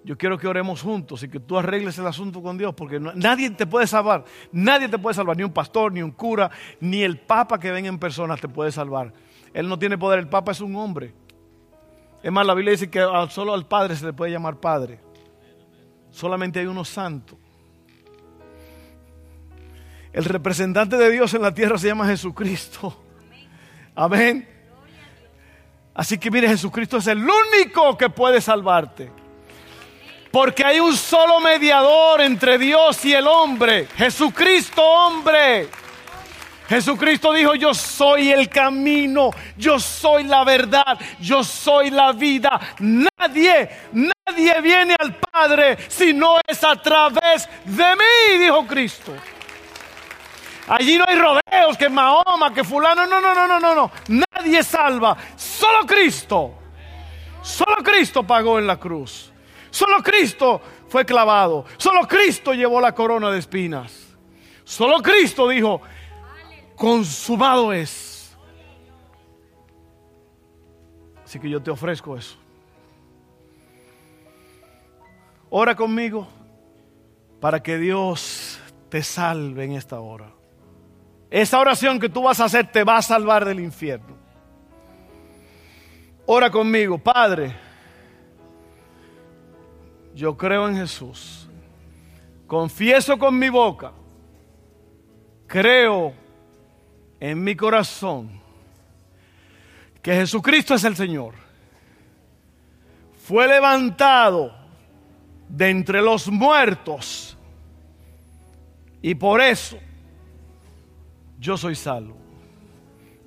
Yo 0.04 0.18
quiero 0.18 0.36
que 0.36 0.48
oremos 0.48 0.82
juntos 0.82 1.22
y 1.22 1.28
que 1.28 1.38
tú 1.38 1.56
arregles 1.56 1.96
el 1.98 2.06
asunto 2.06 2.42
con 2.42 2.58
Dios, 2.58 2.74
porque 2.74 2.98
nadie 2.98 3.50
te 3.50 3.66
puede 3.66 3.86
salvar. 3.86 4.24
Nadie 4.50 4.88
te 4.88 4.98
puede 4.98 5.14
salvar, 5.14 5.36
ni 5.36 5.44
un 5.44 5.52
pastor, 5.52 5.92
ni 5.92 6.02
un 6.02 6.10
cura, 6.10 6.50
ni 6.80 7.02
el 7.02 7.18
Papa 7.18 7.58
que 7.60 7.70
venga 7.70 7.88
en 7.88 7.98
persona 7.98 8.36
te 8.36 8.48
puede 8.48 8.72
salvar. 8.72 9.12
Él 9.54 9.68
no 9.68 9.78
tiene 9.78 9.96
poder, 9.96 10.18
el 10.18 10.28
Papa 10.28 10.52
es 10.52 10.60
un 10.60 10.74
hombre. 10.74 11.14
Es 12.22 12.32
más, 12.32 12.44
la 12.44 12.54
Biblia 12.54 12.72
dice 12.72 12.90
que 12.90 13.00
solo 13.30 13.54
al 13.54 13.66
Padre 13.66 13.94
se 13.94 14.06
le 14.06 14.12
puede 14.12 14.32
llamar 14.32 14.56
Padre. 14.56 15.00
Solamente 16.10 16.58
hay 16.58 16.66
uno 16.66 16.84
santo. 16.84 17.38
El 20.12 20.24
representante 20.24 20.96
de 20.96 21.10
Dios 21.10 21.32
en 21.34 21.42
la 21.42 21.54
tierra 21.54 21.78
se 21.78 21.86
llama 21.86 22.06
Jesucristo. 22.06 23.02
Amén. 23.94 24.48
Así 25.94 26.18
que 26.18 26.30
mire, 26.30 26.48
Jesucristo 26.48 26.96
es 26.96 27.06
el 27.06 27.18
único 27.18 27.96
que 27.96 28.10
puede 28.10 28.40
salvarte. 28.40 29.21
Porque 30.32 30.64
hay 30.64 30.80
un 30.80 30.96
solo 30.96 31.40
mediador 31.40 32.22
entre 32.22 32.56
Dios 32.56 33.04
y 33.04 33.12
el 33.12 33.26
hombre. 33.26 33.86
Jesucristo 33.96 34.82
hombre. 34.82 35.68
Jesucristo 36.68 37.34
dijo, 37.34 37.54
yo 37.54 37.74
soy 37.74 38.32
el 38.32 38.48
camino, 38.48 39.30
yo 39.58 39.78
soy 39.78 40.24
la 40.24 40.42
verdad, 40.42 40.98
yo 41.20 41.44
soy 41.44 41.90
la 41.90 42.12
vida. 42.12 42.58
Nadie, 42.78 43.68
nadie 43.92 44.60
viene 44.62 44.96
al 44.98 45.16
Padre 45.16 45.76
si 45.88 46.14
no 46.14 46.38
es 46.46 46.64
a 46.64 46.76
través 46.76 47.46
de 47.66 47.84
mí, 47.94 48.38
dijo 48.38 48.66
Cristo. 48.66 49.12
Allí 50.68 50.96
no 50.96 51.04
hay 51.06 51.16
rodeos, 51.16 51.76
que 51.76 51.90
Mahoma, 51.90 52.54
que 52.54 52.64
fulano. 52.64 53.04
No, 53.06 53.20
no, 53.20 53.34
no, 53.34 53.46
no, 53.46 53.60
no, 53.60 53.74
no. 53.74 53.90
Nadie 54.08 54.62
salva. 54.62 55.14
Solo 55.36 55.86
Cristo. 55.86 56.54
Solo 57.42 57.76
Cristo 57.82 58.22
pagó 58.22 58.58
en 58.58 58.66
la 58.66 58.78
cruz. 58.78 59.31
Solo 59.72 60.02
Cristo 60.02 60.60
fue 60.86 61.06
clavado. 61.06 61.64
Solo 61.78 62.06
Cristo 62.06 62.52
llevó 62.52 62.78
la 62.78 62.94
corona 62.94 63.30
de 63.30 63.38
espinas. 63.38 64.14
Solo 64.64 65.00
Cristo 65.00 65.48
dijo, 65.48 65.80
consumado 66.76 67.72
es. 67.72 68.36
Así 71.24 71.40
que 71.40 71.48
yo 71.48 71.62
te 71.62 71.70
ofrezco 71.70 72.18
eso. 72.18 72.36
Ora 75.48 75.74
conmigo 75.74 76.28
para 77.40 77.62
que 77.62 77.78
Dios 77.78 78.60
te 78.90 79.02
salve 79.02 79.64
en 79.64 79.72
esta 79.72 80.00
hora. 80.00 80.34
Esa 81.30 81.58
oración 81.58 81.98
que 81.98 82.10
tú 82.10 82.24
vas 82.24 82.40
a 82.40 82.44
hacer 82.44 82.70
te 82.70 82.84
va 82.84 82.98
a 82.98 83.02
salvar 83.02 83.46
del 83.46 83.60
infierno. 83.60 84.18
Ora 86.26 86.50
conmigo, 86.50 86.98
Padre. 86.98 87.71
Yo 90.14 90.36
creo 90.36 90.68
en 90.68 90.76
Jesús. 90.76 91.48
Confieso 92.46 93.18
con 93.18 93.38
mi 93.38 93.48
boca. 93.48 93.92
Creo 95.46 96.12
en 97.18 97.42
mi 97.42 97.54
corazón 97.54 98.40
que 100.02 100.14
Jesucristo 100.14 100.74
es 100.74 100.84
el 100.84 100.96
Señor. 100.96 101.34
Fue 103.16 103.46
levantado 103.46 104.52
de 105.48 105.70
entre 105.70 106.02
los 106.02 106.28
muertos. 106.28 107.36
Y 109.00 109.14
por 109.14 109.40
eso 109.40 109.78
yo 111.38 111.56
soy 111.56 111.74
salvo. 111.74 112.16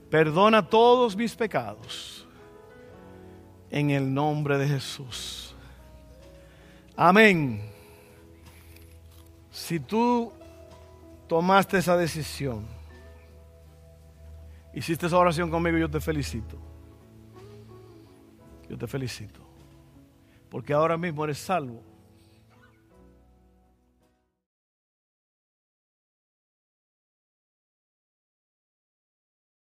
Perdona 0.09 0.67
todos 0.67 1.15
mis 1.15 1.35
pecados 1.35 2.27
en 3.69 3.89
el 3.89 4.13
nombre 4.13 4.57
de 4.57 4.67
Jesús. 4.67 5.44
Amén. 6.95 7.61
Si 9.51 9.79
tú 9.79 10.31
tomaste 11.27 11.77
esa 11.77 11.97
decisión, 11.97 12.65
hiciste 14.73 15.07
esa 15.07 15.17
oración 15.17 15.49
conmigo, 15.49 15.77
yo 15.77 15.89
te 15.89 15.99
felicito. 15.99 16.57
Yo 18.69 18.77
te 18.77 18.87
felicito. 18.87 19.39
Porque 20.49 20.73
ahora 20.73 20.97
mismo 20.97 21.23
eres 21.23 21.37
salvo 21.37 21.81